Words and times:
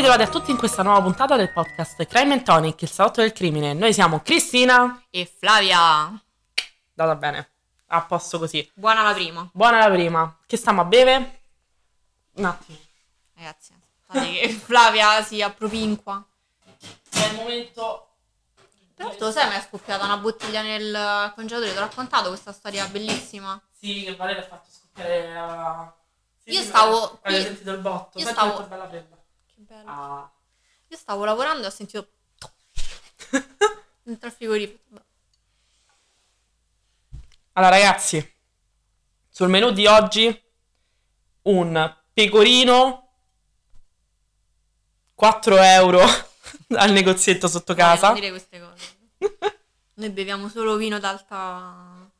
Ben 0.00 0.08
ritrovati 0.08 0.34
a 0.34 0.40
tutti 0.40 0.50
in 0.50 0.56
questa 0.56 0.82
nuova 0.82 1.02
puntata 1.02 1.36
del 1.36 1.52
podcast 1.52 2.06
Crime 2.06 2.32
and 2.32 2.42
Tonic, 2.42 2.80
il 2.80 2.90
salotto 2.90 3.20
del 3.20 3.34
crimine. 3.34 3.74
Noi 3.74 3.92
siamo 3.92 4.22
Cristina. 4.22 5.04
E 5.10 5.30
Flavia. 5.38 6.18
Data 6.94 7.14
bene. 7.16 7.50
A 7.88 8.00
posto 8.04 8.38
così. 8.38 8.66
Buona 8.72 9.02
la 9.02 9.12
prima. 9.12 9.46
Buona 9.52 9.80
la 9.86 9.90
prima. 9.92 10.38
Che 10.46 10.56
stiamo 10.56 10.80
a 10.80 10.84
bere? 10.84 11.42
Un 12.36 12.46
attimo. 12.46 12.78
Ragazzi, 13.34 13.74
che 14.10 14.48
Flavia 14.64 15.22
si 15.22 15.42
appropinqua. 15.42 16.24
È 17.10 17.26
il 17.26 17.34
momento. 17.34 18.08
Tra 18.94 19.04
l'altro, 19.04 19.30
sai, 19.30 19.50
mi 19.50 19.56
è 19.56 19.60
scoppiata 19.68 20.06
una 20.06 20.16
bottiglia 20.16 20.62
nel 20.62 21.30
congelatore. 21.34 21.72
Ti 21.72 21.76
ho 21.76 21.80
raccontato 21.82 22.28
questa 22.28 22.52
storia 22.52 22.86
bellissima. 22.86 23.60
Sì, 23.70 24.04
che 24.04 24.16
Valeria 24.16 24.44
ha 24.44 24.46
fatto 24.46 24.70
scoppiare 24.70 25.30
la. 25.34 25.94
Sì, 26.42 26.52
Io 26.52 26.62
stavo 26.62 27.18
Hai 27.20 27.42
sentito 27.42 27.70
il 27.72 27.80
botto? 27.80 28.18
io 28.18 28.24
Senti 28.24 28.40
stavo- 28.40 28.62
bella 28.62 28.88
fredda. 28.88 29.18
Bello. 29.70 29.88
Ah. 29.88 30.32
Io 30.88 30.96
stavo 30.96 31.24
lavorando 31.24 31.62
e 31.62 31.66
ho 31.66 31.70
sentito 31.70 32.08
dentro 34.02 34.26
il 34.26 34.34
frigorifero. 34.34 35.04
Allora, 37.52 37.76
ragazzi, 37.76 38.34
sul 39.28 39.48
menù 39.48 39.70
di 39.70 39.86
oggi 39.86 40.42
un 41.42 41.96
pecorino 42.12 43.12
4 45.14 45.56
euro 45.56 46.00
al 46.74 46.90
negozietto 46.90 47.46
sotto 47.46 47.72
casa. 47.74 48.08
Non 48.08 48.14
dire 48.14 48.30
queste 48.30 48.58
cose. 48.58 48.96
Noi 49.94 50.10
beviamo 50.10 50.48
solo 50.48 50.74
vino 50.74 50.98
d'alta 50.98 52.10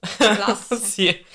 classe. 0.00 0.76
sì. 0.76 1.26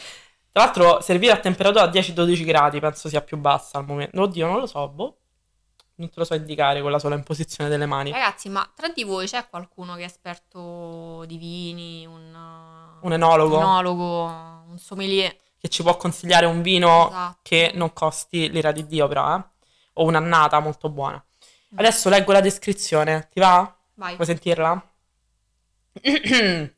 Tra 0.51 0.65
l'altro, 0.65 1.01
servire 1.01 1.31
a 1.31 1.39
temperatura 1.39 1.85
a 1.85 1.89
10-12 1.89 2.45
gradi 2.45 2.79
penso 2.79 3.09
sia 3.09 3.21
più 3.23 3.37
bassa 3.37 3.79
al 3.79 3.85
momento. 3.85 4.21
Oddio, 4.21 4.45
non 4.45 4.59
lo 4.59 4.67
so, 4.67 4.87
boh. 4.89 5.18
Non 5.99 6.07
te 6.09 6.15
lo 6.19 6.23
so 6.23 6.33
indicare 6.33 6.81
con 6.81 6.91
la 6.91 6.99
sola 6.99 7.15
imposizione 7.15 7.69
delle 7.69 7.85
mani. 7.85 8.11
Ragazzi, 8.11 8.47
ma 8.47 8.67
tra 8.73 8.87
di 8.87 9.03
voi 9.03 9.27
c'è 9.27 9.47
qualcuno 9.49 9.95
che 9.95 10.03
è 10.03 10.05
esperto 10.05 11.25
di 11.25 11.37
vini, 11.37 12.05
un, 12.05 12.33
Un 13.01 13.11
enologo 13.13 13.55
un 13.57 13.61
enologo, 13.61 14.23
un 14.69 14.77
sommelier? 14.79 15.35
che 15.59 15.67
ci 15.67 15.83
può 15.83 15.97
consigliare 15.97 16.45
un 16.45 16.61
vino 16.61 17.09
Esatto. 17.09 17.39
che 17.41 17.71
non 17.75 17.91
costi 17.91 18.49
l'ira 18.49 18.71
di 18.71 18.87
Dio, 18.87 19.09
però, 19.09 19.35
eh? 19.35 19.43
O 19.95 20.05
un'annata 20.05 20.59
molto 20.61 20.89
buona. 20.89 21.21
Mm. 21.73 21.79
Adesso 21.79 22.07
leggo 22.07 22.31
la 22.31 22.39
descrizione. 22.39 23.27
Ti 23.29 23.41
va? 23.41 23.75
Vai. 23.95 24.15
Vuoi 24.15 24.25
sentirla? 24.25 24.81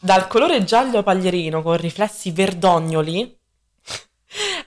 Dal 0.00 0.26
colore 0.28 0.64
giallo 0.64 1.02
paglierino 1.02 1.60
con 1.60 1.76
riflessi 1.76 2.30
verdognoli, 2.30 3.38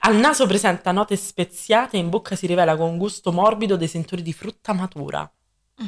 al 0.00 0.16
naso 0.16 0.46
presenta 0.46 0.92
note 0.92 1.16
speziate 1.16 1.96
e 1.96 2.00
in 2.00 2.08
bocca 2.08 2.36
si 2.36 2.46
rivela 2.46 2.76
con 2.76 2.88
un 2.88 2.98
gusto 2.98 3.32
morbido 3.32 3.76
dei 3.76 3.88
sentori 3.88 4.22
di 4.22 4.32
frutta 4.32 4.72
matura. 4.72 5.30
Mm. 5.82 5.86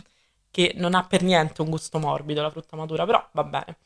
Che 0.50 0.72
non 0.77 0.94
ha 0.94 1.05
per 1.05 1.22
niente 1.22 1.62
un 1.62 1.70
gusto 1.70 1.98
morbido 1.98 2.42
la 2.42 2.50
frutta 2.50 2.77
matura, 2.77 3.06
però 3.06 3.27
va 3.33 3.44
bene. 3.44 3.78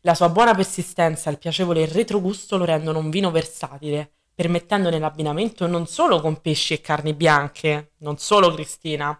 La 0.00 0.14
sua 0.14 0.28
buona 0.28 0.54
persistenza 0.54 1.28
e 1.28 1.32
il 1.32 1.38
piacevole 1.38 1.86
retrogusto 1.86 2.56
lo 2.56 2.64
rendono 2.64 2.98
un 2.98 3.10
vino 3.10 3.30
versatile, 3.30 4.10
permettendone 4.34 4.98
l'abbinamento 4.98 5.66
non 5.66 5.86
solo 5.86 6.20
con 6.20 6.40
pesci 6.40 6.74
e 6.74 6.80
carni 6.80 7.14
bianche, 7.14 7.92
non 7.98 8.18
solo 8.18 8.52
Cristina, 8.52 9.18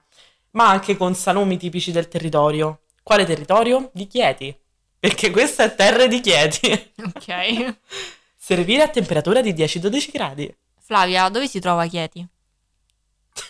ma 0.50 0.68
anche 0.68 0.96
con 0.96 1.14
salumi 1.14 1.56
tipici 1.56 1.92
del 1.92 2.08
territorio. 2.08 2.80
Quale 3.02 3.24
territorio? 3.24 3.90
Di 3.92 4.06
Chieti. 4.06 4.56
Perché 4.98 5.30
questa 5.30 5.64
è 5.64 5.74
terra 5.74 6.06
di 6.06 6.20
Chieti. 6.20 6.92
Ok. 6.96 7.76
Servire 8.44 8.82
a 8.82 8.88
temperatura 8.88 9.40
di 9.40 9.54
10-12 9.54 10.10
gradi. 10.12 10.54
Flavia, 10.78 11.30
dove 11.30 11.48
si 11.48 11.60
trova 11.60 11.86
Chieti? 11.86 12.28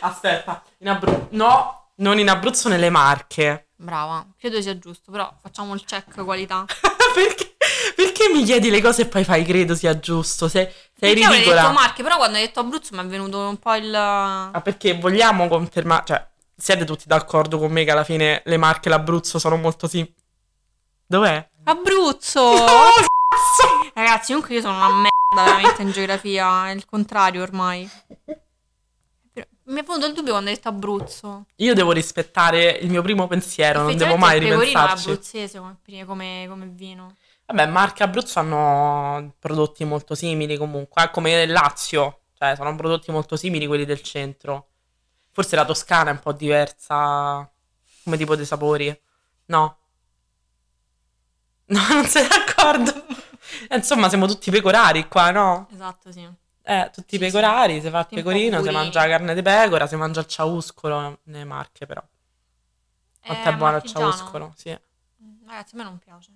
Aspetta, 0.00 0.62
in 0.80 0.90
Abruzzo. 0.90 1.28
No, 1.30 1.92
non 1.94 2.18
in 2.18 2.28
Abruzzo, 2.28 2.68
nelle 2.68 2.90
Marche. 2.90 3.68
Brava, 3.76 4.26
credo 4.36 4.60
sia 4.60 4.78
giusto, 4.78 5.10
però 5.10 5.34
facciamo 5.40 5.72
il 5.72 5.82
check 5.86 6.22
qualità. 6.22 6.66
perché, 7.14 7.56
perché 7.96 8.28
mi 8.30 8.44
chiedi 8.44 8.68
le 8.68 8.82
cose 8.82 9.02
e 9.02 9.06
poi 9.06 9.24
fai 9.24 9.42
credo 9.42 9.74
sia 9.74 9.98
giusto? 9.98 10.48
Sei, 10.48 10.66
sei 10.66 10.74
Perché 11.14 11.24
avrei 11.24 11.38
detto 11.38 11.50
ridicola. 11.52 11.72
Marche, 11.72 12.02
però 12.02 12.16
quando 12.18 12.36
hai 12.36 12.44
detto 12.44 12.60
Abruzzo 12.60 12.94
mi 12.94 13.00
è 13.00 13.06
venuto 13.06 13.38
un 13.38 13.56
po' 13.56 13.74
il... 13.74 13.94
Ah, 13.94 14.60
perché 14.62 14.98
vogliamo 14.98 15.48
confermare. 15.48 16.04
Cioè, 16.04 16.28
siete 16.54 16.84
tutti 16.84 17.04
d'accordo 17.06 17.56
con 17.56 17.72
me 17.72 17.84
che 17.84 17.90
alla 17.90 18.04
fine 18.04 18.42
le 18.44 18.56
Marche 18.58 18.88
e 18.88 18.90
l'Abruzzo 18.90 19.38
sono 19.38 19.56
molto 19.56 19.88
simili. 19.88 20.14
Dov'è? 21.06 21.48
Abruzzo! 21.64 22.52
Cazzo! 22.52 23.16
Ragazzi, 23.98 24.32
comunque 24.32 24.54
io 24.54 24.60
sono 24.60 24.76
una 24.76 24.94
merda 24.94 25.50
veramente 25.50 25.82
in 25.82 25.90
geografia, 25.90 26.68
è 26.68 26.70
il 26.70 26.86
contrario 26.86 27.42
ormai. 27.42 27.90
Mi 29.64 29.80
è 29.80 29.82
venuto 29.82 30.06
il 30.06 30.14
dubbio 30.14 30.30
quando 30.30 30.50
hai 30.50 30.54
detto 30.54 30.68
Abruzzo. 30.68 31.46
Io 31.56 31.74
devo 31.74 31.90
rispettare 31.90 32.70
il 32.70 32.90
mio 32.90 33.02
primo 33.02 33.26
pensiero, 33.26 33.82
non 33.82 33.96
devo 33.96 34.16
mai 34.16 34.36
il 34.36 34.44
pecorino 34.44 34.62
è 34.62 34.66
ripensarci. 34.66 35.10
abruzzese 35.10 35.58
come, 35.58 36.04
come, 36.06 36.46
come 36.48 36.66
vino. 36.66 37.16
Vabbè, 37.46 37.66
Marche 37.66 38.04
e 38.04 38.06
Abruzzo 38.06 38.38
hanno 38.38 39.34
prodotti 39.40 39.82
molto 39.82 40.14
simili 40.14 40.56
comunque, 40.56 41.02
eh, 41.02 41.10
come 41.10 41.42
il 41.42 41.50
Lazio, 41.50 42.20
cioè 42.38 42.54
sono 42.54 42.76
prodotti 42.76 43.10
molto 43.10 43.34
simili 43.34 43.66
quelli 43.66 43.84
del 43.84 44.00
centro. 44.00 44.68
Forse 45.32 45.56
la 45.56 45.64
Toscana 45.64 46.10
è 46.10 46.12
un 46.12 46.20
po' 46.20 46.32
diversa 46.32 47.50
come 48.04 48.16
tipo 48.16 48.36
di 48.36 48.44
sapori. 48.44 49.00
No. 49.46 49.76
No, 51.68 51.86
non 51.90 52.06
sei 52.06 52.26
d'accordo? 52.26 52.97
Eh, 53.68 53.76
Insomma, 53.76 54.08
siamo 54.08 54.26
tutti 54.26 54.50
pecorari 54.50 55.08
qua, 55.08 55.30
no? 55.30 55.68
Esatto, 55.72 56.12
sì. 56.12 56.28
Eh, 56.62 56.90
tutti 56.92 57.16
Sì, 57.16 57.18
pecorari, 57.18 57.80
si 57.80 57.88
fa 57.88 58.00
il 58.00 58.06
pecorino, 58.10 58.62
si 58.62 58.70
mangia 58.70 59.00
la 59.00 59.08
carne 59.08 59.34
di 59.34 59.40
pecora, 59.40 59.86
si 59.86 59.96
mangia 59.96 60.20
il 60.20 60.26
ciauscolo 60.26 61.20
nelle 61.24 61.44
Marche 61.44 61.86
però. 61.86 62.02
Quanto 63.24 63.48
è, 63.48 63.54
buono 63.54 63.76
il 63.76 63.82
ciauscolo? 63.82 64.52
Sì. 64.54 64.70
Mm, 65.22 65.48
Ragazzi, 65.48 65.74
a 65.74 65.78
me 65.78 65.84
non 65.84 65.98
piace. 65.98 66.30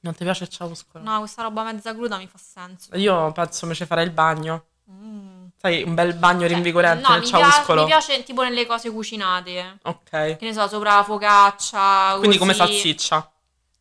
Non 0.00 0.14
ti 0.14 0.24
piace 0.24 0.44
il 0.44 0.50
ciauscolo? 0.50 1.04
No, 1.04 1.18
questa 1.18 1.42
roba 1.42 1.62
mezza 1.64 1.92
cruda 1.94 2.16
mi 2.18 2.26
fa 2.26 2.38
senso. 2.38 2.96
Io 2.96 3.30
penso 3.32 3.66
mi 3.66 3.74
ci 3.74 3.84
farei 3.86 4.04
il 4.04 4.10
bagno. 4.10 4.64
Mm. 4.90 5.46
Sai, 5.56 5.82
un 5.82 5.94
bel 5.94 6.14
bagno 6.14 6.40
Cioè, 6.40 6.48
rinvigorente 6.48 7.08
no, 7.08 7.14
nel 7.14 7.24
ciauscolo. 7.24 7.82
mi 7.82 7.86
piace 7.88 8.22
tipo 8.22 8.42
nelle 8.42 8.66
cose 8.66 8.90
cucinate. 8.90 9.78
Ok. 9.82 10.10
Che 10.10 10.38
ne 10.40 10.52
so, 10.52 10.66
sopra 10.68 10.96
la 10.96 11.02
focaccia. 11.04 12.16
Quindi 12.18 12.38
come 12.38 12.54
così. 12.56 12.72
salsiccia. 12.72 13.30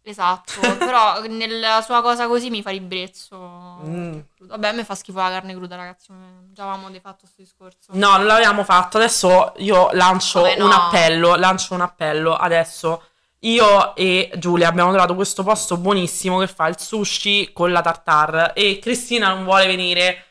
Esatto, 0.07 0.61
però 0.79 1.21
nella 1.27 1.81
sua 1.81 2.01
cosa 2.01 2.27
così 2.27 2.49
mi 2.49 2.61
fa 2.61 2.69
ribrezzo. 2.69 3.81
Mm. 3.85 4.19
Vabbè, 4.39 4.69
a 4.69 4.71
me 4.71 4.85
fa 4.85 4.95
schifo 4.95 5.17
la 5.17 5.29
carne 5.29 5.53
cruda, 5.53 5.75
ragazzi. 5.75 6.13
Già 6.53 6.63
avevamo 6.63 6.89
fatto 7.01 7.17
questo 7.19 7.41
discorso. 7.41 7.89
No, 7.89 8.15
non 8.15 8.25
l'avevamo 8.25 8.63
fatto. 8.63 8.95
Adesso 8.97 9.53
io 9.57 9.89
lancio 9.91 10.41
Vabbè, 10.41 10.57
no. 10.57 10.65
un 10.65 10.71
appello. 10.71 11.35
Lancio 11.35 11.73
un 11.73 11.81
appello. 11.81 12.35
Adesso 12.35 13.03
io 13.39 13.95
e 13.95 14.31
Giulia 14.37 14.69
abbiamo 14.69 14.91
trovato 14.91 15.13
questo 15.13 15.43
posto 15.43 15.75
buonissimo 15.75 16.39
che 16.39 16.47
fa 16.47 16.67
il 16.67 16.79
sushi 16.79 17.51
con 17.51 17.73
la 17.73 17.81
tartare. 17.81 18.53
E 18.53 18.79
Cristina 18.81 19.27
non 19.33 19.43
vuole 19.43 19.67
venire. 19.67 20.26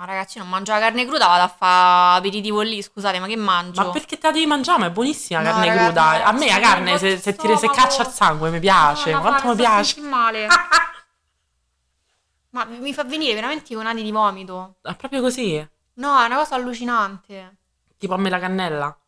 No, 0.00 0.06
ragazzi, 0.06 0.38
non 0.38 0.48
mangio 0.48 0.72
la 0.72 0.78
carne 0.78 1.04
cruda, 1.04 1.26
vado 1.26 1.42
a 1.42 1.48
fare 1.48 2.16
aperitivo 2.20 2.62
lì, 2.62 2.80
scusate, 2.80 3.20
ma 3.20 3.26
che 3.26 3.36
mangio? 3.36 3.84
Ma 3.84 3.90
perché 3.90 4.16
te 4.16 4.28
la 4.28 4.32
devi 4.32 4.46
mangiare? 4.46 4.78
Ma 4.78 4.86
è 4.86 4.90
buonissima 4.90 5.42
la 5.42 5.48
No, 5.50 5.54
carne 5.56 5.68
ragazzi, 5.68 5.84
cruda. 5.84 6.02
A 6.02 6.12
ragazzi, 6.12 6.38
me 6.38 6.46
la 6.46 6.58
carne, 6.58 6.98
se, 6.98 7.18
se, 7.18 7.36
ti, 7.36 7.56
se 7.58 7.68
caccia 7.68 8.02
il 8.04 8.08
sangue, 8.08 8.48
mi 8.48 8.60
piace. 8.60 9.12
No, 9.12 9.20
Quanto 9.20 9.48
mi 9.48 9.56
piace. 9.56 10.00
male. 10.00 10.46
Ma 12.48 12.64
mi 12.64 12.94
fa 12.94 13.04
venire 13.04 13.34
veramente 13.34 13.74
i 13.74 13.76
conati 13.76 14.02
di 14.02 14.10
vomito. 14.10 14.76
È 14.80 14.96
proprio 14.96 15.20
così. 15.20 15.56
No, 15.94 16.18
è 16.18 16.24
una 16.24 16.36
cosa 16.36 16.54
allucinante. 16.54 17.56
Tipo 17.98 18.14
a 18.14 18.16
me 18.16 18.30
la 18.30 18.38
cannella. 18.38 18.98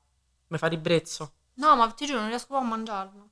Mi 0.49 0.59
fa 0.59 0.67
ribrezzo. 0.67 1.33
No, 1.55 1.75
ma 1.75 1.91
ti 1.93 2.05
giuro, 2.05 2.21
non 2.21 2.29
riesco 2.29 2.49
proprio 2.49 2.69
a 2.69 2.71
mangiarla. 2.71 3.23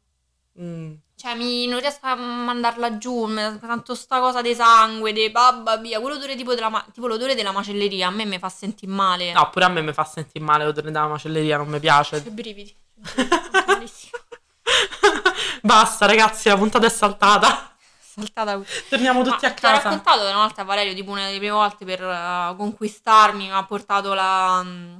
Mm. 0.63 0.95
Cioè, 1.21 1.35
mi, 1.35 1.67
non 1.67 1.81
riesco 1.81 2.07
a 2.07 2.15
mandarla 2.15 2.97
giù. 2.97 3.29
Tanto 3.61 3.95
sta 3.95 4.21
cosa 4.21 4.41
di 4.41 4.55
sangue, 4.55 5.13
di 5.13 5.29
babba 5.29 5.77
via. 5.77 6.01
Quell'odore 6.01 6.35
tipo, 6.35 6.55
della 6.55 6.83
tipo 6.95 7.07
l'odore 7.07 7.35
della 7.35 7.53
macelleria 7.53 8.07
a 8.07 8.11
me 8.11 8.25
mi 8.25 8.39
fa 8.39 8.49
sentire 8.49 8.91
male. 8.91 9.33
No, 9.33 9.51
pure 9.51 9.67
a 9.67 9.69
me 9.69 9.83
mi 9.83 9.93
fa 9.93 10.05
sentire 10.05 10.43
male 10.43 10.65
l'odore 10.65 10.91
della 10.91 11.09
macelleria, 11.09 11.59
non 11.59 11.69
mi 11.69 11.79
piace. 11.79 12.23
Che 12.23 12.31
brividi. 12.31 12.75
Basta, 15.63 16.07
ragazzi, 16.07 16.49
la 16.49 16.57
puntata 16.57 16.87
è 16.87 16.91
saltata. 16.91 17.71
Saltata. 18.01 18.59
Torniamo 18.89 19.23
tutti 19.23 19.45
Ma 19.45 19.49
a 19.49 19.53
Ti 19.53 19.67
ho 19.67 19.69
casa. 19.69 19.83
raccontato 19.83 20.23
una 20.23 20.37
volta 20.37 20.65
Valerio, 20.65 20.95
tipo 20.95 21.11
una 21.11 21.27
delle 21.27 21.37
prime 21.37 21.53
volte 21.53 21.85
per 21.85 22.01
eh, 22.03 22.55
conquistarmi, 22.57 23.45
mi 23.45 23.53
ha 23.53 23.63
portato 23.65 24.15
la, 24.15 24.63
mm, 24.65 24.97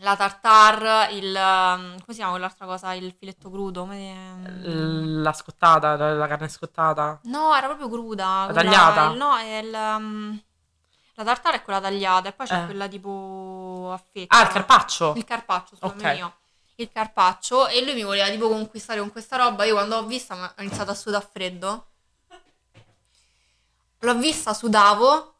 la 0.00 0.16
tartare, 0.16 1.12
il... 1.12 1.30
mm, 1.32 1.88
come 1.90 2.02
si 2.08 2.14
chiama 2.14 2.30
quell'altra 2.32 2.66
cosa? 2.66 2.92
Il 2.94 3.14
filetto 3.18 3.50
crudo? 3.50 3.80
come- 3.82 4.60
La 5.22 5.32
scottata, 5.32 5.96
la, 5.96 6.12
la 6.14 6.26
carne 6.26 6.48
scottata. 6.48 7.20
No, 7.24 7.54
era 7.54 7.66
proprio 7.66 7.88
cruda. 7.88 8.46
La 8.46 8.52
quella- 8.52 8.70
tagliata? 8.70 9.10
il- 9.10 9.16
no, 9.16 9.36
è 9.36 9.56
il... 9.58 9.76
mm, 10.00 10.36
la 11.14 11.24
tartare 11.24 11.56
è 11.56 11.62
quella 11.62 11.80
tagliata 11.80 12.28
e 12.28 12.32
poi 12.32 12.46
c'è 12.46 12.62
Eh. 12.62 12.64
quella 12.66 12.88
tipo 12.88 13.90
a 13.92 13.96
fetta. 14.12 14.36
Ah, 14.38 14.42
il 14.42 14.48
carpaccio. 14.48 15.14
Il 15.16 15.24
carpaccio, 15.24 15.76
scusami 15.76 16.16
io. 16.18 16.34
Il 16.78 16.90
carpaccio 16.92 17.68
e 17.68 17.82
lui 17.82 17.94
mi 17.94 18.02
voleva 18.02 18.28
tipo 18.28 18.48
conquistare 18.48 19.00
con 19.00 19.10
questa 19.10 19.36
roba. 19.36 19.64
Io 19.64 19.72
quando 19.74 19.98
l'ho 19.98 20.04
vista 20.06 20.34
ho 20.56 20.60
iniziato 20.62 20.90
a 20.90 20.94
sudare 20.94 21.24
a 21.24 21.26
freddo. 21.26 21.86
L'ho 24.00 24.14
vista, 24.16 24.52
sudavo. 24.52 25.35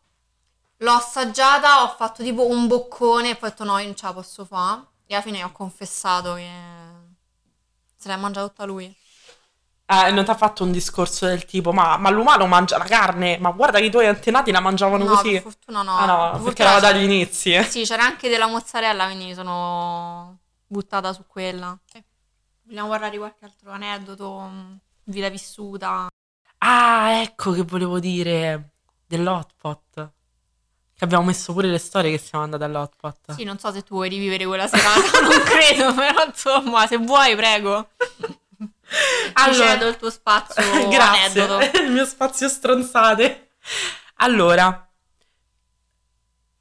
L'ho 0.79 0.93
assaggiata, 0.93 1.83
ho 1.83 1.89
fatto 1.89 2.23
tipo 2.23 2.47
un 2.47 2.67
boccone 2.67 3.31
e 3.31 3.37
poi 3.37 3.49
ho 3.49 3.53
detto 3.53 3.65
no, 3.65 3.79
io 3.79 3.87
non 3.87 3.97
ce 3.97 4.07
la 4.07 4.13
posso 4.13 4.45
fare. 4.45 4.83
E 5.07 5.15
alla 5.15 5.23
fine 5.23 5.43
ho 5.43 5.53
confessato 5.53 6.35
che 6.35 6.51
se 7.97 8.09
l'è 8.09 8.17
mangiata 8.17 8.49
tutta 8.49 8.65
lui. 8.65 8.95
Eh, 9.89 10.11
non 10.11 10.25
ti 10.25 10.31
ha 10.31 10.35
fatto 10.35 10.65
un 10.65 10.73
discorso 10.73 11.27
del 11.27 11.45
tipo, 11.45 11.73
ma, 11.73 11.97
ma 11.97 12.11
l'umano 12.11 12.47
mangia 12.47 12.77
la 12.77 12.85
carne, 12.85 13.39
ma 13.39 13.53
guarda 13.53 13.79
che 13.79 13.85
i 13.85 13.91
tuoi 13.91 14.07
antenati 14.07 14.51
la 14.51 14.59
mangiavano 14.61 15.05
No, 15.05 15.15
così. 15.15 15.33
per 15.33 15.43
fortuna 15.43 15.83
no. 15.83 15.97
Ah 15.97 16.07
no, 16.07 16.31
Per 16.33 16.43
perché 16.43 16.63
era 16.63 16.81
dagli 16.81 17.05
inizi. 17.05 17.63
Sì, 17.63 17.85
c'era 17.85 18.03
anche 18.05 18.29
della 18.29 18.47
mozzarella, 18.49 19.05
quindi 19.07 19.27
mi 19.27 19.35
sono 19.35 20.39
buttata 20.67 21.13
su 21.13 21.25
quella. 21.27 21.79
Vogliamo 22.63 22.89
parlare 22.89 23.13
di 23.13 23.19
qualche 23.19 23.45
altro 23.45 23.71
aneddoto, 23.71 24.39
mh, 24.41 24.81
vita 25.05 25.29
vissuta? 25.29 26.09
Ah, 26.59 27.21
ecco 27.23 27.53
che 27.53 27.63
volevo 27.63 28.01
dire 28.01 28.73
dell'hotpot. 29.07 30.15
Che 30.99 31.05
abbiamo 31.05 31.25
messo 31.25 31.53
pure 31.53 31.69
le 31.69 31.77
storie 31.77 32.11
che 32.11 32.17
siamo 32.17 32.45
andati 32.45 32.63
all'hotpot. 32.63 33.35
Sì, 33.35 33.45
non 33.45 33.59
so 33.59 33.71
se 33.71 33.83
tu 33.83 33.95
vuoi 33.95 34.09
rivivere 34.09 34.47
quella 34.47 34.67
serata, 34.67 35.21
non 35.21 35.43
credo, 35.43 35.93
però 35.93 36.25
insomma, 36.25 36.87
se 36.87 36.97
vuoi, 36.97 37.37
prego. 37.37 37.91
Ti 38.57 39.55
cedo 39.55 39.89
il 39.89 39.97
tuo 39.97 40.09
spazio 40.11 40.63
Grazie, 40.89 41.43
aneddoto. 41.43 41.79
il 41.83 41.91
mio 41.91 42.07
spazio 42.07 42.49
stronzate. 42.49 43.51
Allora, 44.17 44.89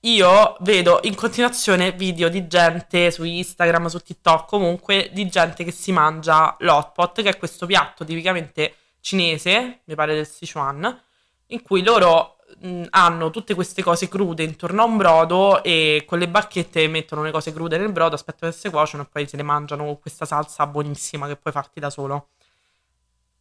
io 0.02 0.58
vedo 0.60 1.00
in 1.04 1.16
continuazione 1.16 1.94
video 1.94 2.28
di 2.28 2.46
gente 2.48 3.12
su 3.12 3.24
Instagram, 3.24 3.88
su 3.88 4.00
TikTok, 4.00 4.50
comunque 4.50 5.10
di 5.14 5.30
gente 5.30 5.64
che 5.64 5.72
si 5.72 5.94
mangia 5.94 6.56
l'hotpot, 6.60 7.22
che 7.22 7.30
è 7.30 7.38
questo 7.38 7.66
piatto 7.66 8.04
tipicamente 8.04 8.76
cinese, 9.00 9.80
mi 9.86 9.96
pare 9.96 10.14
del 10.14 10.28
Sichuan, 10.28 11.02
in 11.48 11.62
cui 11.62 11.84
loro 11.84 12.35
mh, 12.60 12.84
hanno 12.92 13.30
tutte 13.30 13.54
queste 13.54 13.84
cose 13.84 14.08
crude 14.08 14.44
intorno 14.44 14.82
a 14.82 14.86
un 14.86 14.98
brodo 14.98 15.64
e 15.64 16.04
con 16.08 16.20
le 16.20 16.28
bacchette 16.28 16.88
mettono 16.88 17.24
le 17.24 17.32
cose 17.32 17.54
crude 17.54 17.78
nel 17.78 17.92
brodo, 17.92 18.16
aspettano 18.16 18.52
che 18.52 18.58
si 18.58 18.70
cuociono 18.70 19.04
e 19.04 19.08
poi 19.12 19.28
se 19.28 19.38
le 19.38 19.44
mangiano 19.44 19.84
con 19.86 20.00
questa 20.00 20.26
salsa 20.26 20.66
buonissima 20.68 21.28
che 21.28 21.36
puoi 21.36 21.54
farti 21.54 21.80
da 21.80 21.90
solo. 21.90 22.30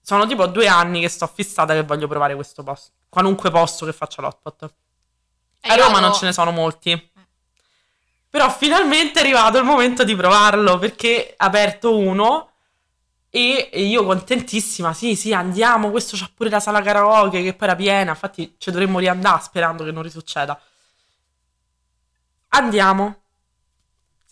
Sono 0.01 0.27
tipo 0.27 0.47
due 0.47 0.67
anni 0.69 1.01
che 1.01 1.09
sto 1.09 1.27
fissata 1.27 1.73
che 1.73 1.83
voglio 1.83 2.06
provare 2.06 2.35
questo 2.35 2.62
posto. 2.62 2.93
Qualunque 3.09 3.51
posto 3.51 3.87
che 3.87 3.93
faccia 3.93 4.21
l'hotpot. 4.21 4.75
E 5.61 5.69
A 5.71 5.77
Roma 5.77 5.99
non 5.99 6.12
ce 6.12 6.27
ne 6.27 6.33
sono 6.33 6.51
molti. 6.51 7.11
Però 8.29 8.51
finalmente 8.51 9.21
è 9.21 9.23
arrivato 9.23 9.59
il 9.59 9.65
momento 9.65 10.05
di 10.05 10.15
provarlo 10.15 10.77
perché 10.79 11.35
ha 11.37 11.47
aperto 11.47 11.97
uno 11.97 12.54
e 13.72 13.82
io 13.86 14.04
contentissima, 14.04 14.92
sì, 14.92 15.16
sì, 15.16 15.32
andiamo, 15.34 15.90
questo 15.90 16.16
c'ha 16.16 16.31
pure 16.32 16.50
la 16.50 16.60
sala 16.60 16.81
karaoke 16.82 17.42
che 17.42 17.54
poi 17.54 17.66
era 17.69 17.76
piena, 17.76 18.10
infatti 18.12 18.54
ci 18.58 18.70
dovremmo 18.70 18.98
riandare 19.00 19.42
sperando 19.42 19.82
che 19.84 19.90
non 19.90 20.02
risucceda. 20.04 20.58
Andiamo. 22.50 23.24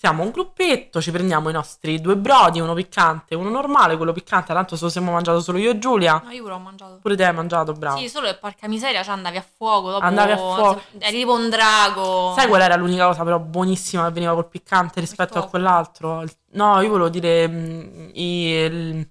Siamo 0.02 0.24
un 0.24 0.30
gruppetto, 0.30 1.00
ci 1.00 1.12
prendiamo 1.12 1.48
i 1.48 1.52
nostri 1.52 2.00
due 2.00 2.16
brodi, 2.16 2.58
uno 2.58 2.74
piccante 2.74 3.34
e 3.34 3.36
uno 3.36 3.50
normale, 3.50 3.96
quello 3.96 4.10
piccante, 4.12 4.52
tanto 4.52 4.74
se 4.74 4.82
lo 4.82 4.90
siamo 4.90 5.12
mangiato 5.12 5.38
solo 5.38 5.58
io 5.58 5.70
e 5.70 5.78
Giulia. 5.78 6.20
No, 6.24 6.30
io 6.32 6.42
pure 6.42 6.54
ho 6.54 6.58
mangiato. 6.58 6.98
Pure 7.00 7.14
te 7.14 7.24
hai 7.24 7.32
mangiato, 7.32 7.72
bravo. 7.72 7.98
Sì, 7.98 8.08
solo 8.08 8.26
che 8.26 8.34
porca 8.34 8.66
miseria, 8.66 9.04
cioè 9.04 9.12
andavi 9.14 9.36
a 9.36 9.46
fuoco 9.56 9.92
dopo. 9.92 10.04
Andavi 10.04 10.32
a 10.32 10.36
fuoco. 10.36 10.82
Eri 10.98 11.18
tipo 11.18 11.34
un 11.34 11.48
drago. 11.48 12.34
Sai 12.36 12.48
qual 12.48 12.62
era 12.62 12.74
l'unica 12.74 13.06
cosa 13.06 13.22
però 13.22 13.38
buonissima 13.38 14.06
che 14.06 14.10
veniva 14.12 14.34
col 14.34 14.48
piccante 14.48 14.98
rispetto 14.98 15.38
a 15.38 15.46
quell'altro? 15.46 16.24
No, 16.54 16.80
io 16.80 16.88
volevo 16.88 17.08
dire 17.08 17.46
mm, 17.46 18.08
i- 18.14 18.48
il- 18.48 19.10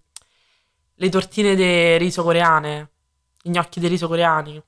le 0.93 1.09
tortine 1.09 1.55
di 1.55 1.95
riso 1.99 2.21
coreane, 2.21 2.89
i 3.43 3.49
gnocchi 3.49 3.79
di 3.79 3.87
riso 3.87 4.09
coreani. 4.09 4.61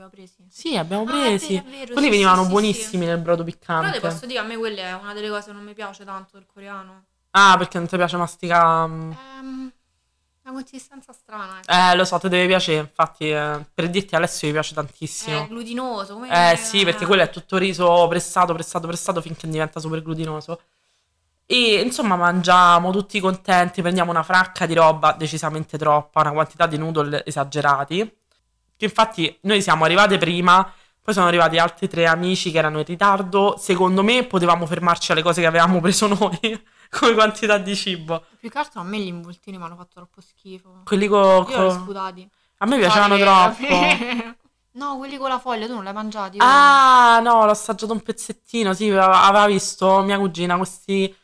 Ma 0.00 0.06
l'abbiamo 0.06 0.08
presi. 0.10 0.46
Sì, 0.48 0.76
abbiamo 0.76 1.04
Ah, 1.04 1.06
è 1.06 1.10
presi. 1.38 1.54
vero, 1.54 1.66
è 1.66 1.70
vero, 1.70 1.92
Quelli 1.92 2.06
sì, 2.06 2.12
venivano 2.12 2.42
sì, 2.42 2.48
buonissimi 2.48 3.06
nel 3.06 3.18
brodo 3.18 3.44
Però 3.44 3.56
piccante. 3.56 3.98
ti 4.00 4.06
posso 4.06 4.26
dire, 4.26 4.38
a 4.38 4.42
me 4.42 4.56
quella 4.56 4.82
è 4.82 4.94
una 4.94 5.12
delle 5.12 5.28
cose 5.28 5.46
che 5.48 5.52
non 5.52 5.64
mi 5.64 5.74
piace 5.74 6.04
tanto 6.04 6.30
del 6.38 6.46
coreano. 6.46 7.04
Ah, 7.32 7.56
perché 7.58 7.78
non 7.78 7.86
ti 7.86 7.96
piace 7.96 8.16
masticare? 8.16 8.88
mm. 8.88 9.10
Ehm, 9.12 9.72
una 10.42 10.54
consistenza 10.54 11.12
strana. 11.12 11.60
ecco. 11.60 11.70
Eh, 11.72 11.94
lo 11.96 12.04
so, 12.04 12.18
ti 12.18 12.28
deve 12.28 12.46
piacere. 12.46 12.80
Infatti, 12.80 13.30
eh, 13.30 13.64
per 13.72 13.88
dirti, 13.90 14.14
Alessio 14.14 14.46
mi 14.48 14.54
piace 14.54 14.72
È 14.72 14.74
tantissimo. 14.74 15.46
glutinoso. 15.48 16.14
Come 16.14 16.28
Eh 16.30 16.56
sì, 16.56 16.84
perché 16.84 17.06
quello 17.06 17.22
è 17.22 17.30
tutto 17.30 17.56
riso 17.58 18.06
pressato, 18.08 18.52
pressato, 18.54 18.86
pressato 18.86 19.20
finché 19.20 19.48
diventa 19.48 19.80
super 19.80 20.02
glutinoso. 20.02 20.60
E 21.46 21.80
insomma 21.80 22.14
mangiamo 22.16 22.92
tutti 22.92 23.18
contenti, 23.18 23.82
prendiamo 23.82 24.10
una 24.12 24.22
fracca 24.22 24.66
di 24.66 24.74
roba 24.74 25.12
decisamente 25.12 25.76
troppa, 25.76 26.20
una 26.20 26.30
quantità 26.32 26.66
di 26.66 26.78
noodle 26.78 27.24
esagerati. 27.26 28.18
Che 28.80 28.86
infatti 28.86 29.38
noi 29.42 29.60
siamo 29.60 29.84
arrivate 29.84 30.16
prima, 30.16 30.64
poi 31.02 31.12
sono 31.12 31.26
arrivati 31.26 31.58
altri 31.58 31.86
tre 31.86 32.06
amici 32.06 32.50
che 32.50 32.56
erano 32.56 32.78
in 32.78 32.86
ritardo. 32.86 33.56
Secondo 33.58 34.02
me 34.02 34.24
potevamo 34.24 34.64
fermarci 34.64 35.12
alle 35.12 35.20
cose 35.20 35.42
che 35.42 35.46
avevamo 35.46 35.82
preso 35.82 36.06
noi, 36.06 36.38
come 36.88 37.12
quantità 37.12 37.58
di 37.58 37.76
cibo. 37.76 38.24
Più 38.38 38.48
che 38.48 38.56
altro 38.56 38.80
a 38.80 38.84
me 38.84 38.98
gli 38.98 39.08
involtini 39.08 39.58
mi 39.58 39.64
hanno 39.64 39.76
fatto 39.76 39.96
troppo 39.96 40.22
schifo. 40.22 40.80
Quelli 40.86 41.08
co- 41.08 41.46
Io 41.50 41.64
li 41.66 41.70
sputati. 41.72 42.26
A 42.56 42.64
me 42.66 42.78
piacevano 42.78 43.18
troppo. 43.18 44.36
no, 44.72 44.96
quelli 44.96 45.18
con 45.18 45.28
la 45.28 45.38
foglia, 45.38 45.66
tu 45.66 45.74
non 45.74 45.82
li 45.82 45.88
hai 45.88 45.94
mangiati? 45.94 46.38
Ah, 46.40 47.20
no, 47.22 47.44
l'ho 47.44 47.50
assaggiato 47.50 47.92
un 47.92 48.00
pezzettino. 48.00 48.72
Sì, 48.72 48.88
aveva 48.88 49.44
visto 49.44 50.00
mia 50.00 50.18
cugina 50.18 50.56
questi, 50.56 51.14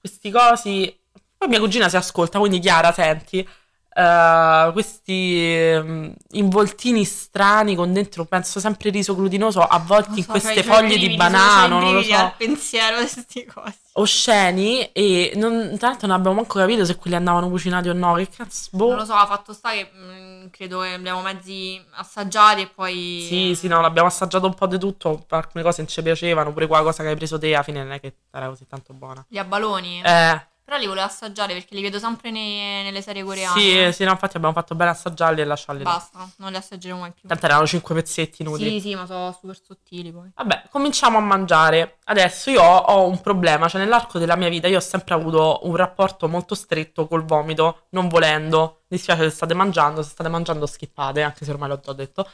questi 0.00 0.32
cosi. 0.32 1.00
Poi 1.36 1.46
mia 1.46 1.60
cugina 1.60 1.88
si 1.88 1.96
ascolta, 1.96 2.40
quindi 2.40 2.58
Chiara, 2.58 2.90
senti. 2.90 3.48
Eh, 3.94 4.70
questi 4.72 5.46
ehm, 5.46 6.14
involtini 6.32 7.04
strani 7.04 7.76
con 7.76 7.92
dentro, 7.92 8.24
penso 8.24 8.58
sempre 8.58 8.90
riso 8.90 9.14
glutinoso, 9.14 9.60
avvolti 9.60 10.08
Non 10.08 10.18
in 10.18 10.24
so, 10.24 10.30
queste 10.30 10.60
i 10.60 10.62
foglie 10.62 10.98
di 10.98 11.14
banano, 11.14 11.78
non 11.78 11.94
lo 11.94 12.02
so. 12.02 12.14
al 12.14 12.34
pensiero 12.36 12.98
di 12.98 13.08
queste 13.10 13.46
cose. 13.46 13.78
Osceni. 13.92 14.90
E 14.92 15.32
non, 15.36 15.76
tra 15.78 15.88
l'altro 15.88 16.08
non 16.08 16.16
abbiamo 16.16 16.36
manco 16.36 16.58
capito 16.58 16.84
se 16.84 16.96
quelli 16.96 17.14
andavano 17.14 17.48
cucinati 17.48 17.88
o 17.88 17.92
no. 17.92 18.14
Che 18.14 18.28
cazzo, 18.28 18.68
boh. 18.72 18.88
Non 18.88 18.98
lo 18.98 19.04
so, 19.04 19.14
ha 19.14 19.26
fatto 19.26 19.52
sta 19.52 19.70
che 19.70 19.90
mh, 19.92 20.50
credo 20.50 20.80
che 20.80 20.94
abbiamo 20.94 21.22
mezzi 21.22 21.80
assaggiati 21.92 22.62
e 22.62 22.66
poi... 22.66 23.24
Sì, 23.28 23.54
sì, 23.54 23.68
no, 23.68 23.80
l'abbiamo 23.80 24.08
assaggiato 24.08 24.46
un 24.46 24.54
po' 24.54 24.66
di 24.66 24.78
tutto. 24.78 25.24
Alcune 25.28 25.62
cose 25.62 25.82
non 25.82 25.90
ci 25.90 26.02
piacevano, 26.02 26.52
pure 26.52 26.66
quella 26.66 26.82
cosa 26.82 27.02
che 27.04 27.10
hai 27.10 27.16
preso 27.16 27.38
te, 27.38 27.54
alla 27.54 27.62
fine 27.62 27.82
non 27.82 27.92
è 27.92 28.00
che 28.00 28.16
era 28.32 28.48
così 28.48 28.66
tanto 28.66 28.92
buona. 28.92 29.24
Gli 29.28 29.38
abbaloni. 29.38 30.02
Eh, 30.04 30.46
Però 30.64 30.78
li 30.78 30.86
volevo 30.86 31.04
assaggiare 31.04 31.52
perché 31.52 31.74
li 31.74 31.82
vedo 31.82 31.98
sempre 31.98 32.30
nei- 32.30 32.82
nelle 32.82 33.02
serie 33.02 33.22
coreane. 33.22 33.60
Sì, 33.60 33.92
sì, 33.92 34.04
no, 34.04 34.12
infatti 34.12 34.38
abbiamo 34.38 34.54
fatto 34.54 34.74
bene 34.74 34.92
assaggiarli 34.92 35.42
e 35.42 35.44
lasciarli 35.44 35.80
lì. 35.80 35.84
Basta, 35.84 36.26
non 36.36 36.52
li 36.52 36.56
assaggerò 36.56 36.96
mai 36.96 37.12
più. 37.12 37.28
Tanto 37.28 37.44
erano 37.44 37.66
cinque 37.66 37.94
pezzetti 37.94 38.40
inutili. 38.40 38.70
Sì, 38.70 38.88
sì, 38.88 38.94
ma 38.94 39.04
sono 39.04 39.30
super 39.38 39.60
sottili 39.62 40.10
poi. 40.10 40.30
Vabbè, 40.34 40.64
cominciamo 40.70 41.18
a 41.18 41.20
mangiare. 41.20 41.98
Adesso 42.04 42.48
io 42.48 42.62
ho, 42.62 42.76
ho 42.78 43.06
un 43.06 43.20
problema, 43.20 43.68
cioè 43.68 43.82
nell'arco 43.82 44.18
della 44.18 44.36
mia 44.36 44.48
vita 44.48 44.66
io 44.66 44.78
ho 44.78 44.80
sempre 44.80 45.12
avuto 45.12 45.60
un 45.64 45.76
rapporto 45.76 46.28
molto 46.28 46.54
stretto 46.54 47.06
col 47.06 47.26
vomito, 47.26 47.86
non 47.90 48.08
volendo. 48.08 48.84
Mi 48.88 48.96
dispiace 48.96 49.24
se 49.24 49.30
state 49.36 49.52
mangiando, 49.52 50.02
se 50.02 50.08
state 50.10 50.30
mangiando 50.30 50.64
skippate, 50.64 51.20
anche 51.20 51.44
se 51.44 51.50
ormai 51.50 51.68
l'ho 51.68 51.80
già 51.80 51.92
detto. 51.92 52.26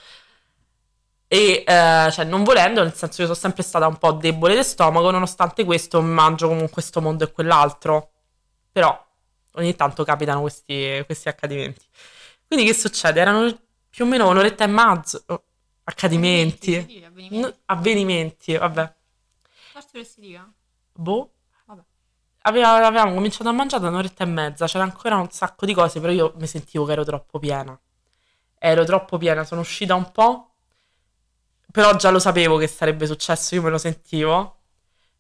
E 1.33 1.65
eh, 1.67 2.09
cioè 2.13 2.25
non 2.25 2.45
volendo, 2.45 2.83
nel 2.83 2.95
senso 2.95 3.19
che 3.19 3.23
sono 3.25 3.35
sempre 3.35 3.63
stata 3.65 3.87
un 3.89 3.97
po' 3.99 4.13
debole 4.13 4.55
di 4.57 4.63
stomaco, 4.63 5.11
nonostante 5.11 5.65
questo 5.65 6.01
mangio 6.01 6.47
comunque 6.47 6.71
questo 6.73 7.01
mondo 7.01 7.25
e 7.25 7.33
quell'altro. 7.33 8.11
Però 8.73 9.07
ogni 9.55 9.75
tanto 9.75 10.05
capitano 10.05 10.41
questi, 10.41 11.03
questi 11.07 11.29
accadimenti. 11.29 11.85
Quindi 12.47 12.67
che 12.67 12.75
succede? 12.75 13.21
Erano 13.21 13.59
più 13.89 14.05
o 14.05 14.09
meno 14.09 14.29
un'oretta 14.29 14.65
e 14.65 14.67
mezzo. 14.69 15.23
oh, 15.27 15.45
accadimenti. 15.85 16.73
Sì, 16.73 17.03
avvenimenti. 17.05 17.39
N- 17.49 17.55
avvenimenti, 17.67 18.57
vabbè. 18.57 18.95
Forse 19.73 19.89
che 19.93 20.05
si 20.05 20.21
dica. 20.21 20.51
Boh. 20.93 21.33
Vabbè. 21.67 21.83
Aveva- 22.43 22.87
avevamo 22.87 23.15
cominciato 23.15 23.49
a 23.49 23.53
mangiare 23.53 23.83
da 23.83 23.89
un'oretta 23.89 24.25
e 24.25 24.27
mezza, 24.27 24.67
c'era 24.67 24.85
ancora 24.85 25.17
un 25.17 25.31
sacco 25.31 25.67
di 25.67 25.75
cose, 25.75 26.01
però 26.01 26.13
io 26.13 26.33
mi 26.39 26.47
sentivo 26.47 26.85
che 26.85 26.93
ero 26.93 27.05
troppo 27.05 27.39
piena. 27.39 27.79
Ero 28.59 28.85
troppo 28.85 29.19
piena, 29.19 29.45
sono 29.45 29.63
uscita 29.63 29.95
un 29.95 30.11
po', 30.13 30.55
però 31.71 31.95
già 31.97 32.11
lo 32.11 32.19
sapevo 32.19 32.57
che 32.57 32.67
sarebbe 32.67 33.07
successo, 33.07 33.55
io 33.55 33.63
me 33.63 33.71
lo 33.71 33.79
sentivo. 33.79 34.60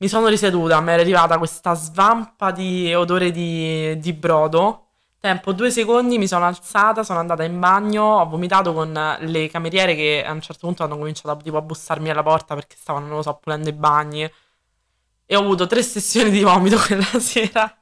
Mi 0.02 0.08
sono 0.08 0.28
riseduta, 0.28 0.80
mi 0.80 0.88
è 0.88 0.92
arrivata 0.94 1.36
questa 1.36 1.74
svampa 1.74 2.52
di 2.52 2.94
odore 2.94 3.30
di, 3.30 3.98
di 3.98 4.14
brodo. 4.14 4.86
Tempo 5.20 5.52
due 5.52 5.70
secondi, 5.70 6.16
mi 6.16 6.26
sono 6.26 6.46
alzata, 6.46 7.02
sono 7.02 7.18
andata 7.18 7.44
in 7.44 7.58
bagno, 7.60 8.02
ho 8.02 8.26
vomitato 8.26 8.72
con 8.72 8.98
le 9.20 9.48
cameriere 9.50 9.94
che 9.94 10.24
a 10.26 10.32
un 10.32 10.40
certo 10.40 10.66
punto 10.66 10.84
hanno 10.84 10.96
cominciato 10.96 11.36
tipo, 11.42 11.58
a 11.58 11.60
bussarmi 11.60 12.08
alla 12.08 12.22
porta 12.22 12.54
perché 12.54 12.76
stavano, 12.78 13.08
non 13.08 13.16
lo 13.16 13.22
so, 13.22 13.34
pulendo 13.42 13.68
i 13.68 13.74
bagni. 13.74 14.22
E 15.26 15.36
ho 15.36 15.40
avuto 15.40 15.66
tre 15.66 15.82
sessioni 15.82 16.30
di 16.30 16.42
vomito 16.42 16.78
quella 16.80 17.04
sera, 17.20 17.76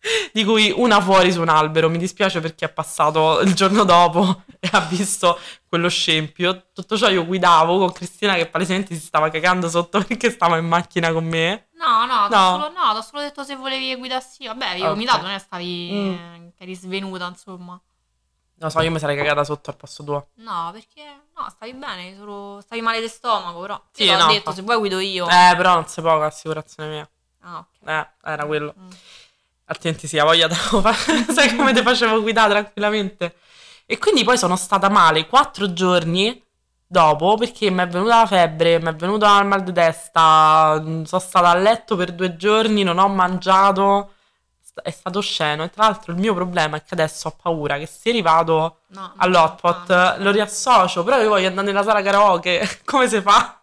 di 0.32 0.44
cui 0.44 0.72
una 0.76 1.00
fuori 1.00 1.32
su 1.32 1.40
un 1.40 1.48
albero. 1.48 1.88
Mi 1.88 1.98
dispiace 1.98 2.40
perché 2.40 2.66
è 2.66 2.68
passato 2.72 3.40
il 3.40 3.54
giorno 3.54 3.84
dopo 3.84 4.42
e 4.60 4.68
ha 4.72 4.80
visto 4.80 5.38
quello 5.68 5.88
scempio. 5.88 6.68
Tutto 6.72 6.96
ciò 6.96 7.08
io 7.08 7.24
guidavo 7.26 7.78
con 7.78 7.92
Cristina 7.92 8.34
che 8.34 8.46
palesemente 8.46 8.94
si 8.94 9.00
stava 9.00 9.28
cagando 9.30 9.68
sotto 9.68 10.00
perché 10.04 10.30
stava 10.30 10.56
in 10.58 10.66
macchina 10.66 11.12
con 11.12 11.24
me. 11.24 11.68
No, 11.74 12.06
no, 12.06 12.28
t'ho 12.28 12.36
No. 12.36 12.50
solo, 12.50 12.68
no, 12.70 12.92
t'ho 12.94 13.02
solo 13.02 13.22
detto 13.22 13.44
se 13.44 13.54
volevi 13.56 13.88
che 13.88 13.96
guidassi 13.96 14.42
io. 14.44 14.54
Vabbè, 14.54 14.74
io 14.74 14.82
Ok. 14.84 14.86
ho 14.86 14.92
vomitato, 14.94 15.22
non 15.22 15.30
è 15.32 15.38
stavi 15.38 15.90
Mm. 15.92 16.48
che 16.56 16.62
eri 16.64 16.74
svenuta, 16.74 17.26
insomma. 17.26 17.80
Non 18.60 18.70
so, 18.72 18.80
io 18.80 18.90
mi 18.90 18.98
sarei 18.98 19.16
cagata 19.16 19.44
sotto 19.44 19.70
al 19.70 19.76
posto 19.76 20.02
tuo. 20.02 20.28
No, 20.38 20.70
perché 20.72 21.04
no, 21.36 21.46
stavi 21.48 21.74
bene, 21.74 22.16
solo 22.16 22.60
stavi 22.60 22.80
male 22.82 23.00
di 23.00 23.06
stomaco, 23.06 23.60
però. 23.60 23.80
Sì, 23.92 24.02
Io 24.02 24.18
no, 24.18 24.26
detto, 24.26 24.50
fa- 24.50 24.56
se 24.56 24.62
vuoi 24.62 24.78
guido 24.78 24.98
io. 24.98 25.26
Eh, 25.28 25.54
però 25.56 25.74
non 25.74 25.86
si 25.86 26.00
può 26.00 26.10
con 26.10 26.20
l'assicurazione 26.22 26.88
mia. 26.90 27.08
Ah, 27.42 27.58
ok. 27.58 27.88
Eh, 27.88 28.08
era 28.24 28.46
quello. 28.46 28.74
Mm. 28.76 28.90
Altrimenti 29.70 30.06
sì, 30.08 30.18
ha 30.18 30.24
voglia 30.24 30.46
da 30.48 30.56
Sai 31.32 31.54
come 31.54 31.72
ti 31.72 31.82
facevo 31.82 32.20
guidare 32.22 32.50
tranquillamente? 32.50 33.36
E 33.86 33.98
quindi 33.98 34.24
poi 34.24 34.38
sono 34.38 34.56
stata 34.56 34.88
male 34.88 35.26
quattro 35.26 35.72
giorni 35.72 36.42
dopo 36.86 37.36
perché 37.36 37.70
mi 37.70 37.80
è 37.82 37.86
venuta 37.88 38.20
la 38.20 38.26
febbre, 38.26 38.80
mi 38.80 38.88
è 38.88 38.94
venuto 38.94 39.26
il 39.26 39.44
mal 39.46 39.62
di 39.62 39.72
testa, 39.72 40.78
mm, 40.80 41.02
sono 41.04 41.20
stata 41.20 41.50
a 41.50 41.54
letto 41.54 41.96
per 41.96 42.12
due 42.12 42.36
giorni, 42.36 42.82
non 42.82 42.98
ho 42.98 43.08
mangiato. 43.08 44.12
È 44.82 44.90
stato 44.90 45.20
sceno. 45.20 45.64
E 45.64 45.70
tra 45.70 45.84
l'altro 45.84 46.12
il 46.12 46.18
mio 46.18 46.34
problema 46.34 46.76
è 46.76 46.80
che 46.82 46.94
adesso 46.94 47.28
ho 47.28 47.36
paura 47.40 47.78
che 47.78 47.86
se 47.86 48.10
rivado 48.12 48.82
No, 48.88 49.12
all'hotpot 49.16 49.86
fame. 49.86 50.22
lo 50.22 50.30
riassocio, 50.30 51.02
però 51.02 51.20
io 51.20 51.28
voglio 51.28 51.48
andare 51.48 51.66
nella 51.66 51.82
sala 51.82 52.00
karaoke. 52.00 52.80
Come 52.86 53.08
si 53.08 53.20
fa? 53.20 53.60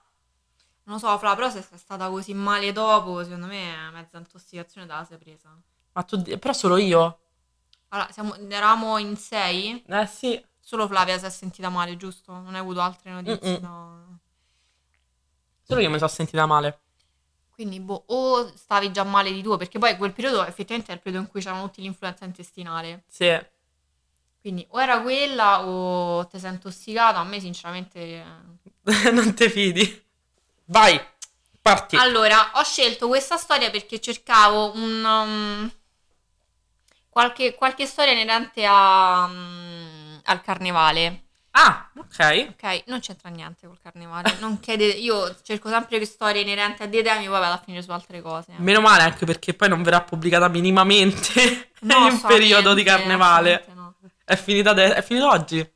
Non 0.84 0.96
lo 0.96 1.00
so, 1.00 1.18
Fra, 1.18 1.34
però 1.36 1.50
se 1.50 1.62
sei 1.62 1.78
stata 1.80 2.10
così 2.10 2.34
male 2.34 2.72
dopo, 2.74 3.24
secondo 3.24 3.48
me 3.48 3.90
mezza 3.94 4.18
intossicazione 4.18 4.86
te 4.86 4.94
la 4.94 5.06
sei 5.06 5.18
presa. 5.18 5.50
Ma 5.96 6.04
tu, 6.04 6.22
però 6.40 6.52
solo 6.54 6.76
io? 6.78 7.20
Allora, 7.90 8.12
siamo, 8.12 8.36
eravamo 8.36 8.98
in 8.98 9.16
sei, 9.16 9.82
Eh 9.88 10.06
sì. 10.06 10.46
solo 10.60 10.88
Flavia 10.88 11.18
si 11.18 11.26
è 11.26 11.30
sentita 11.30 11.70
male, 11.70 11.96
giusto? 11.96 12.34
Non 12.34 12.54
hai 12.54 12.60
avuto 12.60 12.82
altre 12.82 13.12
notizie 13.12 13.60
da- 13.62 14.04
Solo 15.64 15.80
io 15.82 15.90
mi 15.90 15.98
sono 15.98 16.10
sentita 16.10 16.46
male. 16.46 16.80
Quindi, 17.50 17.80
boh, 17.80 18.04
o 18.08 18.52
stavi 18.56 18.92
già 18.92 19.06
male 19.06 19.32
di 19.32 19.42
tuo, 19.42 19.56
perché 19.56 19.80
poi 19.80 19.96
quel 19.96 20.12
periodo 20.12 20.46
effettivamente 20.46 20.92
è 20.92 20.96
il 20.96 21.02
periodo 21.02 21.24
in 21.24 21.32
cui 21.32 21.40
c'erano 21.42 21.64
tutti 21.68 21.82
l'influenza 21.82 22.26
intestinale. 22.26 23.06
Sì. 23.08 23.32
Quindi 24.42 24.68
o 24.72 24.82
era 24.82 25.02
quella 25.02 25.66
o 25.66 26.28
ti 26.28 26.38
sei 26.38 26.52
intossicato. 26.52 27.18
A 27.18 27.24
me, 27.24 27.40
sinceramente. 27.40 28.00
eh. 28.00 28.24
non 29.12 29.34
te 29.34 29.50
fidi. 29.50 30.04
Vai, 30.66 31.00
parti. 31.62 31.96
Allora, 31.96 32.52
ho 32.56 32.64
scelto 32.64 33.08
questa 33.08 33.38
storia 33.38 33.72
perché 33.72 34.02
cercavo 34.02 34.74
un. 34.76 35.04
um, 35.04 35.72
qualche, 37.16 37.56
qualche 37.56 37.86
storia 37.86 38.12
inerente 38.12 38.66
a, 38.68 39.24
um, 39.24 40.20
al 40.26 40.42
carnevale. 40.42 41.22
Ah, 41.52 41.90
ok. 41.98 42.48
Ok, 42.50 42.84
non 42.88 43.00
c'entra 43.00 43.30
niente 43.30 43.66
col 43.68 43.80
carnevale. 43.82 44.36
Non 44.40 44.60
chiede, 44.60 44.84
io 44.84 45.34
cerco 45.42 45.70
sempre 45.70 45.98
che 45.98 46.06
storie 46.06 46.42
inerenti 46.42 46.84
a 46.84 46.88
dei 46.88 47.02
temi, 47.02 47.28
poi 47.28 47.40
vado 47.40 47.54
a 47.54 47.62
finire 47.64 47.82
su 47.82 47.92
altre 47.92 48.22
cose. 48.22 48.52
Meno 48.58 48.82
male 48.82 49.04
anche 49.04 49.26
perché 49.26 49.54
poi 49.54 49.70
non 49.70 49.82
verrà 49.82 50.02
pubblicata 50.02 50.50
minimamente 50.50 51.70
No, 51.88 52.08
in 52.12 52.20
periodo 52.20 52.74
di 52.74 52.84
carnevale. 52.84 53.66
no. 53.74 53.96
È 54.26 54.36
finita, 54.36 54.72
ade- 54.72 54.96
è 54.96 55.02
finito 55.02 55.30
oggi. 55.30 55.72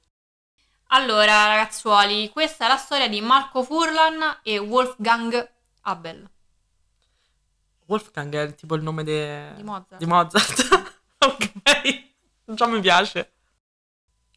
Allora, 0.87 1.47
ragazzuoli, 1.47 2.29
questa 2.31 2.65
è 2.65 2.67
la 2.67 2.75
storia 2.75 3.07
di 3.07 3.21
Marco 3.21 3.63
Furlan 3.63 4.39
e 4.43 4.57
Wolfgang 4.57 5.51
Abel 5.83 6.29
Wolfgang 7.85 8.35
è 8.35 8.55
tipo 8.55 8.75
il 8.75 8.83
nome 8.83 9.03
de- 9.03 9.53
di 9.55 9.63
Mozart. 9.63 9.97
di 9.97 10.05
Mozart. 10.05 10.97
Ok, 11.71 12.55
già 12.55 12.67
mi 12.67 12.79
piace. 12.79 13.33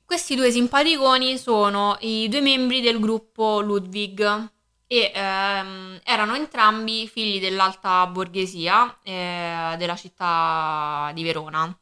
Questi 0.05 0.35
due 0.35 0.51
simpaticoni 0.51 1.39
sono 1.39 1.97
i 2.01 2.29
due 2.29 2.41
membri 2.43 2.81
del 2.83 3.01
gruppo 3.01 3.61
Ludwig 3.61 4.51
e 4.87 5.11
ehm, 5.15 6.01
erano 6.05 6.35
entrambi 6.35 7.09
figli 7.09 7.41
dell'alta 7.41 8.07
borghesia 8.09 8.99
eh, 9.03 9.75
della 9.79 9.97
città 9.97 11.11
di 11.15 11.23
Verona. 11.23 11.75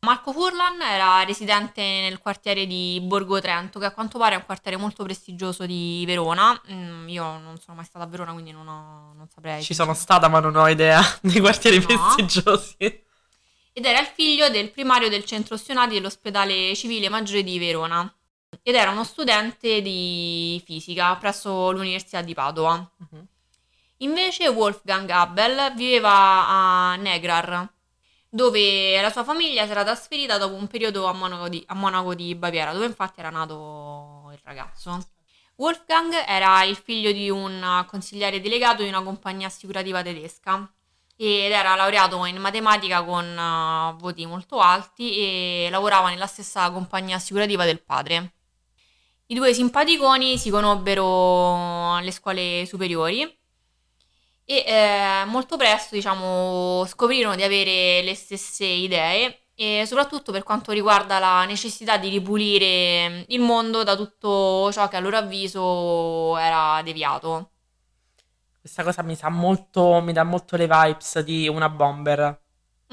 Marco 0.00 0.32
Furlan 0.32 0.80
era 0.82 1.22
residente 1.24 1.80
nel 1.82 2.18
quartiere 2.18 2.66
di 2.66 3.00
Borgo 3.02 3.40
Trento, 3.40 3.78
che 3.78 3.86
a 3.86 3.90
quanto 3.90 4.18
pare 4.18 4.34
è 4.34 4.38
un 4.38 4.44
quartiere 4.44 4.76
molto 4.76 5.02
prestigioso 5.02 5.64
di 5.66 6.04
Verona. 6.06 6.58
Mm, 6.70 7.08
io 7.08 7.24
non 7.38 7.58
sono 7.58 7.76
mai 7.76 7.86
stata 7.86 8.04
a 8.04 8.08
Verona, 8.08 8.32
quindi 8.32 8.52
non, 8.52 8.68
ho- 8.68 9.12
non 9.16 9.28
saprei. 9.28 9.62
Ci 9.62 9.72
sono 9.74 9.94
stata 9.94 10.28
ma 10.28 10.40
non 10.40 10.56
ho 10.56 10.68
idea 10.68 11.00
dei 11.22 11.40
quartieri 11.40 11.78
No. 11.78 11.86
prestigiosi. 11.86 13.02
Ed 13.76 13.84
era 13.84 13.98
il 13.98 14.06
figlio 14.06 14.48
del 14.50 14.70
primario 14.70 15.08
del 15.08 15.24
centro 15.24 15.56
ostionati 15.56 15.94
dell'ospedale 15.94 16.76
civile 16.76 17.08
maggiore 17.08 17.42
di 17.42 17.58
Verona 17.58 18.10
ed 18.62 18.76
era 18.76 18.92
uno 18.92 19.02
studente 19.02 19.82
di 19.82 20.62
fisica 20.64 21.16
presso 21.16 21.72
l'Università 21.72 22.22
di 22.22 22.34
Padova. 22.34 22.88
Mhm. 22.96 23.26
Invece 23.98 24.46
Wolfgang 24.46 25.10
Abel 25.10 25.72
viveva 25.74 26.46
a 26.46 26.94
Negrar, 26.96 27.68
dove 28.28 29.00
la 29.00 29.10
sua 29.10 29.24
famiglia 29.24 29.64
si 29.64 29.72
era 29.72 29.82
trasferita 29.82 30.38
dopo 30.38 30.54
un 30.54 30.68
periodo 30.68 31.06
a 31.06 31.12
Monaco 31.12 31.48
di, 31.48 31.64
a 31.66 31.74
Monaco 31.74 32.14
di 32.14 32.32
Baviera, 32.36 32.72
dove 32.72 32.86
infatti 32.86 33.18
era 33.18 33.30
nato 33.30 34.30
il 34.32 34.40
ragazzo. 34.44 35.04
Wolfgang 35.56 36.12
era 36.26 36.62
il 36.62 36.76
figlio 36.76 37.10
di 37.10 37.28
un 37.28 37.84
consigliere 37.88 38.40
delegato 38.40 38.82
di 38.82 38.88
una 38.88 39.02
compagnia 39.02 39.48
assicurativa 39.48 40.00
tedesca 40.02 40.72
ed 41.16 41.52
era 41.52 41.74
laureato 41.76 42.24
in 42.24 42.36
matematica 42.36 43.02
con 43.04 43.24
eh, 43.24 43.96
voti 43.98 44.26
molto 44.26 44.58
alti 44.58 45.16
e 45.16 45.68
lavorava 45.70 46.08
nella 46.10 46.26
stessa 46.26 46.70
compagnia 46.70 47.16
assicurativa 47.16 47.64
del 47.64 47.82
padre. 47.82 48.32
I 49.26 49.34
due 49.34 49.54
simpaticoni 49.54 50.36
si 50.38 50.50
conobbero 50.50 51.94
alle 51.94 52.10
scuole 52.10 52.66
superiori 52.66 53.22
e 54.44 54.64
eh, 54.66 55.24
molto 55.26 55.56
presto, 55.56 55.94
diciamo, 55.94 56.84
scoprirono 56.86 57.34
di 57.34 57.42
avere 57.42 58.02
le 58.02 58.14
stesse 58.14 58.66
idee 58.66 59.46
e 59.54 59.84
soprattutto 59.86 60.32
per 60.32 60.42
quanto 60.42 60.72
riguarda 60.72 61.18
la 61.18 61.44
necessità 61.44 61.96
di 61.96 62.08
ripulire 62.08 63.24
il 63.28 63.40
mondo 63.40 63.82
da 63.84 63.96
tutto 63.96 64.70
ciò 64.72 64.88
che 64.88 64.96
a 64.96 65.00
loro 65.00 65.16
avviso 65.16 66.36
era 66.36 66.82
deviato. 66.82 67.53
Questa 68.64 68.82
cosa 68.82 69.02
mi 69.02 69.14
sa 69.14 69.28
molto, 69.28 70.00
mi 70.00 70.14
dà 70.14 70.22
molto 70.24 70.56
le 70.56 70.66
vibes 70.66 71.18
di 71.20 71.46
una 71.48 71.68
bomber. 71.68 72.40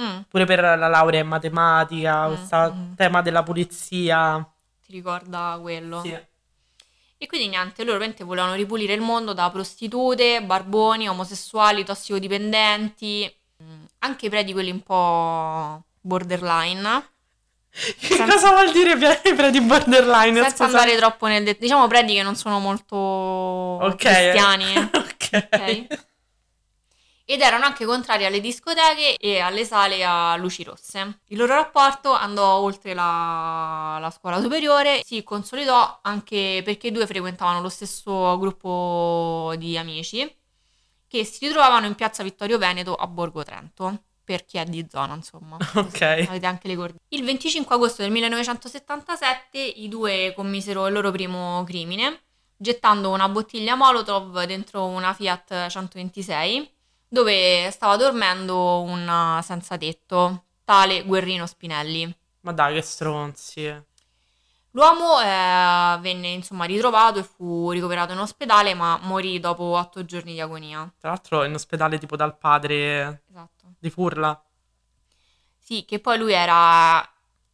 Mm, 0.02 0.20
Pure 0.28 0.44
per 0.46 0.60
la 0.60 0.76
laurea 0.88 1.22
in 1.22 1.28
matematica, 1.28 2.28
Mm, 2.28 2.34
questo 2.34 2.74
mm. 2.74 2.94
tema 2.96 3.22
della 3.22 3.42
pulizia. 3.44 4.46
ti 4.86 4.92
ricorda 4.92 5.58
quello? 5.62 6.02
Sì. 6.02 6.18
E 7.18 7.28
quindi 7.28 7.48
niente, 7.48 7.84
loro 7.84 7.94
veramente 8.00 8.24
volevano 8.26 8.54
ripulire 8.56 8.94
il 8.94 9.00
mondo 9.02 9.32
da 9.34 9.50
prostitute, 9.50 10.42
barboni, 10.44 11.08
omosessuali, 11.08 11.86
tossicodipendenti, 11.86 13.34
mm, 13.64 13.84
anche 14.00 14.28
preti 14.30 14.52
quelli 14.52 14.72
un 14.72 14.82
po' 14.82 15.84
borderline, 16.02 17.06
Che 17.72 17.94
Senza- 18.16 18.26
cosa 18.26 18.50
vuol 18.52 18.72
dire 18.74 18.98
pre- 18.98 19.22
preti 19.36 19.62
borderline? 19.62 20.42
senza 20.42 20.66
Scusa. 20.66 20.80
andare 20.80 20.98
troppo 20.98 21.28
nel 21.28 21.44
dettaglio. 21.46 21.62
Diciamo 21.68 21.88
preti 21.88 22.14
che 22.16 22.24
non 22.24 22.36
sono 22.36 22.60
molto 22.60 22.96
Ok. 22.98 23.96
cristiani. 23.96 24.76
ok. 24.92 25.11
Ok? 25.32 26.10
Ed 27.26 27.40
erano 27.40 27.66
anche 27.66 27.86
contrari 27.86 28.26
alle 28.26 28.42
discoteche 28.42 29.16
e 29.18 29.40
alle 29.40 29.64
sale 29.64 30.04
a 30.04 30.36
luci 30.36 30.64
rosse. 30.64 31.20
Il 31.28 31.38
loro 31.38 31.54
rapporto 31.54 32.12
andò 32.12 32.58
oltre 32.58 32.94
la, 32.94 33.98
la 34.02 34.10
scuola 34.12 34.42
superiore, 34.42 35.02
si 35.06 35.24
consolidò 35.24 36.00
anche 36.02 36.62
perché 36.66 36.88
i 36.88 36.92
due 36.92 37.08
frequentavano 37.08 37.62
lo 37.62 37.70
stesso 37.70 38.38
gruppo 38.38 39.54
di 39.58 39.78
amici 39.78 40.40
che 41.12 41.26
si 41.26 41.46
ritrovavano 41.46 41.88
in 41.88 41.96
piazza 41.96 42.24
Vittorio 42.24 42.58
Veneto 42.58 42.96
a 42.96 43.06
Borgo 43.06 43.44
Trento, 43.44 44.04
per 44.24 44.46
chi 44.46 44.58
è 44.58 44.64
di 44.64 44.88
zona, 44.90 45.14
insomma. 45.14 45.58
Ok. 45.76 46.02
Avete 46.02 46.46
anche 46.46 46.70
le 46.70 46.76
coordinate. 46.76 47.04
Il 47.10 47.26
25 47.26 47.76
agosto 47.76 48.02
del 48.02 48.12
1977 48.12 49.60
i 49.60 49.90
due 49.90 50.32
commisero 50.34 50.88
il 50.88 50.94
loro 50.94 51.12
primo 51.12 51.66
crimine, 51.66 52.22
gettando 52.62 53.10
una 53.10 53.28
bottiglia 53.28 53.74
Molotov 53.74 54.44
dentro 54.44 54.86
una 54.86 55.14
Fiat 55.14 55.68
126, 55.68 56.72
dove 57.08 57.72
stava 57.72 57.98
dormendo 57.98 58.82
un 58.82 59.40
senza 59.42 59.78
tetto, 59.78 60.44
tale 60.64 61.04
Guerrino 61.04 61.48
Spinelli. 61.48 62.16
Ma 62.42 62.52
dai, 62.54 62.76
che 62.76 62.82
stronzi. 62.82 63.84
L'uomo 64.74 65.20
eh, 65.20 65.98
venne 66.00 66.28
insomma 66.30 66.66
ritrovato 66.66 67.20
e 67.20 67.24
fu 67.24 67.72
ricoverato 67.72 68.14
in 68.14 68.20
ospedale, 68.20 68.76
ma 68.76 68.98
morì 69.02 69.40
dopo 69.40 69.64
otto 69.64 70.06
giorni 70.06 70.34
di 70.34 70.40
agonia. 70.40 70.90
Tra 71.00 71.10
l'altro 71.10 71.44
in 71.44 71.56
ospedale 71.56 71.98
tipo 71.98 72.16
dal 72.16 72.38
padre 72.38 73.24
Esatto. 73.28 73.74
di 73.80 73.90
Furla. 73.90 74.40
Sì, 75.58 75.84
che 75.84 76.00
poi 76.00 76.18
lui 76.20 76.34
era... 76.34 77.11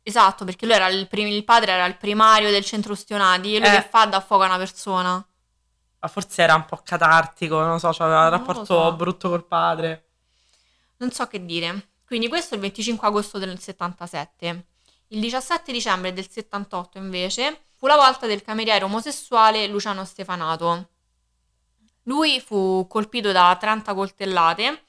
Esatto, 0.08 0.46
perché 0.46 0.66
lui 0.66 0.74
era 0.74 0.88
il, 0.88 1.06
prim- 1.08 1.28
il 1.28 1.44
padre 1.44 1.74
era 1.74 1.86
il 1.86 1.98
primario 1.98 2.50
del 2.50 2.64
centro 2.64 2.94
ustionati 2.94 3.56
e 3.56 3.60
lui 3.60 3.68
Eh. 3.68 3.72
che 3.72 3.88
fa 3.90 4.06
dà 4.06 4.22
fuoco 4.22 4.44
a 4.44 4.46
una 4.46 4.58
persona. 4.58 5.28
Ma 6.00 6.08
forse 6.08 6.42
era 6.42 6.56
un 6.56 6.64
po' 6.64 6.80
catartico, 6.82 7.60
non 7.60 7.78
so, 7.78 7.90
aveva 7.90 8.24
un 8.24 8.30
rapporto 8.30 8.64
so. 8.66 8.94
brutto 8.94 9.28
col 9.28 9.44
padre. 9.46 10.06
Non 10.98 11.12
so 11.12 11.28
che 11.28 11.44
dire. 11.46 11.90
Quindi 12.06 12.30
questo 12.30 12.54
è 12.54 12.56
il 12.56 12.62
25 12.64 13.06
agosto 13.06 13.38
del 13.38 13.60
77. 13.60 14.66
Il 15.10 15.20
17 15.20 15.74
dicembre 15.74 16.14
del 16.14 16.30
78 16.30 16.98
invece 17.00 17.66
fu 17.76 17.86
la 17.88 17.98
volta 17.98 18.28
del 18.28 18.42
cameriere 18.42 18.86
omosessuale 18.86 19.68
Luciano 19.68 20.06
Stefanato. 20.06 20.88
Lui 22.04 22.40
fu 22.40 22.88
colpito 22.88 23.34
da 23.34 23.54
30 23.60 23.94
coltellate 23.94 24.84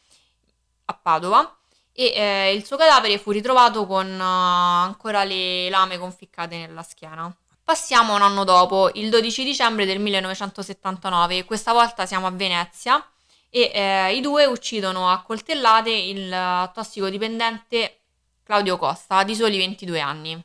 a 0.84 0.94
Padova 0.94 1.57
e 1.98 2.12
eh, 2.14 2.54
il 2.54 2.64
suo 2.64 2.76
cadavere 2.76 3.18
fu 3.18 3.32
ritrovato 3.32 3.84
con 3.84 4.06
uh, 4.06 4.22
ancora 4.22 5.24
le 5.24 5.68
lame 5.68 5.98
conficcate 5.98 6.56
nella 6.56 6.84
schiena. 6.84 7.34
Passiamo 7.64 8.14
un 8.14 8.22
anno 8.22 8.44
dopo, 8.44 8.88
il 8.94 9.10
12 9.10 9.42
dicembre 9.42 9.84
del 9.84 9.98
1979, 9.98 11.44
questa 11.44 11.72
volta 11.72 12.06
siamo 12.06 12.28
a 12.28 12.30
Venezia 12.30 13.04
e 13.50 13.72
eh, 13.74 14.14
i 14.14 14.20
due 14.20 14.44
uccidono 14.44 15.10
a 15.10 15.22
coltellate 15.22 15.90
il 15.90 16.30
uh, 16.32 16.70
tossicodipendente 16.72 18.02
Claudio 18.44 18.76
Costa 18.78 19.24
di 19.24 19.34
soli 19.34 19.58
22 19.58 20.00
anni. 20.00 20.40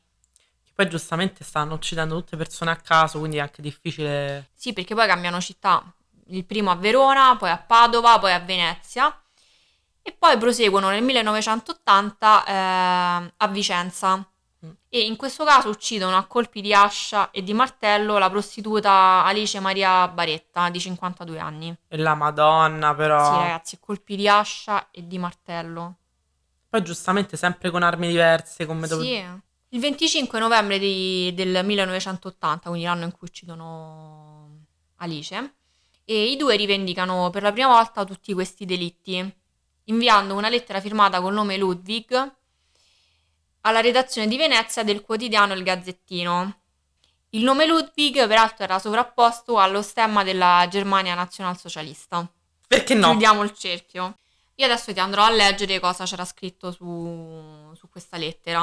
Poi 0.74 0.90
giustamente 0.90 1.44
stanno 1.44 1.76
uccidendo 1.76 2.16
tutte 2.16 2.36
persone 2.36 2.72
a 2.72 2.78
caso, 2.78 3.20
quindi 3.20 3.38
è 3.38 3.42
anche 3.42 3.62
difficile. 3.62 4.50
Sì, 4.56 4.74
perché 4.74 4.96
poi 4.96 5.06
cambiano 5.06 5.40
città. 5.40 5.84
Il 6.30 6.46
primo 6.46 6.72
a 6.72 6.76
Verona, 6.76 7.36
poi 7.38 7.52
a 7.52 7.60
Padova, 7.60 8.18
poi 8.18 8.34
a 8.34 8.40
Venezia. 8.40 9.16
E 10.06 10.12
poi 10.12 10.38
proseguono 10.38 10.90
nel 10.90 11.02
1980 11.02 12.46
eh, 12.46 13.34
a 13.38 13.48
Vicenza. 13.48 14.18
Mm. 14.66 14.70
E 14.90 15.06
in 15.06 15.16
questo 15.16 15.46
caso 15.46 15.70
uccidono 15.70 16.18
a 16.18 16.26
colpi 16.26 16.60
di 16.60 16.74
ascia 16.74 17.32
e 17.32 17.42
di 17.42 17.54
martello 17.54 18.18
la 18.18 18.30
prostituta 18.30 19.24
Alice 19.24 19.60
Maria 19.62 20.06
Baretta, 20.10 20.70
di 20.70 20.80
52 20.80 21.40
anni. 21.40 21.76
E 21.88 21.98
la 21.98 22.16
Madonna, 22.16 22.94
però. 22.94 23.24
Sì, 23.24 23.40
ragazzi, 23.40 23.80
colpi 23.80 24.18
di 24.18 24.28
ascia 24.28 24.92
e 24.92 25.08
di 25.08 25.18
martello. 25.18 25.96
Poi 26.70 26.84
giustamente 26.84 27.38
sempre 27.38 27.70
con 27.70 27.82
armi 27.82 28.08
diverse, 28.08 28.66
come 28.66 28.88
dove... 28.88 29.04
Sì. 29.04 29.42
Il 29.70 29.80
25 29.80 30.40
novembre 30.40 30.80
di, 30.80 31.32
del 31.34 31.64
1980, 31.64 32.70
quindi 32.70 32.86
l'anno 32.86 33.06
in 33.06 33.12
cui 33.12 33.28
uccidono 33.28 34.50
Alice, 34.98 35.54
e 36.06 36.26
i 36.26 36.36
due 36.36 36.56
rivendicano 36.56 37.30
per 37.30 37.44
la 37.44 37.52
prima 37.52 37.70
volta 37.70 38.04
tutti 38.06 38.34
questi 38.34 38.66
delitti, 38.66 39.36
inviando 39.86 40.36
una 40.36 40.50
lettera 40.50 40.80
firmata 40.80 41.22
col 41.22 41.34
nome 41.34 41.58
Ludwig 41.58 42.32
alla 43.62 43.82
redazione 43.82 44.28
di 44.28 44.38
Venezia 44.38 44.84
del 44.84 45.02
quotidiano 45.02 45.54
Il 45.54 45.64
Gazzettino. 45.64 46.60
Il 47.30 47.44
nome 47.44 47.66
Ludwig, 47.66 48.28
peraltro, 48.28 48.64
era 48.64 48.80
sovrapposto 48.80 49.58
allo 49.58 49.82
stemma 49.82 50.24
della 50.24 50.68
Germania 50.70 51.16
nazionalsocialista. 51.16 52.30
Perché 52.68 52.94
no? 52.94 53.10
Chiudiamo 53.10 53.42
il 53.44 53.54
cerchio. 53.54 54.18
Io 54.56 54.66
adesso 54.66 54.94
ti 54.94 55.00
andrò 55.00 55.24
a 55.24 55.32
leggere 55.32 55.80
cosa 55.80 56.06
c'era 56.06 56.26
scritto 56.26 56.72
su, 56.72 57.72
su 57.74 57.90
questa 57.90 58.18
lettera. 58.18 58.62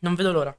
Non 0.00 0.14
vedo 0.14 0.32
l'ora. 0.32 0.56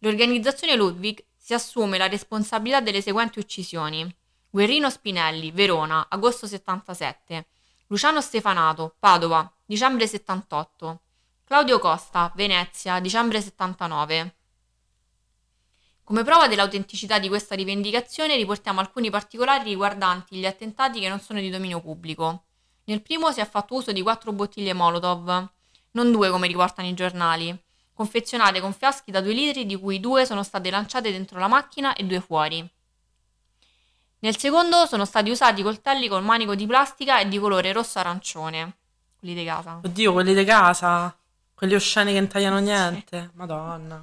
L'organizzazione 0.00 0.76
Ludwig 0.76 1.24
si 1.34 1.54
assume 1.54 1.96
la 1.96 2.08
responsabilità 2.08 2.80
delle 2.80 3.00
seguenti 3.00 3.38
uccisioni. 3.38 4.14
Guerrino 4.50 4.90
Spinelli, 4.90 5.50
Verona, 5.50 6.06
agosto 6.10 6.46
77. 6.46 7.46
Luciano 7.88 8.22
Stefanato, 8.22 8.96
Padova, 8.98 9.50
dicembre 9.64 10.06
78. 10.06 11.00
Claudio 11.44 11.78
Costa, 11.78 12.32
Venezia, 12.34 12.98
dicembre 12.98 13.42
79. 13.42 14.34
Come 16.02 16.24
prova 16.24 16.48
dell'autenticità 16.48 17.18
di 17.18 17.28
questa 17.28 17.54
rivendicazione 17.54 18.36
riportiamo 18.36 18.80
alcuni 18.80 19.10
particolari 19.10 19.64
riguardanti 19.64 20.36
gli 20.36 20.46
attentati 20.46 20.98
che 20.98 21.08
non 21.08 21.20
sono 21.20 21.40
di 21.40 21.50
dominio 21.50 21.80
pubblico. 21.80 22.44
Nel 22.84 23.02
primo 23.02 23.32
si 23.32 23.40
è 23.40 23.46
fatto 23.46 23.74
uso 23.74 23.92
di 23.92 24.00
quattro 24.00 24.32
bottiglie 24.32 24.72
Molotov, 24.72 25.48
non 25.90 26.10
due 26.10 26.30
come 26.30 26.46
riportano 26.46 26.88
i 26.88 26.94
giornali 26.94 27.62
confezionate 27.94 28.60
con 28.60 28.72
fiaschi 28.72 29.10
da 29.10 29.20
2 29.20 29.32
litri 29.32 29.66
di 29.66 29.76
cui 29.76 30.00
due 30.00 30.26
sono 30.26 30.42
state 30.42 30.68
lanciate 30.68 31.12
dentro 31.12 31.38
la 31.38 31.46
macchina 31.46 31.94
e 31.94 32.04
due 32.04 32.20
fuori. 32.20 32.68
Nel 34.24 34.38
secondo 34.38 34.86
sono 34.86 35.04
stati 35.04 35.28
usati 35.28 35.62
coltelli 35.62 36.08
con 36.08 36.24
manico 36.24 36.54
di 36.54 36.66
plastica 36.66 37.20
e 37.20 37.28
di 37.28 37.38
colore 37.38 37.72
rosso-arancione. 37.72 38.76
Quelli 39.18 39.34
di 39.34 39.44
casa. 39.44 39.80
Oddio, 39.84 40.12
quelli 40.14 40.32
di 40.32 40.44
casa? 40.44 41.14
Quelli 41.52 41.74
osceni 41.74 42.14
che 42.14 42.20
non 42.20 42.28
tagliano 42.28 42.58
niente? 42.58 43.20
Sì. 43.20 43.36
Madonna. 43.36 44.02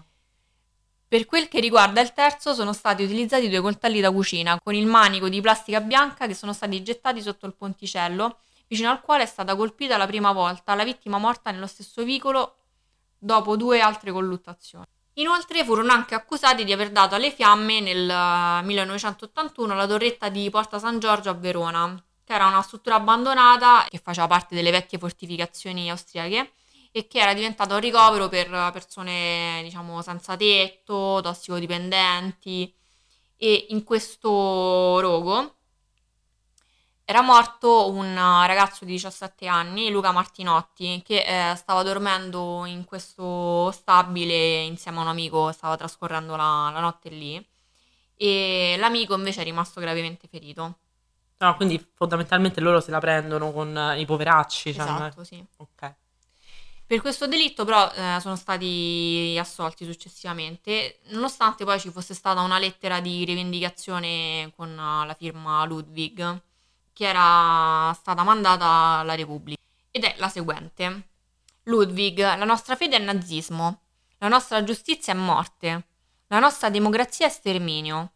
Per 1.08 1.26
quel 1.26 1.48
che 1.48 1.60
riguarda 1.60 2.02
il 2.02 2.14
terzo, 2.14 2.54
sono 2.54 2.72
stati 2.72 3.02
utilizzati 3.02 3.50
due 3.50 3.62
coltelli 3.62 4.00
da 4.00 4.12
cucina 4.12 4.60
con 4.64 4.76
il 4.76 4.86
manico 4.86 5.28
di 5.28 5.42
plastica 5.42 5.82
bianca 5.82 6.28
che 6.28 6.36
sono 6.36 6.54
stati 6.54 6.84
gettati 6.84 7.20
sotto 7.20 7.48
il 7.48 7.56
ponticello, 7.56 8.42
vicino 8.68 8.92
al 8.92 9.02
quale 9.02 9.24
è 9.24 9.26
stata 9.26 9.56
colpita 9.56 9.98
la 9.98 10.06
prima 10.06 10.32
volta 10.34 10.76
la 10.76 10.84
vittima 10.84 11.18
morta 11.18 11.50
nello 11.50 11.66
stesso 11.66 12.04
vicolo 12.04 12.58
dopo 13.18 13.58
due 13.58 13.82
altre 13.82 14.12
colluttazioni. 14.12 14.86
Inoltre 15.16 15.66
furono 15.66 15.92
anche 15.92 16.16
accusati 16.16 16.64
di 16.64 16.72
aver 16.72 16.92
dato 16.92 17.16
alle 17.16 17.32
fiamme 17.32 17.82
nel 17.82 18.64
1981 18.64 19.76
la 19.76 19.86
torretta 19.86 20.30
di 20.30 20.50
Porta 20.50 20.80
San 20.80 21.00
Giorgio 21.00 21.30
a 21.30 21.34
Verona, 21.34 22.02
che 22.24 22.34
era 22.34 22.48
una 22.48 22.62
struttura 22.62 22.96
abbandonata 22.96 23.86
che 23.90 23.98
faceva 23.98 24.28
parte 24.28 24.56
delle 24.56 24.72
vecchie 24.72 24.98
fortificazioni 24.98 25.90
austriache 25.90 26.54
e 26.92 27.08
che 27.08 27.20
era 27.20 27.34
diventata 27.34 27.74
un 27.74 27.82
ricovero 27.82 28.30
per 28.30 28.48
persone, 28.72 29.60
diciamo, 29.64 30.02
senza 30.02 30.38
tetto, 30.38 31.20
tossicodipendenti. 31.22 32.74
E 33.36 33.66
in 33.70 33.84
questo 33.84 35.00
rogo 35.00 35.61
era 37.12 37.22
morto 37.22 37.92
un 37.92 38.16
ragazzo 38.16 38.86
di 38.86 38.94
17 38.94 39.46
anni, 39.46 39.92
Luca 39.92 40.14
Martinotti, 40.14 41.02
che 41.06 41.52
eh, 41.52 41.56
stava 41.56 41.84
dormendo 41.84 42.66
in 42.66 42.86
questo 42.86 43.70
stabile 43.72 44.62
insieme 44.62 45.00
a 45.00 45.02
un 45.02 45.08
amico, 45.08 45.52
stava 45.52 45.76
trascorrendo 45.76 46.38
la, 46.38 46.72
la 46.74 46.80
notte 46.80 47.10
lì 47.10 47.46
e 48.16 48.76
l'amico 48.80 49.14
invece 49.14 49.42
è 49.42 49.44
rimasto 49.44 49.82
gravemente 49.82 50.30
ferito. 50.30 50.78
No, 51.40 51.56
quindi 51.58 51.86
fondamentalmente 51.96 52.62
loro 52.62 52.80
se 52.80 52.92
la 52.92 53.00
prendono 53.00 53.52
con 53.52 53.96
i 53.98 54.06
poveracci. 54.06 54.74
Cioè, 54.74 54.84
esatto, 54.84 55.24
sì. 55.26 55.44
Ok. 55.58 55.94
Per 56.86 57.02
questo 57.02 57.28
delitto 57.28 57.66
però 57.66 57.92
eh, 57.92 58.20
sono 58.22 58.38
stati 58.38 59.36
assolti 59.38 59.84
successivamente, 59.84 61.00
nonostante 61.10 61.66
poi 61.66 61.78
ci 61.78 61.90
fosse 61.90 62.14
stata 62.14 62.40
una 62.40 62.58
lettera 62.58 63.02
di 63.02 63.26
rivendicazione 63.26 64.54
con 64.56 64.74
la 64.76 65.16
firma 65.18 65.66
Ludwig 65.66 66.50
che 66.94 67.08
era 67.08 67.94
stata 68.00 68.24
mandata 68.24 69.00
alla 69.00 69.16
Repubblica. 69.16 69.62
Ed 69.92 70.04
è 70.04 70.16
la 70.18 70.30
seguente. 70.30 71.10
Ludwig, 71.64 72.20
la 72.20 72.46
nostra 72.46 72.76
fede 72.76 72.96
è 72.96 73.00
nazismo, 73.00 73.82
la 74.18 74.28
nostra 74.28 74.64
giustizia 74.64 75.14
è 75.14 75.16
morte, 75.16 75.86
la 76.28 76.40
nostra 76.40 76.70
democrazia 76.70 77.28
è 77.28 77.30
sterminio. 77.30 78.12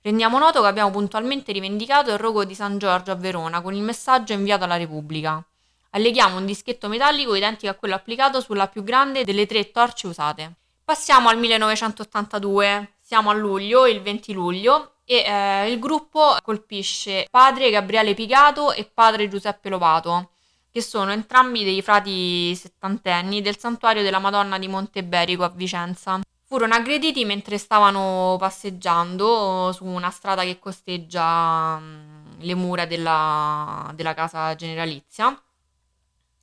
Rendiamo 0.00 0.38
noto 0.38 0.60
che 0.60 0.68
abbiamo 0.68 0.90
puntualmente 0.90 1.52
rivendicato 1.52 2.10
il 2.10 2.18
rogo 2.18 2.44
di 2.44 2.54
San 2.54 2.78
Giorgio 2.78 3.10
a 3.10 3.16
Verona 3.16 3.60
con 3.60 3.74
il 3.74 3.82
messaggio 3.82 4.32
inviato 4.32 4.64
alla 4.64 4.76
Repubblica. 4.76 5.44
Alleghiamo 5.90 6.36
un 6.36 6.46
dischetto 6.46 6.88
metallico 6.88 7.34
identico 7.34 7.72
a 7.72 7.74
quello 7.74 7.94
applicato 7.94 8.40
sulla 8.40 8.68
più 8.68 8.82
grande 8.84 9.24
delle 9.24 9.46
tre 9.46 9.70
torce 9.70 10.06
usate. 10.06 10.54
Passiamo 10.84 11.28
al 11.28 11.38
1982, 11.38 12.94
siamo 13.00 13.30
a 13.30 13.34
luglio, 13.34 13.86
il 13.86 14.00
20 14.00 14.32
luglio, 14.32 14.92
e 15.10 15.22
eh, 15.24 15.72
il 15.72 15.78
gruppo 15.78 16.36
colpisce 16.42 17.26
padre 17.30 17.70
Gabriele 17.70 18.12
Pigato 18.12 18.72
e 18.72 18.84
padre 18.84 19.26
Giuseppe 19.26 19.70
Lovato, 19.70 20.32
che 20.70 20.82
sono 20.82 21.12
entrambi 21.12 21.64
dei 21.64 21.80
frati 21.80 22.54
settantenni 22.54 23.40
del 23.40 23.58
santuario 23.58 24.02
della 24.02 24.18
Madonna 24.18 24.58
di 24.58 24.68
Monteberico 24.68 25.44
a 25.44 25.48
Vicenza. 25.48 26.20
Furono 26.44 26.74
aggrediti 26.74 27.24
mentre 27.24 27.56
stavano 27.56 28.36
passeggiando 28.38 29.72
su 29.72 29.86
una 29.86 30.10
strada 30.10 30.42
che 30.42 30.58
costeggia 30.58 31.78
mm, 31.78 32.40
le 32.40 32.54
mura 32.54 32.84
della, 32.84 33.90
della 33.94 34.12
casa 34.12 34.54
generalizia 34.56 35.42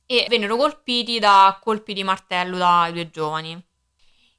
e 0.06 0.26
vennero 0.28 0.56
colpiti 0.56 1.20
da 1.20 1.56
colpi 1.62 1.92
di 1.92 2.02
martello 2.02 2.56
dai 2.56 2.92
due 2.92 3.10
giovani 3.10 3.65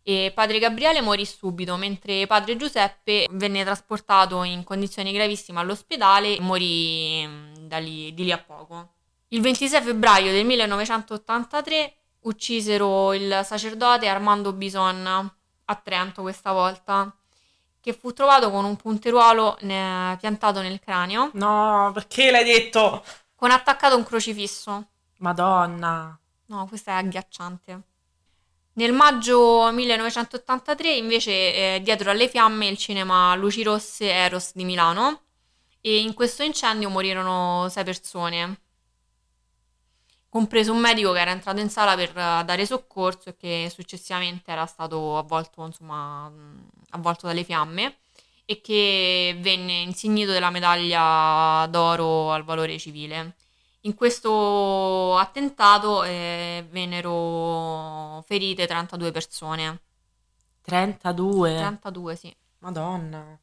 e 0.10 0.32
padre 0.34 0.58
Gabriele 0.58 1.02
morì 1.02 1.26
subito, 1.26 1.76
mentre 1.76 2.28
padre 2.28 2.56
Giuseppe 2.56 3.28
venne 3.32 3.65
trasportato 3.65 4.43
in 4.43 4.63
condizioni 4.63 5.12
gravissime 5.12 5.60
all'ospedale 5.60 6.38
e 6.38 6.39
morì 6.39 7.28
mm, 7.28 7.67
da 7.67 7.78
lì, 7.80 8.13
di 8.13 8.24
lì 8.24 8.32
a 8.32 8.38
poco. 8.38 8.93
Il 9.28 9.41
26 9.41 9.82
febbraio 9.82 10.32
del 10.32 10.46
1983 10.46 11.93
uccisero 12.22 13.12
il 13.12 13.41
sacerdote 13.43 14.08
Armando 14.08 14.54
Bison 14.54 15.06
a 15.65 15.76
Trento 15.76 16.22
questa 16.22 16.54
volta, 16.54 17.13
che 17.82 17.91
fu 17.91 18.13
trovato 18.13 18.50
con 18.50 18.63
un 18.63 18.78
punteruolo 18.78 19.58
piantato 19.60 20.62
nel 20.62 20.80
cranio. 20.80 21.32
No, 21.34 21.91
perché 21.93 22.32
l'hai 22.32 22.46
detto? 22.46 23.04
Con 23.36 23.52
attaccato 23.52 23.98
un 23.98 24.06
crocifisso. 24.06 24.88
Madonna. 25.17 26.17
No, 26.46 26.65
questo 26.65 26.91
è 26.91 26.93
agghiacciante. 26.93 27.82
Nel 28.78 28.94
maggio 28.94 29.72
1983 29.72 30.96
invece 30.98 31.32
eh, 31.32 31.82
dietro 31.82 32.12
alle 32.12 32.30
fiamme 32.30 32.68
il 32.68 32.78
cinema 32.78 33.34
Luci 33.34 33.63
Rosse 33.63 34.12
Eros 34.12 34.52
di 34.54 34.66
Milano 34.66 35.22
e 35.82 36.00
in 36.00 36.13
questo 36.13 36.44
incendio 36.44 36.88
morirono 36.88 37.70
sei 37.70 37.84
persone, 37.84 38.60
compreso 40.30 40.74
un 40.74 40.78
medico 40.78 41.12
che 41.12 41.20
era 41.20 41.32
entrato 41.32 41.60
in 41.60 41.72
sala 41.72 41.96
per 41.96 42.10
uh, 42.10 42.44
dare 42.46 42.68
soccorso 42.68 43.30
e 43.30 43.36
che 43.36 43.72
successivamente 43.74 44.52
era 44.52 44.68
stato 44.68 45.18
avvolto, 45.18 45.66
insomma, 45.66 46.32
avvolto 46.92 47.26
dalle 47.26 47.44
fiamme 47.44 47.98
e 48.46 48.62
che 48.62 49.36
venne 49.40 49.82
insignito 49.82 50.32
della 50.32 50.52
medaglia 50.52 51.66
d'oro 51.68 52.32
al 52.32 52.44
valore 52.44 52.78
civile. 52.78 53.38
In 53.82 53.96
questo 53.96 55.18
attentato 55.18 56.04
eh, 56.04 56.68
vennero 56.70 58.22
ferite 58.28 58.68
32 58.68 59.12
persone. 59.12 59.82
32. 60.62 61.56
32, 61.56 62.16
sì. 62.16 62.36
Madonna. 62.60 63.40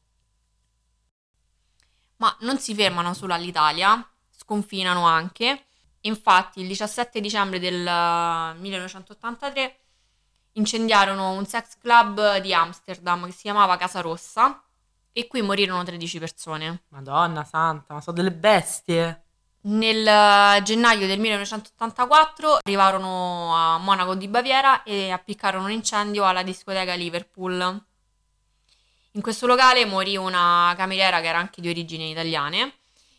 Ma 2.17 2.37
non 2.41 2.59
si 2.59 2.75
fermano 2.75 3.13
solo 3.13 3.33
all'Italia, 3.33 4.07
sconfinano 4.29 5.05
anche. 5.05 5.65
Infatti, 6.01 6.61
il 6.61 6.67
17 6.67 7.19
dicembre 7.19 7.59
del 7.59 7.81
1983 7.81 9.79
incendiarono 10.53 11.31
un 11.31 11.45
sex 11.45 11.77
club 11.79 12.37
di 12.37 12.53
Amsterdam 12.53 13.25
che 13.25 13.31
si 13.31 13.41
chiamava 13.41 13.77
Casa 13.77 14.01
Rossa 14.01 14.63
e 15.11 15.27
qui 15.27 15.41
morirono 15.41 15.83
13 15.83 16.19
persone. 16.19 16.83
Madonna 16.89 17.43
santa, 17.43 17.93
ma 17.93 18.01
sono 18.01 18.15
delle 18.15 18.31
bestie. 18.31 19.24
Nel 19.67 20.05
eh, 20.05 20.61
gennaio 20.61 21.07
del 21.07 21.19
1984 21.19 22.59
arrivarono 22.63 23.55
a 23.55 23.79
Monaco 23.79 24.13
di 24.13 24.27
Baviera 24.27 24.83
e 24.83 25.09
appiccarono 25.09 25.65
un 25.65 25.71
incendio 25.71 26.23
alla 26.23 26.43
discoteca 26.43 26.93
Liverpool. 26.93 27.83
In 29.11 29.21
questo 29.21 29.47
locale 29.47 29.85
morì 29.85 30.17
una 30.17 30.71
cameriera 30.77 31.19
che 31.19 31.27
era 31.27 31.39
anche 31.39 31.61
di 31.61 31.69
origini 31.69 32.11
italiane. 32.11 32.73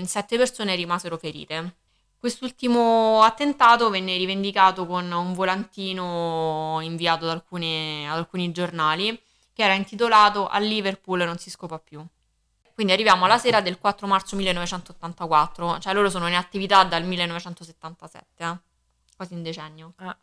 Sette 0.04 0.36
persone 0.36 0.76
rimasero 0.76 1.16
ferite. 1.16 1.78
Quest'ultimo 2.16 3.22
attentato 3.22 3.90
venne 3.90 4.16
rivendicato 4.16 4.86
con 4.86 5.10
un 5.10 5.32
volantino 5.32 6.78
inviato 6.80 7.24
ad, 7.24 7.30
alcune, 7.32 8.08
ad 8.08 8.18
alcuni 8.18 8.52
giornali 8.52 9.20
che 9.52 9.64
era 9.64 9.74
intitolato 9.74 10.46
A 10.46 10.58
Liverpool 10.58 11.24
non 11.24 11.38
si 11.38 11.50
scopa 11.50 11.78
più. 11.80 12.06
Quindi 12.76 12.92
arriviamo 12.92 13.24
alla 13.24 13.38
sera 13.38 13.62
del 13.62 13.78
4 13.78 14.06
marzo 14.06 14.36
1984, 14.36 15.78
cioè 15.78 15.94
loro 15.94 16.10
sono 16.10 16.28
in 16.28 16.34
attività 16.34 16.84
dal 16.84 17.04
1977, 17.04 18.44
eh? 18.44 18.58
quasi 19.16 19.32
un 19.32 19.42
decennio. 19.42 19.94
Ah. 19.96 20.14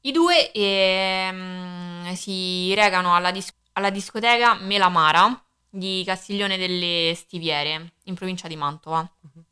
I 0.00 0.10
due 0.10 0.50
ehm, 0.50 2.14
si 2.14 2.74
recano 2.74 3.14
alla, 3.14 3.30
dis- 3.30 3.54
alla 3.74 3.90
discoteca 3.90 4.54
Melamara 4.54 5.40
di 5.68 6.02
Castiglione 6.04 6.56
delle 6.56 7.14
Stiviere, 7.14 7.92
in 8.06 8.16
provincia 8.16 8.48
di 8.48 8.56
Mantova. 8.56 9.08
Mhm. 9.20 9.44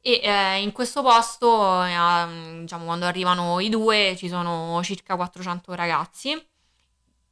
E 0.00 0.20
eh, 0.22 0.62
in 0.62 0.72
questo 0.72 1.02
posto, 1.02 1.84
eh, 1.84 2.60
diciamo, 2.60 2.86
quando 2.86 3.04
arrivano 3.04 3.60
i 3.60 3.68
due, 3.68 4.14
ci 4.16 4.30
sono 4.30 4.82
circa 4.82 5.14
400 5.14 5.74
ragazzi, 5.74 6.42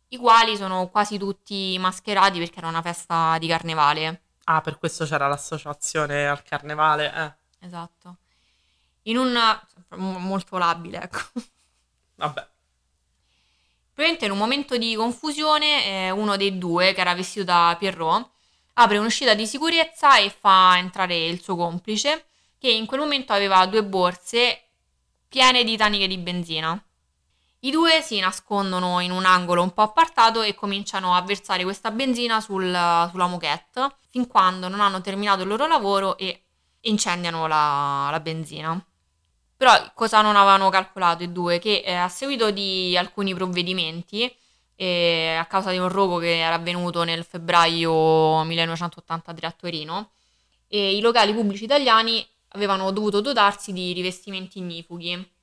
i 0.09 0.17
quali 0.17 0.57
sono 0.57 0.89
quasi 0.89 1.19
tutti 1.19 1.77
mascherati 1.79 2.39
perché 2.39 2.59
era 2.59 2.69
una 2.69 2.83
festa 2.83 3.37
di 3.39 3.47
carnevale. 3.49 4.23
Ah, 4.45 4.61
per 4.61 4.79
questo 4.79 5.05
c'era 5.05 5.27
l'associazione 5.29 6.29
al 6.29 6.43
carnevale. 6.43 7.13
Eh, 7.13 7.67
Esatto. 7.67 8.17
In 9.03 9.19
un... 9.19 9.33
mo- 9.91 10.19
molto 10.19 10.57
labile, 10.59 11.03
ecco. 11.03 11.19
vabbè. 12.17 12.49
Probabilmente 13.93 14.27
in 14.27 14.31
un 14.33 14.39
momento 14.39 14.77
di 14.77 14.95
confusione, 14.95 15.85
eh, 15.87 16.11
uno 16.11 16.37
dei 16.37 16.59
due, 16.59 16.93
che 16.93 17.01
era 17.01 17.15
vestito 17.15 17.45
da 17.45 17.75
Pierrot, 17.79 18.31
apre 18.75 18.99
un'uscita 18.99 19.35
di 19.35 19.47
sicurezza 19.47 20.19
e 20.19 20.31
fa 20.31 20.77
entrare 20.77 21.17
il 21.27 21.41
suo 21.43 21.57
complice, 21.57 22.27
che 22.59 22.71
in 22.71 22.87
quel 22.87 23.01
momento 23.01 23.33
aveva 23.33 23.65
due 23.67 23.83
borse 23.85 24.65
piene 25.29 25.65
di 25.65 25.77
taniche 25.77 26.07
di 26.07 26.19
benzina. 26.19 26.81
I 27.67 27.73
due 27.73 28.01
si 28.01 28.21
nascondono 28.21 29.01
in 29.01 29.11
un 29.11 29.25
angolo 29.25 29.61
un 29.61 29.73
po' 29.73 29.83
appartato 29.83 30.43
e 30.43 30.55
cominciano 30.55 31.17
a 31.17 31.23
versare 31.23 31.65
questa 31.65 31.91
benzina 31.91 32.41
sul- 32.41 33.09
sulla 33.11 33.27
moquette, 33.27 33.97
fin 34.09 34.29
quando 34.29 34.69
non 34.69 34.81
hanno 34.81 35.01
terminato 35.01 35.43
il 35.43 35.49
loro 35.49 35.67
lavoro 35.67 36.17
e 36.17 36.45
incendiano 36.83 37.49
la, 37.49 38.07
la 38.13 38.21
benzina. 38.21 38.81
Però 39.57 39.73
cosa 39.95 40.21
non 40.23 40.37
avevano 40.37 40.69
calcolato 40.69 41.25
i 41.25 41.33
due? 41.33 41.59
Che 41.59 41.83
eh, 41.85 41.93
a 41.93 42.09
seguito 42.09 42.53
di 42.53 42.97
alcuni 42.97 43.35
provvedimenti, 43.35 44.33
eh, 44.77 45.37
a 45.37 45.47
causa 45.47 45.73
di 45.73 45.79
un 45.79 45.89
rogo 45.89 46.19
che 46.19 46.39
era 46.39 46.55
avvenuto 46.55 47.03
nel 47.03 47.25
febbraio 47.25 48.45
1983 48.45 49.47
a 49.47 49.51
Torino, 49.51 50.11
e 50.69 50.95
i 50.97 51.01
locali 51.01 51.35
pubblici 51.35 51.65
italiani 51.65 52.25
avevano 52.51 52.93
dovuto 52.93 53.21
dotarsi 53.21 53.73
di 53.73 53.93
rivestimenti 53.93 54.59
ignifughi. 54.59 55.35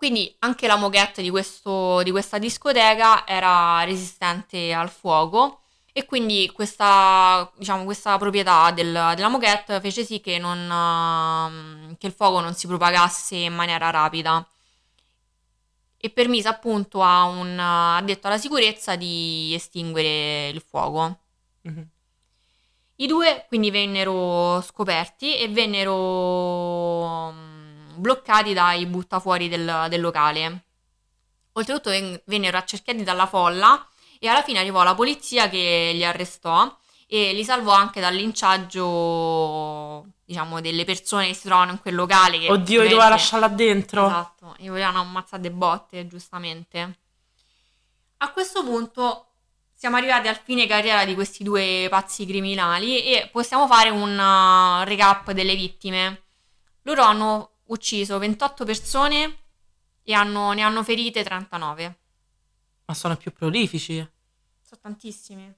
Quindi 0.00 0.34
anche 0.38 0.66
la 0.66 0.76
moquette 0.76 1.20
di, 1.20 1.28
questo- 1.28 2.02
di 2.02 2.10
questa 2.10 2.38
discoteca 2.38 3.26
era 3.26 3.84
resistente 3.84 4.72
al 4.72 4.88
fuoco 4.88 5.60
e 5.92 6.06
quindi 6.06 6.50
questa, 6.54 7.50
diciamo, 7.58 7.84
questa 7.84 8.16
proprietà 8.16 8.70
del- 8.70 9.12
della 9.14 9.28
moquette 9.28 9.78
fece 9.80 10.02
sì 10.02 10.20
che, 10.22 10.38
non, 10.38 10.58
ehm, 10.58 11.96
che 11.98 12.06
il 12.06 12.14
fuoco 12.14 12.40
non 12.40 12.54
si 12.54 12.66
propagasse 12.66 13.36
in 13.36 13.54
maniera 13.54 13.90
rapida 13.90 14.42
e 15.98 16.08
permise 16.10 16.48
appunto 16.48 17.02
a 17.02 17.24
un 17.24 17.58
addetto 17.58 18.26
alla 18.26 18.38
sicurezza 18.38 18.96
di 18.96 19.52
estinguere 19.54 20.48
il 20.48 20.62
fuoco. 20.66 21.18
Mhm. 21.62 21.86
I 22.96 23.06
due 23.06 23.44
quindi 23.48 23.70
vennero 23.70 24.60
scoperti 24.62 25.36
e 25.36 25.48
vennero 25.48 27.32
bloccati 28.00 28.52
dai 28.52 28.86
buttafuori 28.86 29.48
del, 29.48 29.86
del 29.88 30.00
locale. 30.00 30.64
Oltretutto 31.52 31.90
ven- 31.90 32.20
vennero 32.26 32.56
accerchiati 32.56 33.02
dalla 33.02 33.26
folla 33.26 33.86
e 34.18 34.28
alla 34.28 34.42
fine 34.42 34.58
arrivò 34.58 34.82
la 34.82 34.94
polizia 34.94 35.48
che 35.48 35.92
li 35.94 36.04
arrestò 36.04 36.76
e 37.06 37.32
li 37.32 37.44
salvò 37.44 37.72
anche 37.72 38.00
dal 38.00 38.14
linciaggio, 38.14 40.06
diciamo, 40.24 40.60
delle 40.60 40.84
persone 40.84 41.26
che 41.26 41.34
si 41.34 41.48
trovano 41.48 41.72
in 41.72 41.80
quel 41.80 41.94
locale. 41.94 42.38
Che 42.38 42.50
Oddio, 42.50 42.82
io 42.82 42.82
dovevo 42.82 42.84
ovviamente- 42.84 43.08
lasciarla 43.08 43.48
dentro. 43.48 44.06
Esatto, 44.06 44.54
e 44.58 44.68
volevano 44.68 45.00
ammazzare 45.00 45.42
de 45.42 45.50
botte, 45.50 46.06
giustamente. 46.06 46.98
A 48.18 48.30
questo 48.30 48.62
punto 48.62 49.26
siamo 49.74 49.96
arrivati 49.96 50.28
al 50.28 50.38
fine 50.38 50.66
carriera 50.66 51.04
di 51.04 51.14
questi 51.14 51.42
due 51.42 51.86
pazzi 51.88 52.26
criminali 52.26 53.02
e 53.02 53.28
possiamo 53.32 53.66
fare 53.66 53.88
un 53.88 54.12
uh, 54.16 54.84
recap 54.84 55.32
delle 55.32 55.56
vittime. 55.56 56.24
Loro 56.82 57.02
hanno 57.02 57.50
ucciso 57.70 58.18
28 58.18 58.64
persone 58.64 59.38
e 60.02 60.12
hanno- 60.12 60.52
ne 60.52 60.62
hanno 60.62 60.82
ferite 60.82 61.22
39. 61.22 61.98
Ma 62.86 62.94
sono 62.94 63.16
più 63.16 63.32
prolifici. 63.32 63.96
Sono 63.96 64.80
tantissimi. 64.80 65.54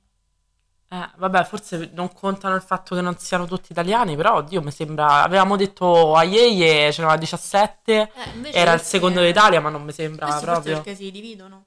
Eh, 0.89 1.11
vabbè, 1.17 1.45
forse 1.45 1.91
non 1.95 2.13
contano 2.13 2.55
il 2.55 2.61
fatto 2.61 2.95
che 2.95 3.01
non 3.01 3.17
siano 3.17 3.47
tutti 3.47 3.73
italiani, 3.73 4.15
però, 4.15 4.35
oddio, 4.37 4.61
mi 4.61 4.71
sembra... 4.71 5.23
Avevamo 5.23 5.57
detto 5.57 6.15
a 6.15 6.23
Yeye 6.23 6.91
c'erano 6.91 7.17
17, 7.17 8.13
era 8.53 8.73
il 8.75 8.83
secondo 8.83 9.23
d'Italia, 9.23 9.61
ma 9.63 9.71
non 9.71 9.83
mi 9.85 9.93
sembra 9.93 10.27
Questi 10.27 10.45
forse 10.45 10.61
proprio. 10.61 10.83
perché 10.83 10.95
si 10.95 11.11
dividono. 11.11 11.65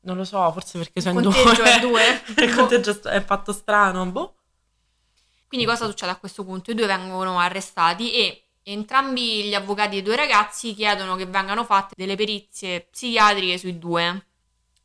Non 0.00 0.16
lo 0.16 0.24
so, 0.24 0.50
forse 0.52 0.78
perché 0.78 1.02
sono 1.02 1.20
in 1.20 1.28
due. 1.30 1.62
è 1.62 1.80
due. 1.80 2.22
il 2.42 2.54
conteggio 2.54 3.02
è 3.02 3.22
fatto 3.22 3.52
strano, 3.52 4.06
boh. 4.06 4.34
Quindi 5.46 5.66
cosa 5.66 5.86
succede 5.86 6.12
a 6.12 6.16
questo 6.16 6.42
punto? 6.42 6.70
I 6.70 6.74
due 6.74 6.86
vengono 6.86 7.38
arrestati 7.38 8.12
e 8.14 8.43
entrambi 8.64 9.44
gli 9.44 9.54
avvocati 9.54 9.90
dei 9.90 10.02
due 10.02 10.16
ragazzi 10.16 10.74
chiedono 10.74 11.16
che 11.16 11.26
vengano 11.26 11.64
fatte 11.64 11.94
delle 11.96 12.16
perizie 12.16 12.88
psichiatriche 12.90 13.58
sui 13.58 13.78
due. 13.78 14.26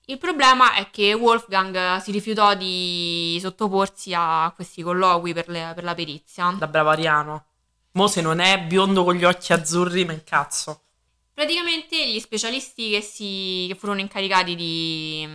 Il 0.05 0.17
problema 0.17 0.73
è 0.73 0.89
che 0.89 1.13
Wolfgang 1.13 1.97
si 1.97 2.11
rifiutò 2.11 2.55
di 2.55 3.37
sottoporsi 3.39 4.11
a 4.15 4.51
questi 4.55 4.81
colloqui 4.81 5.33
per, 5.33 5.49
le- 5.49 5.71
per 5.75 5.83
la 5.83 5.93
perizia. 5.93 6.53
Da 6.57 6.67
bravo 6.67 6.89
Ariano. 6.89 7.45
Mo 7.91 8.07
se 8.07 8.21
non 8.21 8.39
è 8.39 8.59
biondo 8.59 9.03
con 9.03 9.15
gli 9.15 9.23
occhi 9.23 9.53
azzurri, 9.53 10.05
ma 10.05 10.13
incazzo. 10.13 10.81
Praticamente 11.33 12.11
gli 12.11 12.19
specialisti 12.19 12.89
che, 12.89 13.01
si, 13.01 13.65
che 13.69 13.75
furono 13.75 13.99
incaricati 13.99 14.55
di, 14.55 15.27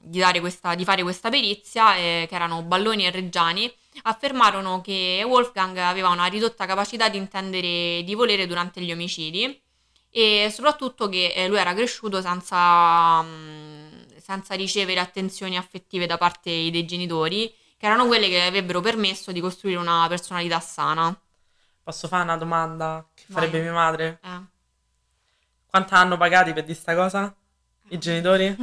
di 0.00 0.18
dare 0.18 0.40
questa, 0.40 0.74
di 0.74 0.84
fare 0.84 1.02
questa 1.02 1.28
perizia, 1.28 1.96
eh, 1.96 2.26
che 2.28 2.34
erano 2.34 2.62
Balloni 2.62 3.06
e 3.06 3.10
Reggiani, 3.10 3.72
affermarono 4.02 4.80
che 4.80 5.22
Wolfgang 5.26 5.76
aveva 5.78 6.08
una 6.10 6.26
ridotta 6.26 6.66
capacità 6.66 7.08
di 7.08 7.16
intendere 7.18 8.02
di 8.04 8.14
volere 8.14 8.46
durante 8.46 8.80
gli 8.82 8.92
omicidi 8.92 9.60
e 10.10 10.50
soprattutto 10.52 11.08
che 11.08 11.32
eh, 11.34 11.48
lui 11.48 11.58
era 11.58 11.74
cresciuto 11.74 12.20
senza, 12.22 13.20
mh, 13.22 14.18
senza 14.18 14.54
ricevere 14.54 15.00
attenzioni 15.00 15.56
affettive 15.56 16.06
da 16.06 16.16
parte 16.18 16.50
dei 16.70 16.84
genitori, 16.86 17.52
che 17.76 17.86
erano 17.86 18.06
quelle 18.06 18.28
che 18.28 18.42
avrebbero 18.42 18.80
permesso 18.80 19.32
di 19.32 19.40
costruire 19.40 19.78
una 19.78 20.06
personalità 20.08 20.58
sana. 20.60 21.18
Posso 21.82 22.06
fare 22.08 22.24
una 22.24 22.36
domanda 22.36 23.08
che 23.14 23.24
Vai. 23.28 23.48
farebbe 23.48 23.60
mia 23.62 23.72
madre? 23.72 24.18
Eh, 24.22 24.40
Quanto 25.66 25.94
hanno 25.94 26.16
pagati 26.16 26.52
per 26.52 26.64
di 26.64 26.74
sta 26.74 26.94
cosa? 26.94 27.32
I 27.88 27.98
genitori? 27.98 28.56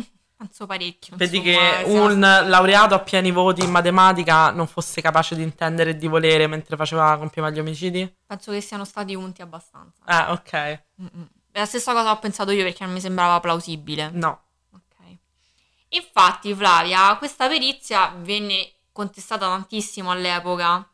Penso 0.44 0.66
parecchio. 0.66 1.16
Vedi 1.16 1.38
insomma, 1.38 1.78
che 1.78 1.84
un 1.86 2.20
laureato 2.20 2.94
a 2.94 3.00
pieni 3.00 3.32
voti 3.32 3.64
in 3.64 3.72
matematica 3.72 4.52
non 4.52 4.68
fosse 4.68 5.02
capace 5.02 5.36
di 5.36 5.42
intendere 5.42 5.92
e 5.92 5.96
di 5.96 6.08
volere 6.08 6.48
mentre 6.48 6.76
faceva, 6.76 7.18
compieva 7.18 7.50
gli 7.50 7.60
omicidi? 7.60 8.14
Penso 8.26 8.52
che 8.52 8.62
siano 8.62 8.84
stati 8.84 9.16
unti 9.16 9.42
abbastanza. 9.42 10.02
Ah, 10.06 10.32
ok. 10.34 10.84
Mm-mm. 11.02 11.28
La 11.54 11.66
stessa 11.66 11.94
cosa 11.94 12.12
ho 12.12 12.20
pensato 12.20 12.52
io 12.52 12.64
perché 12.64 12.84
non 12.84 12.94
mi 12.94 13.00
sembrava 13.00 13.40
plausibile. 13.40 14.10
No. 14.12 14.42
Ok. 14.74 15.18
Infatti, 15.90 16.54
Flavia, 16.54 17.16
questa 17.18 17.48
perizia 17.48 18.14
venne 18.18 18.72
contestata 18.92 19.48
tantissimo 19.48 20.12
all'epoca. 20.12 20.88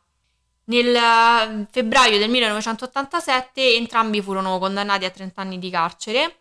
Nel 0.64 0.94
eh, 0.94 1.66
febbraio 1.70 2.18
del 2.18 2.30
1987 2.30 3.74
entrambi 3.74 4.22
furono 4.22 4.58
condannati 4.58 5.04
a 5.04 5.10
30 5.10 5.40
anni 5.40 5.58
di 5.58 5.70
carcere 5.70 6.36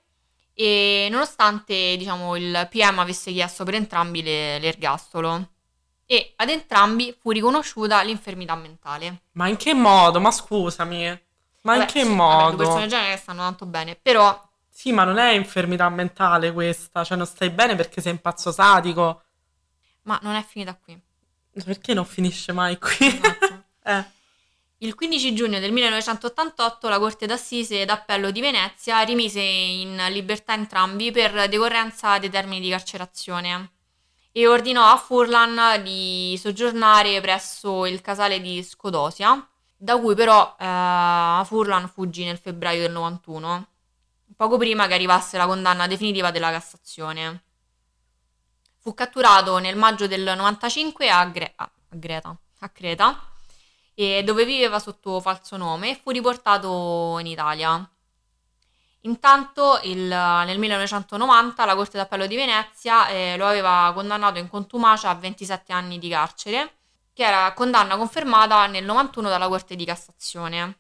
e 0.59 1.07
nonostante 1.09 1.95
diciamo, 1.97 2.35
il 2.35 2.67
PM 2.69 2.99
avesse 2.99 3.31
chiesto 3.31 3.63
per 3.63 3.75
entrambi 3.75 4.21
le- 4.21 4.59
l'ergastolo 4.59 5.51
e 6.05 6.33
ad 6.35 6.49
entrambi 6.49 7.15
fu 7.17 7.31
riconosciuta 7.31 8.01
l'infermità 8.01 8.55
mentale. 8.55 9.21
Ma 9.33 9.47
in 9.47 9.55
che 9.57 9.73
modo? 9.73 10.19
Ma 10.19 10.31
scusami. 10.31 11.05
Ma 11.61 11.75
in 11.75 11.79
Vabbè, 11.79 11.85
che 11.85 12.03
sì, 12.03 12.07
vabbè, 12.07 12.15
modo? 12.15 12.49
due 12.49 12.57
persone 12.57 12.81
del 12.81 12.89
genere 12.89 13.17
stanno 13.17 13.39
tanto 13.41 13.65
bene, 13.65 13.95
però 13.95 14.37
Sì, 14.67 14.91
ma 14.91 15.03
non 15.03 15.17
è 15.17 15.31
infermità 15.31 15.87
mentale 15.89 16.51
questa. 16.51 17.03
Cioè, 17.03 17.17
non 17.17 17.25
stai 17.25 17.49
bene 17.51 17.75
perché 17.75 18.01
sei 18.01 18.11
un 18.13 18.19
pazzo 18.19 18.51
sadico. 18.51 19.23
ma 20.03 20.19
non 20.23 20.35
è 20.35 20.43
finita 20.43 20.75
qui. 20.75 20.99
Perché 21.63 21.93
non 21.93 22.05
finisce 22.05 22.51
mai 22.53 22.77
qui? 22.79 23.07
Esatto. 23.07 23.63
eh. 23.83 24.05
Il 24.81 24.95
15 24.95 25.35
giugno 25.35 25.59
del 25.59 25.73
1988 25.73 26.87
la 26.87 26.99
Corte 26.99 27.25
d'Assise 27.25 27.83
d'Appello 27.83 28.31
di 28.31 28.39
Venezia 28.39 29.01
rimise 29.01 29.41
in 29.41 30.01
libertà 30.09 30.53
entrambi 30.53 31.11
per 31.11 31.49
decorrenza 31.49 32.17
dei 32.17 32.29
termini 32.29 32.61
di 32.61 32.69
carcerazione 32.69 33.71
e 34.31 34.47
ordinò 34.47 34.89
a 34.89 34.95
Furlan 34.95 35.83
di 35.83 36.39
soggiornare 36.41 37.19
presso 37.19 37.85
il 37.87 37.99
casale 37.99 38.39
di 38.39 38.63
Scodosia, 38.63 39.45
da 39.75 39.99
cui 39.99 40.15
però 40.15 40.55
eh, 40.57 41.41
Furlan 41.43 41.89
fuggì 41.89 42.23
nel 42.23 42.37
febbraio 42.37 42.83
del 42.83 42.93
91, 42.93 43.67
poco 44.37 44.57
prima 44.57 44.87
che 44.87 44.93
arrivasse 44.93 45.35
la 45.35 45.45
condanna 45.45 45.87
definitiva 45.87 46.31
della 46.31 46.51
Cassazione. 46.51 47.43
Fu 48.77 48.93
catturato 48.93 49.57
nel 49.57 49.75
maggio 49.75 50.07
del 50.07 50.23
95 50.23 51.09
a, 51.09 51.25
Gre- 51.25 51.51
a- 51.57 51.69
Greta, 51.89 52.33
a 52.59 52.69
Creta, 52.69 53.28
e 54.01 54.23
dove 54.23 54.45
viveva 54.45 54.79
sotto 54.79 55.19
falso 55.19 55.57
nome 55.57 55.89
e 55.89 55.99
fu 56.01 56.11
riportato 56.11 57.17
in 57.19 57.27
Italia. 57.27 57.85
Intanto 59.01 59.77
il- 59.83 60.07
nel 60.07 60.57
1990 60.57 61.65
la 61.65 61.75
Corte 61.75 61.97
d'Appello 61.97 62.25
di 62.25 62.37
Venezia 62.37 63.09
eh, 63.09 63.35
lo 63.35 63.45
aveva 63.45 63.91
condannato 63.93 64.39
in 64.39 64.47
contumacia 64.47 65.09
a 65.09 65.15
27 65.15 65.73
anni 65.73 65.99
di 65.99 66.07
carcere, 66.07 66.75
che 67.13 67.23
era 67.25 67.51
condanna 67.51 67.97
confermata 67.97 68.67
nel 68.67 68.85
91 68.85 69.27
dalla 69.27 69.49
Corte 69.49 69.75
di 69.75 69.83
Cassazione. 69.83 70.77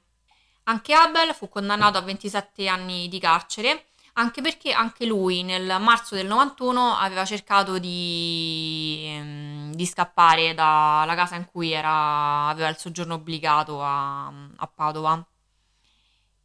Anche 0.63 0.93
Abel 0.93 1.33
fu 1.33 1.49
condannato 1.49 1.97
a 1.97 2.01
27 2.01 2.69
anni 2.69 3.09
di 3.09 3.19
carcere, 3.19 3.88
anche 4.19 4.41
perché 4.41 4.73
anche 4.73 5.05
lui 5.05 5.43
nel 5.43 5.77
marzo 5.79 6.13
del 6.13 6.27
91 6.27 6.93
aveva 6.97 7.23
cercato 7.23 7.79
di, 7.79 9.05
ehm, 9.07 9.73
di 9.73 9.85
scappare 9.85 10.53
dalla 10.53 11.15
casa 11.15 11.35
in 11.35 11.45
cui 11.45 11.71
era- 11.71 12.49
aveva 12.49 12.67
il 12.67 12.77
soggiorno 12.77 13.13
obbligato 13.15 13.81
a, 13.81 14.27
a 14.27 14.67
Padova. 14.67 15.25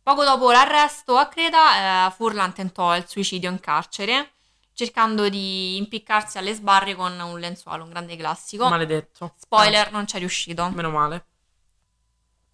Poco 0.03 0.25
dopo 0.25 0.53
l'arresto 0.53 1.17
a 1.17 1.27
Creta, 1.27 2.07
eh, 2.07 2.11
Furlan 2.13 2.53
tentò 2.53 2.97
il 2.97 3.09
suicidio 3.09 3.51
in 3.51 3.59
carcere, 3.59 4.33
cercando 4.73 5.29
di 5.29 5.77
impiccarsi 5.77 6.39
alle 6.39 6.55
sbarre 6.55 6.95
con 6.95 7.19
un 7.19 7.39
lenzuolo, 7.41 7.83
un 7.83 7.91
grande 7.91 8.15
classico. 8.17 8.69
Maledetto. 8.69 9.35
Spoiler, 9.37 9.91
non 9.91 10.07
ci 10.07 10.17
è 10.17 10.19
riuscito. 10.21 10.65
Eh, 10.65 10.71
meno 10.71 10.91
male. 10.91 11.27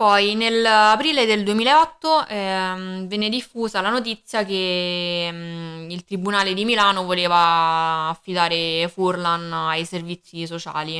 Poi 0.01 0.35
nell'aprile 0.35 1.27
del 1.27 1.45
2008 1.45 2.27
ehm, 2.27 3.07
venne 3.07 3.29
diffusa 3.29 3.83
la 3.83 3.91
notizia 3.91 4.47
che 4.47 5.29
mm, 5.31 5.91
il 5.91 6.05
Tribunale 6.05 6.55
di 6.55 6.65
Milano 6.65 7.05
voleva 7.05 8.09
affidare 8.09 8.89
Furlan 8.89 9.53
ai 9.53 9.85
servizi 9.85 10.47
sociali, 10.47 10.97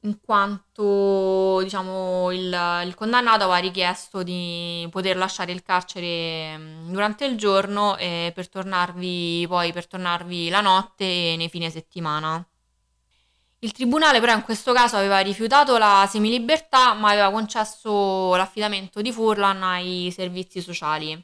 in 0.00 0.20
quanto 0.20 1.60
diciamo, 1.62 2.30
il, 2.32 2.82
il 2.84 2.94
condannato 2.94 3.44
aveva 3.44 3.56
richiesto 3.56 4.22
di 4.22 4.86
poter 4.90 5.16
lasciare 5.16 5.52
il 5.52 5.62
carcere 5.62 6.58
mm, 6.58 6.90
durante 6.92 7.24
il 7.24 7.38
giorno 7.38 7.96
e 7.96 8.32
per 8.34 8.50
tornarvi 8.50 9.46
poi 9.48 9.72
per 9.72 9.86
tornarvi 9.86 10.50
la 10.50 10.60
notte 10.60 11.04
e 11.04 11.36
nei 11.38 11.48
fine 11.48 11.70
settimana. 11.70 12.46
Il 13.62 13.72
tribunale 13.72 14.20
però 14.20 14.34
in 14.34 14.42
questo 14.42 14.74
caso 14.74 14.96
aveva 14.96 15.18
rifiutato 15.20 15.78
la 15.78 16.06
semilibertà 16.06 16.92
ma 16.92 17.08
aveva 17.12 17.30
concesso 17.30 18.34
l'affidamento 18.36 19.00
di 19.00 19.10
Furlan 19.10 19.62
ai 19.62 20.12
servizi 20.14 20.60
sociali, 20.60 21.18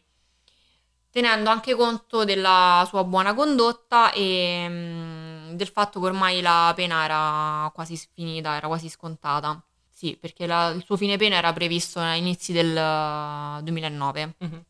tenendo 1.11 1.51
anche 1.51 1.75
conto 1.75 2.25
della 2.25 2.85
sua 2.89 3.05
buona 3.05 3.35
condotta 3.35 4.13
e 4.13 4.67
mm, 4.69 5.53
del 5.55 5.69
fatto 5.69 6.01
che 6.01 6.07
ormai 6.07 6.41
la 6.41 6.73
pena 6.77 7.05
era 7.05 7.71
quasi 7.75 8.01
finita, 8.15 8.55
era 8.57 8.67
quasi 8.69 8.89
scontata. 8.89 9.61
Sì, 9.91 10.17
perché 10.21 10.47
la- 10.47 10.69
il 10.69 10.85
suo 10.85 10.97
fine 10.97 11.17
pena 11.17 11.37
era 11.37 11.53
previsto 11.53 11.99
agli 11.99 12.19
inizi 12.19 12.53
del 12.53 12.77
eh, 12.77 13.63
2009. 13.63 14.35
Mhm. 14.39 14.65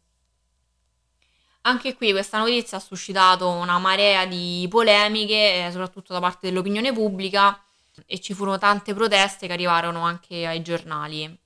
Anche 1.63 1.95
qui 1.95 2.13
questa 2.13 2.39
notizia 2.39 2.79
ha 2.79 2.81
suscitato 2.81 3.49
una 3.49 3.79
marea 3.79 4.25
di 4.25 4.67
polemiche, 4.71 5.67
eh, 5.67 5.71
soprattutto 5.71 6.13
da 6.13 6.21
parte 6.21 6.49
dell'opinione 6.49 6.93
pubblica, 6.93 7.61
e 8.07 8.21
ci 8.21 8.33
furono 8.33 8.59
tante 8.59 8.95
proteste 8.95 9.47
che 9.47 9.53
arrivarono 9.53 10.01
anche 10.03 10.47
ai 10.47 10.63
giornali. 10.63 11.39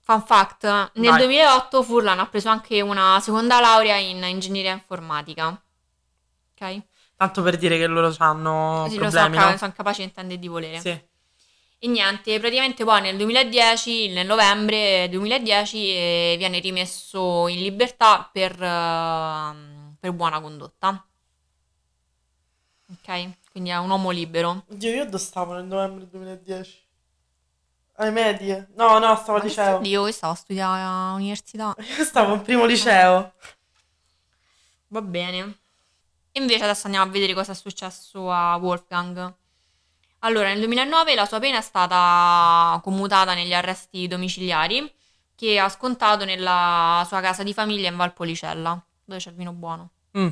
Fun 0.00 0.22
fact, 0.22 0.64
nel 0.94 1.10
Vai. 1.10 1.18
2008 1.18 1.82
Furlan 1.82 2.18
ha 2.18 2.26
preso 2.26 2.48
anche 2.48 2.80
una 2.80 3.20
seconda 3.20 3.60
laurea 3.60 3.96
in 3.96 4.22
ingegneria 4.22 4.72
informatica. 4.72 5.48
Ok? 5.48 6.82
Tanto 7.16 7.42
per 7.42 7.56
dire 7.56 7.78
che 7.78 7.86
loro 7.86 8.12
hanno 8.18 8.86
Sì, 8.88 8.96
lo 8.96 9.02
problemi, 9.02 9.36
ca- 9.36 9.50
no? 9.50 9.56
sono 9.56 9.72
capaci 9.72 9.98
di 9.98 10.06
intendere 10.06 10.40
di 10.40 10.48
volere. 10.48 10.80
Sì. 10.80 11.10
E 11.84 11.88
niente, 11.88 12.38
praticamente 12.38 12.84
poi 12.84 13.00
nel 13.00 13.16
2010, 13.16 14.10
nel 14.10 14.24
novembre 14.24 15.08
2010, 15.10 15.88
eh, 15.88 16.34
viene 16.38 16.60
rimesso 16.60 17.48
in 17.48 17.58
libertà 17.60 18.30
per, 18.32 18.52
ehm, 18.62 19.96
per 19.98 20.12
buona 20.12 20.40
condotta. 20.40 21.04
Ok? 22.88 23.30
Quindi 23.50 23.70
è 23.70 23.78
un 23.78 23.90
uomo 23.90 24.10
libero. 24.10 24.64
Oddio, 24.70 24.90
io 24.92 25.04
dove 25.06 25.18
stavo 25.18 25.54
nel 25.54 25.64
novembre 25.64 26.06
2010? 26.08 26.88
Alle 27.94 28.10
medie? 28.12 28.68
No, 28.76 29.00
no, 29.00 29.16
stavo 29.16 29.38
al 29.38 29.44
liceo. 29.44 29.80
Io 29.82 30.12
stavo 30.12 30.34
a 30.34 30.36
studiare 30.36 30.82
all'università. 30.82 31.74
Io 31.98 32.04
stavo 32.04 32.34
in 32.34 32.42
primo 32.42 32.64
liceo. 32.64 33.32
Va 34.86 35.02
bene. 35.02 35.58
E 36.30 36.40
invece 36.40 36.62
adesso 36.62 36.86
andiamo 36.86 37.08
a 37.08 37.12
vedere 37.12 37.34
cosa 37.34 37.50
è 37.50 37.56
successo 37.56 38.30
a 38.30 38.54
Wolfgang. 38.54 39.40
Allora, 40.24 40.48
nel 40.48 40.58
2009 40.58 41.14
la 41.16 41.24
sua 41.24 41.40
pena 41.40 41.58
è 41.58 41.62
stata 41.62 42.78
commutata 42.82 43.34
negli 43.34 43.52
arresti 43.52 44.06
domiciliari 44.06 44.90
che 45.34 45.58
ha 45.58 45.68
scontato 45.68 46.24
nella 46.24 47.04
sua 47.08 47.20
casa 47.20 47.42
di 47.42 47.52
famiglia 47.52 47.88
in 47.88 47.96
Valpolicella, 47.96 48.80
dove 49.04 49.20
c'è 49.20 49.30
il 49.30 49.36
vino 49.36 49.52
buono. 49.52 49.90
Mm. 50.16 50.28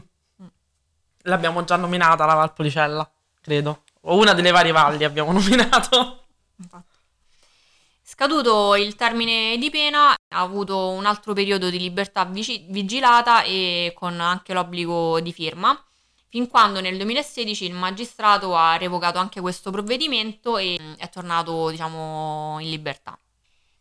L'abbiamo 1.23 1.65
già 1.65 1.75
nominata 1.75 2.25
la 2.25 2.35
Valpolicella, 2.35 3.11
credo. 3.41 3.83
O 4.03 4.17
una 4.17 4.33
delle 4.33 4.53
varie 4.53 4.71
valli 4.71 5.03
abbiamo 5.03 5.33
nominato. 5.33 6.27
Infatti. 6.57 6.99
Scaduto 8.01 8.77
il 8.77 8.95
termine 8.95 9.57
di 9.59 9.71
pena, 9.71 10.11
ha 10.11 10.41
avuto 10.41 10.91
un 10.91 11.05
altro 11.05 11.33
periodo 11.33 11.69
di 11.69 11.79
libertà 11.79 12.25
vigilata 12.25 13.43
e 13.43 13.93
con 13.97 14.21
anche 14.21 14.53
l'obbligo 14.53 15.21
di 15.21 15.33
firma, 15.33 15.77
fin 16.31 16.49
quando 16.49 16.81
nel 16.81 16.97
2016 16.97 17.67
il 17.67 17.75
magistrato 17.75 18.57
ha 18.57 18.77
revocato 18.77 19.19
anche 19.19 19.41
questo 19.41 19.71
provvedimento 19.71 20.57
e 20.57 20.79
mm, 20.81 20.93
è 20.95 21.09
tornato, 21.11 21.69
diciamo, 21.71 22.57
in 22.61 22.71
libertà. 22.71 23.19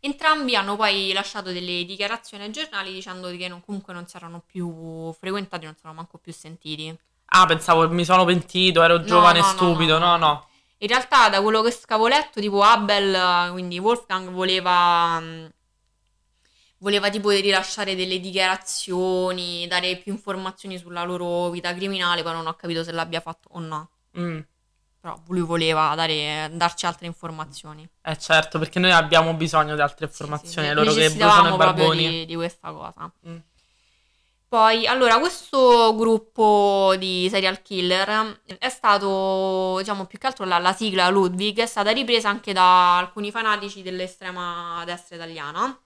Entrambi 0.02 0.56
hanno 0.56 0.76
poi 0.76 1.12
lasciato 1.14 1.52
delle 1.52 1.84
dichiarazioni 1.86 2.44
ai 2.46 2.52
giornali 2.52 2.92
dicendo 2.94 3.30
che 3.36 3.48
non- 3.48 3.64
comunque 3.64 3.94
non 3.94 4.08
si 4.08 4.16
erano 4.18 4.42
più 4.46 5.14
frequentati, 5.18 5.66
non 5.66 5.74
si 5.76 5.82
erano 5.82 5.98
manco 6.00 6.18
più 6.18 6.34
sentiti. 6.34 6.98
Ah, 7.32 7.46
pensavo 7.46 7.88
mi 7.90 8.04
sono 8.06 8.26
pentito, 8.26 8.82
ero 8.82 9.04
giovane 9.04 9.40
e 9.40 9.42
no, 9.42 9.48
no, 9.48 9.54
stupido. 9.54 9.98
no, 10.00 10.06
No, 10.12 10.18
no. 10.18 10.48
In 10.82 10.88
realtà, 10.88 11.28
da 11.30 11.42
quello 11.42 11.62
che 11.62 11.72
scavo 11.72 12.08
letto, 12.08 12.40
tipo 12.40 12.62
Abel, 12.62 13.52
quindi 13.52 13.78
Wolfgang, 13.80 14.30
voleva, 14.30 15.20
mh, 15.20 15.52
voleva 16.80 17.10
tipo 17.10 17.30
rilasciare 17.30 17.96
delle 17.96 18.20
dichiarazioni, 18.20 19.68
dare 19.68 19.98
più 19.98 20.12
informazioni 20.14 20.78
sulla 20.78 21.04
loro 21.04 21.50
vita 21.50 21.74
criminale, 21.74 22.24
poi 22.24 22.34
non 22.34 22.48
ho 22.48 22.54
capito 22.56 22.84
se 22.84 22.92
l'abbia 22.92 23.22
fatto 23.22 23.50
o 23.52 23.60
no. 23.60 23.90
Mm. 24.18 24.40
Però 25.02 25.18
lui 25.28 25.42
voleva 25.42 25.94
dare- 25.96 26.50
darci 26.54 26.86
altre 26.86 27.06
informazioni. 27.08 27.88
Eh 28.02 28.18
certo, 28.18 28.60
perché 28.60 28.80
noi 28.80 28.92
abbiamo 28.92 29.34
bisogno 29.34 29.76
di 29.76 29.82
altre 29.82 30.08
informazioni, 30.08 30.68
Sì, 30.68 30.74
sì, 30.74 30.80
loro 30.80 30.94
che 30.94 31.10
bruciano 31.12 31.54
i 31.54 31.58
barboni. 31.58 32.10
di, 32.10 32.26
di 32.26 32.36
questa 32.36 32.72
cosa. 32.72 33.12
Mm. 33.28 33.38
Poi, 34.50 34.88
allora, 34.88 35.20
questo 35.20 35.96
gruppo 35.96 36.96
di 36.98 37.28
serial 37.30 37.62
killer 37.62 38.42
è 38.58 38.70
stato, 38.70 39.76
diciamo, 39.78 40.06
più 40.06 40.18
che 40.18 40.26
altro 40.26 40.44
la, 40.46 40.58
la 40.58 40.74
sigla 40.74 41.08
Ludwig 41.10 41.60
è 41.60 41.68
stata 41.68 41.92
ripresa 41.92 42.30
anche 42.30 42.52
da 42.52 42.98
alcuni 42.98 43.30
fanatici 43.32 43.84
dell'estrema 43.84 44.82
destra 44.86 45.16
italiana 45.18 45.80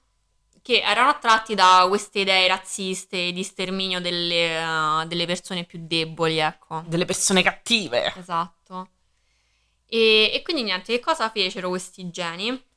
che 0.64 0.82
erano 0.82 1.10
attratti 1.10 1.54
da 1.54 1.86
queste 1.88 2.22
idee 2.22 2.48
razziste 2.48 3.32
di 3.32 3.44
sterminio 3.44 4.02
delle, 4.02 4.58
eh, 4.58 5.06
delle 5.06 5.28
persone 5.28 5.66
più 5.66 5.80
deboli, 5.84 6.40
ecco. 6.40 6.84
Delle 6.88 7.06
persone 7.06 7.44
cattive. 7.44 8.12
Esatto. 8.16 8.88
E, 9.86 10.32
e 10.34 10.42
quindi 10.42 10.64
niente, 10.64 10.94
che 10.94 11.00
cosa 11.00 11.30
fecero 11.30 11.70
questi 11.70 12.10
geni? 12.10 12.72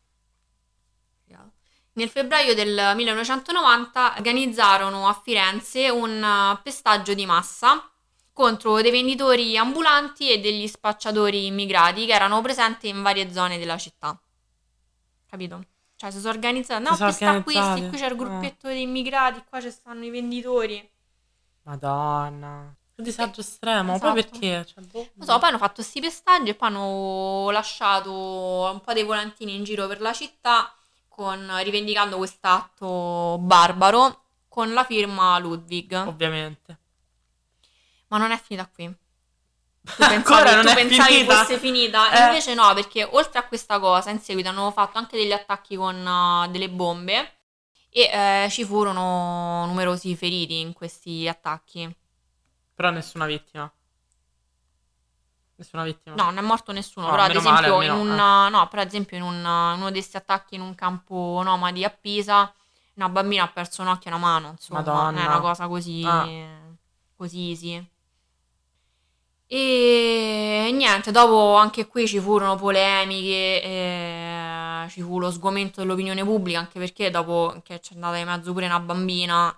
Nel 1.96 2.10
febbraio 2.10 2.54
del 2.54 2.92
1990 2.94 4.16
organizzarono 4.18 5.08
a 5.08 5.14
Firenze 5.14 5.88
un 5.88 6.22
eh, 6.22 6.60
pestaggio 6.62 7.14
di 7.14 7.24
massa 7.24 7.90
contro 8.34 8.82
dei 8.82 8.90
venditori 8.90 9.56
ambulanti 9.56 10.30
e 10.30 10.38
degli 10.38 10.66
spacciatori 10.66 11.46
immigrati 11.46 12.04
che 12.04 12.12
erano 12.12 12.42
presenti 12.42 12.88
in 12.88 13.00
varie 13.00 13.32
zone 13.32 13.58
della 13.58 13.78
città. 13.78 14.20
Capito? 15.26 15.64
Cioè, 15.96 16.10
si 16.10 16.18
sono 16.18 16.32
organizzati. 16.34 16.82
No, 16.82 16.94
Si 16.94 17.02
qui 17.02 17.12
sta 17.12 17.42
qui, 17.42 17.56
organizzati. 17.56 17.80
sti- 17.80 17.88
qui 17.88 17.98
c'è 17.98 18.06
il 18.06 18.12
Eh. 18.12 18.16
gruppetto 18.16 18.68
di 18.68 18.82
immigrati, 18.82 19.42
qua 19.48 19.60
ci 19.60 19.70
stanno 19.70 20.04
i 20.04 20.10
venditori. 20.10 20.90
Madonna. 21.62 22.74
Che 22.94 23.02
disagio 23.02 23.40
estremo. 23.40 23.92
Ma 23.92 23.98
Poi 23.98 24.18
Esatto. 24.18 24.38
perché? 24.38 24.66
Cioè, 24.66 24.84
boh. 24.84 25.08
Non 25.14 25.26
so, 25.26 25.38
poi 25.38 25.48
hanno 25.48 25.58
fatto 25.58 25.74
questi 25.76 26.00
pestaggi 26.00 26.50
e 26.50 26.54
poi 26.54 26.68
hanno 26.68 27.50
lasciato 27.50 28.12
un 28.12 28.80
po' 28.80 28.92
dei 28.92 29.02
volantini 29.04 29.54
in 29.54 29.64
giro 29.64 29.86
per 29.86 30.00
la 30.00 30.12
città 30.12 30.72
con, 31.08 31.50
rivendicando 31.62 32.16
quest'atto 32.18 33.38
barbaro 33.40 34.22
con 34.48 34.72
la 34.72 34.84
firma 34.84 35.38
Ludwig. 35.38 35.92
Ovviamente. 36.06 36.78
Ma 38.08 38.18
non 38.18 38.30
è 38.30 38.38
finita 38.40 38.66
qui. 38.72 38.94
Tu 39.86 40.02
Ancora 40.02 40.42
pensavi, 40.42 40.54
non 40.54 40.64
tu 40.66 40.74
pensavi 40.74 41.14
finita? 41.14 41.34
fosse 41.36 41.58
finita, 41.58 42.10
Eh. 42.10 42.26
invece 42.26 42.54
no, 42.54 42.74
perché 42.74 43.04
oltre 43.04 43.38
a 43.38 43.44
questa 43.46 43.78
cosa, 43.78 44.10
in 44.10 44.18
seguito 44.18 44.48
hanno 44.48 44.70
fatto 44.72 44.98
anche 44.98 45.16
degli 45.16 45.30
attacchi 45.32 45.76
con 45.76 45.94
uh, 46.04 46.50
delle 46.50 46.68
bombe 46.68 47.34
e 47.90 48.10
eh, 48.12 48.48
ci 48.50 48.64
furono 48.64 49.64
numerosi 49.66 50.14
feriti 50.16 50.58
in 50.60 50.72
questi 50.72 51.28
attacchi. 51.28 51.94
Però 52.74 52.90
nessuna 52.90 53.26
vittima. 53.26 53.70
Nessuna 55.54 55.84
vittima. 55.84 56.16
No, 56.16 56.24
non 56.24 56.38
è 56.38 56.42
morto 56.42 56.72
nessuno, 56.72 57.06
No, 57.06 57.12
però 57.12 57.22
ad 57.24 57.30
esempio, 57.34 57.76
male, 57.76 57.88
un, 57.88 58.08
no, 58.14 58.68
però 58.68 58.82
ad 58.82 58.88
esempio 58.88 59.16
in, 59.16 59.22
un- 59.22 59.44
uno 59.44 59.86
di 59.86 59.98
questi 59.98 60.16
attacchi 60.18 60.56
in 60.56 60.60
un 60.60 60.74
campo 60.74 61.40
nomadi 61.42 61.82
a 61.84 61.90
Pisa, 61.90 62.52
una 62.94 63.08
bambina 63.08 63.44
ha 63.44 63.48
perso 63.48 63.80
un 63.82 63.88
occhio 63.88 64.10
e 64.10 64.14
una 64.14 64.22
mano, 64.22 64.48
insomma, 64.50 64.80
non 64.80 64.88
è 64.92 64.92
Madonna. 65.22 65.26
una 65.26 65.40
cosa 65.40 65.66
così, 65.68 66.02
Ah. 66.04 66.26
così 67.16 67.50
easy. 67.50 67.90
E 69.48 70.70
niente, 70.72 71.12
dopo 71.12 71.54
anche 71.54 71.86
qui 71.86 72.08
ci 72.08 72.18
furono 72.18 72.56
polemiche, 72.56 73.62
eh, 73.62 74.86
ci 74.90 75.02
fu 75.02 75.20
lo 75.20 75.30
sgomento 75.30 75.80
dell'opinione 75.80 76.24
pubblica, 76.24 76.58
anche 76.58 76.80
perché 76.80 77.10
dopo 77.10 77.60
che 77.62 77.78
c'è 77.78 77.94
andata 77.94 78.16
di 78.16 78.24
mezzo 78.24 78.52
pure 78.52 78.66
una 78.66 78.80
bambina, 78.80 79.56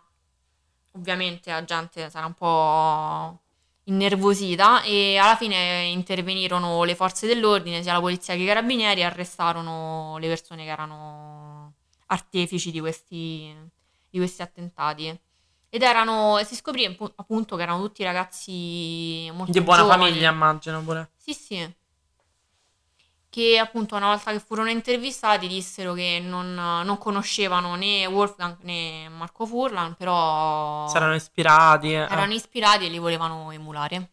ovviamente 0.92 1.50
la 1.50 1.64
gente 1.64 2.10
sarà 2.10 2.26
un 2.26 2.34
po' 2.34 3.40
innervosita 3.84 4.82
e 4.82 5.16
alla 5.16 5.36
fine 5.36 5.84
intervenirono 5.84 6.84
le 6.84 6.94
forze 6.94 7.26
dell'ordine, 7.26 7.82
sia 7.82 7.94
la 7.94 8.00
polizia 8.00 8.34
che 8.34 8.42
i 8.42 8.46
carabinieri, 8.46 9.00
e 9.00 9.04
arrestarono 9.04 10.18
le 10.18 10.28
persone 10.28 10.64
che 10.64 10.70
erano 10.70 11.72
artefici 12.08 12.70
di 12.70 12.80
questi, 12.80 13.54
di 14.10 14.18
questi 14.18 14.42
attentati. 14.42 15.18
Ed 15.70 15.82
erano, 15.82 16.38
si 16.44 16.54
scoprì 16.54 16.86
appu- 16.86 17.12
appunto 17.16 17.56
che 17.56 17.62
erano 17.62 17.80
tutti 17.82 18.02
ragazzi 18.02 19.30
molto 19.34 19.52
Di 19.52 19.60
buona 19.60 19.82
giovani. 19.82 20.04
famiglia, 20.06 20.30
immagino 20.30 20.82
pure. 20.82 21.10
Sì, 21.16 21.34
sì. 21.34 21.76
Che 23.30 23.58
appunto 23.58 23.94
una 23.94 24.06
volta 24.06 24.32
che 24.32 24.40
furono 24.40 24.70
intervistati 24.70 25.46
dissero 25.46 25.92
che 25.92 26.18
non, 26.22 26.54
non 26.54 26.96
conoscevano 26.96 27.74
né 27.74 28.06
Wolfgang 28.06 28.56
né 28.62 29.08
Marco 29.10 29.44
Furlan, 29.44 29.94
però 29.94 30.88
Saranno 30.88 31.14
ispirati. 31.14 31.92
eh. 31.92 31.96
erano 32.08 32.32
ispirati 32.32 32.86
e 32.86 32.88
li 32.88 32.98
volevano 32.98 33.50
emulare. 33.52 34.10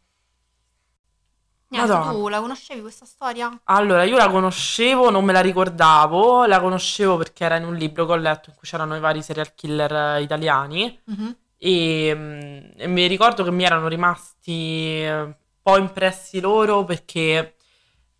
Niente, 1.69 1.93
tu 1.93 2.27
la 2.27 2.39
conoscevi 2.41 2.81
questa 2.81 3.05
storia? 3.05 3.59
Allora, 3.65 4.03
io 4.03 4.17
la 4.17 4.29
conoscevo, 4.29 5.09
non 5.09 5.23
me 5.25 5.31
la 5.33 5.41
ricordavo. 5.41 6.45
La 6.45 6.59
conoscevo 6.59 7.17
perché 7.17 7.45
era 7.45 7.55
in 7.55 7.63
un 7.65 7.75
libro 7.75 8.05
che 8.05 8.11
ho 8.11 8.15
letto 8.17 8.49
in 8.49 8.55
cui 8.55 8.67
c'erano 8.67 8.95
i 8.95 8.99
vari 8.99 9.23
serial 9.23 9.53
killer 9.55 9.91
eh, 10.17 10.21
italiani. 10.21 11.01
Mhm. 11.05 11.37
E, 11.57 12.13
mm, 12.15 12.59
e 12.77 12.87
mi 12.87 13.07
ricordo 13.07 13.43
che 13.43 13.51
mi 13.51 13.63
erano 13.63 13.87
rimasti 13.87 15.01
eh, 15.01 15.21
un 15.21 15.35
po' 15.61 15.77
impressi 15.77 16.39
loro 16.39 16.83
perché, 16.83 17.55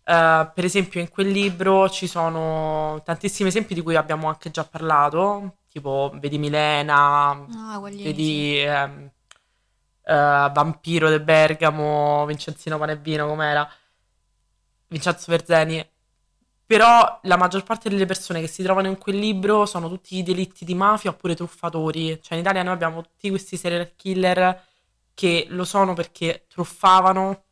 eh, 0.04 0.50
per 0.54 0.64
esempio, 0.64 1.00
in 1.00 1.08
quel 1.10 1.28
libro 1.30 1.88
ci 1.88 2.06
sono 2.06 3.00
tantissimi 3.04 3.48
esempi 3.48 3.74
di 3.74 3.82
cui 3.82 3.96
abbiamo 3.96 4.28
anche 4.28 4.50
già 4.50 4.64
parlato, 4.64 5.58
tipo 5.68 6.12
vedi 6.20 6.38
Milena, 6.38 7.30
Ah, 7.30 7.80
vedi 7.80 8.58
ehm, 8.58 9.10
eh, 10.04 10.50
Vampiro 10.52 11.08
de 11.10 11.20
Bergamo, 11.22 12.24
Vincenzino 12.26 12.78
Panevino, 12.78 13.26
com'era? 13.26 13.68
Vincenzo 14.88 15.26
Verzeni. 15.30 15.84
Però 16.66 17.20
la 17.22 17.36
maggior 17.36 17.62
parte 17.62 17.88
delle 17.88 18.06
persone 18.06 18.40
che 18.40 18.48
si 18.48 18.64
trovano 18.64 18.88
in 18.88 18.98
quel 18.98 19.16
libro 19.16 19.66
sono 19.66 19.88
tutti 19.88 20.20
delitti 20.24 20.64
di 20.64 20.74
mafia 20.74 21.10
oppure 21.10 21.36
truffatori. 21.36 22.20
Cioè 22.20 22.34
in 22.34 22.40
Italia 22.40 22.64
noi 22.64 22.74
abbiamo 22.74 23.02
tutti 23.02 23.30
questi 23.30 23.56
serial 23.56 23.92
killer 23.94 24.62
che 25.14 25.46
lo 25.50 25.64
sono 25.64 25.94
perché 25.94 26.44
truffavano 26.48 27.44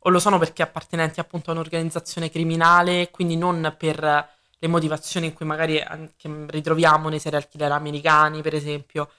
o 0.00 0.10
lo 0.10 0.18
sono 0.18 0.38
perché 0.38 0.62
appartenenti 0.62 1.18
appunto 1.18 1.50
a 1.50 1.54
un'organizzazione 1.54 2.30
criminale, 2.30 3.10
quindi 3.10 3.36
non 3.36 3.74
per 3.78 4.28
le 4.62 4.68
motivazioni 4.68 5.26
in 5.26 5.32
cui 5.32 5.46
magari 5.46 5.82
ritroviamo 6.48 7.08
nei 7.08 7.18
serial 7.18 7.48
killer 7.48 7.72
americani, 7.72 8.42
per 8.42 8.54
esempio. 8.54 9.10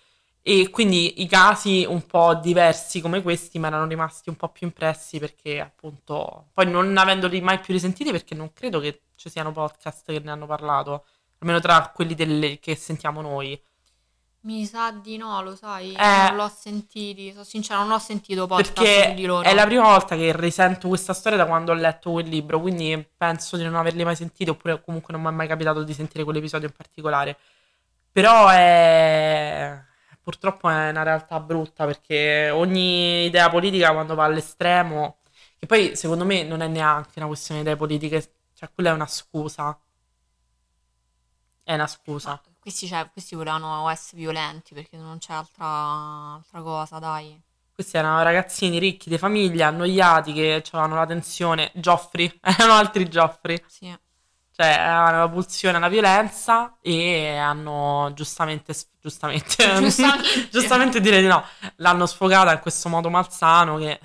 E 0.44 0.70
quindi 0.72 1.22
i 1.22 1.28
casi 1.28 1.86
un 1.88 2.06
po' 2.08 2.34
diversi 2.34 3.00
come 3.00 3.22
questi 3.22 3.60
mi 3.60 3.68
erano 3.68 3.86
rimasti 3.86 4.30
un 4.30 4.36
po' 4.36 4.50
più 4.50 4.66
impressi 4.66 5.20
perché 5.20 5.60
appunto, 5.60 6.48
poi 6.54 6.68
non 6.70 6.98
avendoli 6.98 7.42
mai 7.42 7.60
più 7.60 7.74
risentiti 7.74 8.10
perché 8.12 8.34
non 8.34 8.52
credo 8.52 8.80
che 8.80 9.02
ci 9.16 9.30
siano 9.30 9.52
podcast 9.52 10.12
che 10.12 10.20
ne 10.20 10.32
hanno 10.32 10.48
parlato, 10.48 11.06
almeno 11.40 11.60
tra 11.60 11.92
quelli 11.94 12.16
delle- 12.16 12.60
che 12.60 12.76
sentiamo 12.76 13.22
noi. 13.22 13.62
Mi 14.44 14.66
sa 14.66 14.90
di 14.90 15.18
no, 15.18 15.44
lo 15.44 15.56
sai? 15.56 15.94
Eh. 15.94 16.28
non 16.30 16.38
l'ho 16.38 16.50
sentiti, 16.50 17.30
sono 17.32 17.44
sincera, 17.44 17.80
non 17.80 17.92
ho 17.92 18.00
sentito 18.00 18.48
podcast 18.48 18.74
Perché 18.74 19.14
di 19.14 19.26
loro. 19.26 19.48
è 19.48 19.54
la 19.54 19.66
prima 19.66 19.84
volta 19.84 20.16
che 20.16 20.36
risento 20.36 20.88
questa 20.88 21.14
storia 21.14 21.38
da 21.38 21.46
quando 21.46 21.72
ho 21.72 21.76
letto 21.76 22.10
quel 22.10 22.28
libro, 22.28 22.60
quindi 22.60 23.08
penso 23.16 23.56
di 23.58 23.64
non 23.64 23.76
averli 23.76 24.04
mai 24.04 24.16
sentiti, 24.16 24.50
oppure 24.50 24.82
comunque 24.82 25.14
non 25.14 25.22
mi 25.22 25.28
è 25.30 25.32
mai 25.32 25.48
capitato 25.48 25.84
di 25.84 25.94
sentire 25.94 26.24
quell'episodio 26.24 26.68
in 26.68 26.74
particolare. 26.74 27.38
Però 28.12 28.48
è... 28.50 29.80
purtroppo 30.22 30.70
è 30.70 30.90
una 30.90 31.04
realtà 31.04 31.40
brutta 31.40 31.86
perché 31.86 32.50
ogni 32.50 33.26
idea 33.26 33.50
politica 33.50 33.92
quando 33.92 34.16
va 34.16 34.26
all'estremo, 34.26 35.20
che 35.58 35.66
poi 35.66 35.96
secondo 35.96 36.26
me 36.26 36.44
non 36.44 36.62
è 36.62 36.68
neanche 36.68 37.14
una 37.18 37.28
questione 37.28 37.62
di 37.62 37.68
idee 37.68 37.78
politiche, 37.78 38.34
cioè 38.54 38.70
quella 38.74 38.92
è 38.92 38.94
una 38.94 39.08
scusa. 39.08 39.78
È 41.64 41.74
una 41.74 41.88
scusa. 41.88 42.30
Ma 42.30 42.42
questi, 42.60 42.88
cioè, 42.88 43.10
questi 43.12 43.36
volevano 43.36 43.90
essere 43.90 44.18
violenti 44.18 44.74
perché 44.74 44.98
non 44.98 45.18
c'è 45.18 45.34
altra, 45.34 45.66
altra 46.36 46.62
cosa, 46.62 47.00
dai. 47.00 47.40
Questi 47.74 47.98
erano 47.98 48.22
ragazzini 48.22 48.78
ricchi 48.78 49.10
di 49.10 49.18
famiglia, 49.18 49.68
annoiati, 49.68 50.34
che 50.34 50.64
avevano 50.72 50.96
la 50.96 51.06
tensione. 51.06 51.72
Gioffri, 51.74 52.32
erano 52.42 52.74
altri 52.74 53.08
Gioffri. 53.10 53.64
Sì. 53.68 53.98
Cioè, 54.64 54.72
avevano 54.74 55.20
la 55.20 55.30
pulsione 55.30 55.78
alla 55.78 55.88
violenza 55.90 56.78
e 56.82 57.36
hanno 57.38 58.12
giustamente, 58.14 58.74
giustamente, 59.00 59.56
Giustamente. 59.80 60.50
giustamente 60.50 61.02
dire 61.02 61.22
di 61.22 61.28
no, 61.28 61.44
l'hanno 61.78 62.06
sfogata 62.06 62.52
in 62.54 62.60
questo 62.60 62.90
modo 62.90 63.10
malsano 63.10 63.78
che 63.78 64.00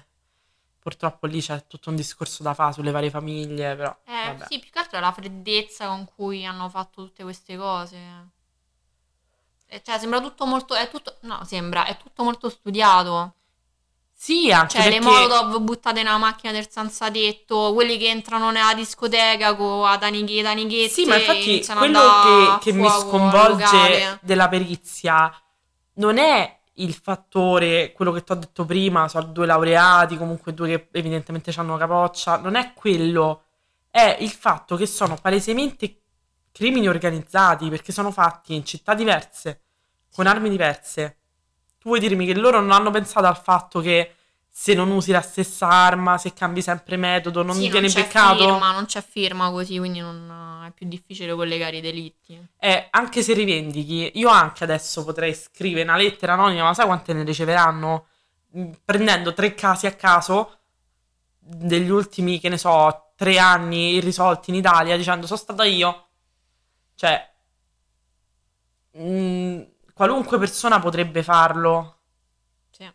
purtroppo 0.80 1.26
lì 1.26 1.40
c'è 1.40 1.66
tutto 1.66 1.90
un 1.90 1.96
discorso 1.96 2.42
da 2.42 2.54
fare 2.54 2.72
sulle 2.72 2.90
varie 2.92 3.10
famiglie, 3.10 3.74
però 3.76 3.96
Eh, 4.04 4.26
vabbè. 4.28 4.46
sì, 4.48 4.58
più 4.60 4.70
che 4.70 4.78
altro 4.78 4.98
è 4.98 5.00
la 5.00 5.12
freddezza 5.12 5.88
con 5.88 6.06
cui 6.14 6.44
hanno 6.46 6.68
fatto 6.68 7.04
tutte 7.04 7.22
queste 7.24 7.56
cose. 7.56 7.96
Eh, 9.68 9.82
Cioè, 9.82 9.98
sembra 9.98 10.20
tutto 10.20 10.46
molto. 10.46 10.74
È 10.74 10.88
tutto. 10.88 11.16
No, 11.22 11.42
sembra, 11.44 11.86
è 11.86 11.96
tutto 11.96 12.22
molto 12.22 12.48
studiato. 12.48 13.34
Sì, 14.18 14.50
anche 14.50 14.78
Cioè, 14.78 14.84
le 14.88 14.98
perché 14.98 15.04
molotov 15.04 15.60
buttate 15.60 16.02
nella 16.02 16.16
macchina 16.16 16.50
del 16.50 16.70
senza 16.70 17.10
tetto, 17.10 17.74
quelli 17.74 17.98
che 17.98 18.08
entrano 18.08 18.50
nella 18.50 18.72
discoteca 18.72 19.54
con 19.54 19.86
a 19.86 19.98
Daniche, 19.98 20.40
Danichette. 20.40 20.88
Sì, 20.88 21.04
ma 21.04 21.16
infatti 21.16 21.64
quello 21.76 22.00
che, 22.58 22.70
che 22.70 22.72
mi 22.72 22.88
sconvolge 22.88 24.18
della 24.22 24.48
perizia 24.48 25.30
non 25.96 26.16
è 26.16 26.58
il 26.78 26.94
fattore, 26.94 27.92
quello 27.92 28.10
che 28.10 28.24
ti 28.24 28.32
ho 28.32 28.36
detto 28.36 28.64
prima, 28.64 29.06
sono 29.06 29.26
due 29.26 29.44
laureati, 29.44 30.16
comunque 30.16 30.54
due 30.54 30.68
che 30.68 30.88
evidentemente 30.98 31.52
hanno 31.56 31.76
capoccia, 31.76 32.38
non 32.38 32.54
è 32.54 32.72
quello, 32.72 33.42
è 33.90 34.16
il 34.20 34.30
fatto 34.30 34.76
che 34.76 34.86
sono 34.86 35.16
palesemente 35.20 36.00
crimini 36.52 36.88
organizzati 36.88 37.68
perché 37.68 37.92
sono 37.92 38.10
fatti 38.10 38.54
in 38.54 38.64
città 38.64 38.94
diverse, 38.94 39.60
con 40.10 40.26
armi 40.26 40.48
diverse. 40.48 41.18
Tu 41.86 41.92
vuoi 41.92 42.00
dirmi 42.00 42.26
che 42.26 42.34
loro 42.34 42.58
non 42.58 42.72
hanno 42.72 42.90
pensato 42.90 43.26
al 43.28 43.38
fatto 43.38 43.78
che 43.80 44.14
se 44.48 44.74
non 44.74 44.90
usi 44.90 45.12
la 45.12 45.20
stessa 45.20 45.68
arma, 45.68 46.18
se 46.18 46.32
cambi 46.32 46.60
sempre 46.60 46.96
metodo, 46.96 47.44
non 47.44 47.56
Sì, 47.58 47.68
viene 47.68 47.86
c'è 47.86 48.02
beccato? 48.02 48.44
firma, 48.44 48.72
non 48.72 48.86
c'è 48.86 49.00
firma 49.00 49.50
così, 49.52 49.78
quindi 49.78 50.00
non, 50.00 50.64
è 50.66 50.72
più 50.72 50.88
difficile 50.88 51.32
collegare 51.32 51.76
i 51.76 51.80
delitti. 51.80 52.44
Eh, 52.58 52.88
anche 52.90 53.22
se 53.22 53.34
rivendichi, 53.34 54.10
io 54.18 54.28
anche 54.30 54.64
adesso 54.64 55.04
potrei 55.04 55.32
scrivere 55.32 55.84
una 55.84 55.96
lettera 55.96 56.32
anonima, 56.32 56.64
ma 56.64 56.74
sai 56.74 56.86
quante 56.86 57.12
ne 57.12 57.22
riceveranno? 57.22 58.06
Mm, 58.58 58.72
Prendendo 58.84 59.32
tre 59.32 59.54
casi 59.54 59.86
a 59.86 59.92
caso 59.94 60.58
degli 61.38 61.88
ultimi, 61.90 62.40
che 62.40 62.48
ne 62.48 62.58
so, 62.58 63.12
tre 63.14 63.38
anni 63.38 63.94
irrisolti 63.94 64.50
in 64.50 64.56
Italia, 64.56 64.96
dicendo 64.96 65.26
sono 65.26 65.38
stata 65.38 65.64
io. 65.64 66.08
Cioè, 66.96 67.34
mm, 68.94 69.62
qualunque 69.96 70.36
persona 70.38 70.78
potrebbe 70.78 71.22
farlo. 71.22 72.00
Sì. 72.70 72.86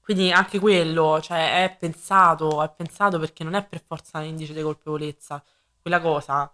Quindi 0.00 0.32
anche 0.32 0.58
quello, 0.58 1.20
cioè, 1.20 1.64
è 1.64 1.76
pensato, 1.76 2.62
è 2.62 2.70
pensato 2.74 3.18
perché 3.18 3.44
non 3.44 3.52
è 3.52 3.62
per 3.62 3.82
forza 3.86 4.16
un 4.18 4.24
indice 4.24 4.54
di 4.54 4.62
colpevolezza. 4.62 5.44
Quella 5.82 6.00
cosa 6.00 6.50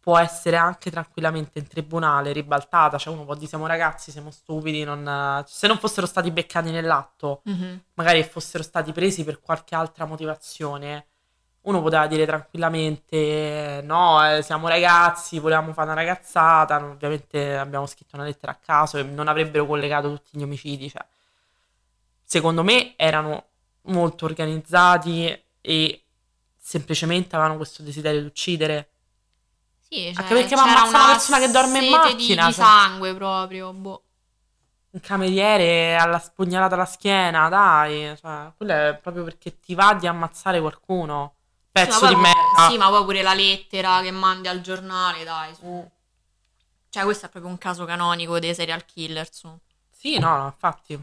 può 0.00 0.16
essere 0.18 0.56
anche 0.56 0.90
tranquillamente 0.90 1.58
in 1.58 1.66
tribunale 1.66 2.32
ribaltata, 2.32 2.96
cioè 2.96 3.12
uno 3.14 3.24
può 3.24 3.34
dire 3.34 3.46
siamo 3.48 3.66
ragazzi, 3.66 4.10
siamo 4.10 4.30
stupidi, 4.30 4.82
non- 4.84 5.42
se 5.46 5.66
non 5.66 5.78
fossero 5.78 6.06
stati 6.06 6.30
beccati 6.30 6.70
nell'atto, 6.70 7.40
Mhm. 7.44 7.84
magari 7.94 8.22
fossero 8.24 8.62
stati 8.62 8.92
presi 8.92 9.24
per 9.24 9.40
qualche 9.40 9.74
altra 9.74 10.04
motivazione, 10.06 11.06
uno 11.64 11.80
poteva 11.82 12.06
dire 12.06 12.26
tranquillamente 12.26 13.80
no, 13.84 14.36
eh, 14.36 14.42
siamo 14.42 14.68
ragazzi, 14.68 15.38
volevamo 15.38 15.72
fare 15.72 15.88
una 15.90 16.00
ragazzata, 16.00 16.78
no, 16.78 16.90
ovviamente 16.90 17.56
abbiamo 17.56 17.86
scritto 17.86 18.16
una 18.16 18.24
lettera 18.24 18.52
a 18.52 18.58
caso 18.62 18.98
e 18.98 19.02
non 19.02 19.28
avrebbero 19.28 19.66
collegato 19.66 20.08
tutti 20.10 20.38
gli 20.38 20.42
omicidi, 20.42 20.90
cioè, 20.90 21.04
secondo 22.22 22.62
me 22.62 22.94
erano 22.96 23.46
molto 23.82 24.24
organizzati 24.26 25.42
e 25.60 26.02
semplicemente 26.58 27.34
avevano 27.36 27.56
questo 27.56 27.82
desiderio 27.82 28.20
di 28.20 28.26
uccidere. 28.26 28.88
Sì, 29.80 30.12
Anche 30.14 30.34
cioè, 30.34 30.38
perché 30.40 30.54
c'era 30.56 30.62
ammazza 30.62 30.88
una 30.88 30.98
una 30.98 31.06
persona 31.12 31.38
che 31.38 31.50
dorme 31.50 31.78
in 31.78 31.84
sete 31.84 32.14
di- 32.16 32.34
macchina, 32.34 32.46
Di, 32.46 32.52
cioè. 32.52 32.64
sangue 32.64 33.14
proprio, 33.14 33.72
boh. 33.72 34.02
Un 34.90 35.00
cameriere 35.00 35.96
alla 35.96 36.18
spugnalata 36.20 36.74
alla 36.74 36.84
schiena, 36.84 37.48
dai, 37.48 38.16
cioè, 38.20 38.52
quello 38.56 38.72
è 38.72 38.98
proprio 39.02 39.24
perché 39.24 39.58
ti 39.58 39.74
va 39.74 39.94
di 39.94 40.06
ammazzare 40.06 40.60
qualcuno. 40.60 41.34
Sì, 41.76 41.80
Pezzo 41.86 41.98
poi 41.98 42.08
di 42.14 42.20
merda. 42.20 42.68
Sì, 42.70 42.76
ma 42.78 42.88
poi 42.88 43.04
pure 43.04 43.22
la 43.22 43.34
lettera 43.34 44.00
che 44.00 44.12
mandi 44.12 44.46
al 44.46 44.60
giornale, 44.60 45.24
dai. 45.24 45.52
su. 45.56 45.90
Cioè, 46.88 47.02
questo 47.02 47.26
è 47.26 47.28
proprio 47.28 47.50
un 47.50 47.58
caso 47.58 47.84
canonico 47.84 48.38
dei 48.38 48.54
serial 48.54 48.84
killer, 48.84 49.28
su. 49.32 49.52
Sì, 49.90 50.18
no, 50.20 50.36
no, 50.36 50.44
infatti. 50.46 51.02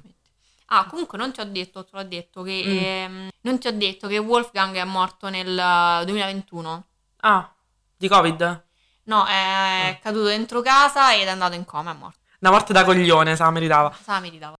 Ah, 0.67 0.85
comunque 0.85 1.17
non 1.17 1.33
ti 1.33 1.41
ho 1.41 1.45
detto, 1.45 1.83
te 1.83 1.89
l'ho 1.91 2.03
detto 2.03 2.41
che 2.43 2.63
Mm. 2.65 2.77
ehm, 3.11 3.29
non 3.41 3.59
ti 3.59 3.67
ho 3.67 3.73
detto 3.73 4.07
che 4.07 4.17
Wolfgang 4.17 4.73
è 4.77 4.83
morto 4.85 5.27
nel 5.27 5.59
eh, 5.59 6.05
2021. 6.05 6.85
Ah, 7.17 7.53
di 7.97 8.07
Covid? 8.07 8.63
No, 9.03 9.25
è 9.25 9.99
caduto 10.01 10.27
dentro 10.27 10.61
casa 10.61 11.13
ed 11.13 11.27
è 11.27 11.31
andato 11.31 11.55
in 11.55 11.65
coma, 11.65 11.91
è 11.91 11.95
morto. 11.95 12.19
Una 12.39 12.51
morte 12.51 12.71
da 12.71 12.85
coglione, 12.85 13.35
se 13.35 13.43
la 13.43 13.51
meritava. 13.51 13.93
Sa, 14.01 14.21
meritava. 14.21 14.55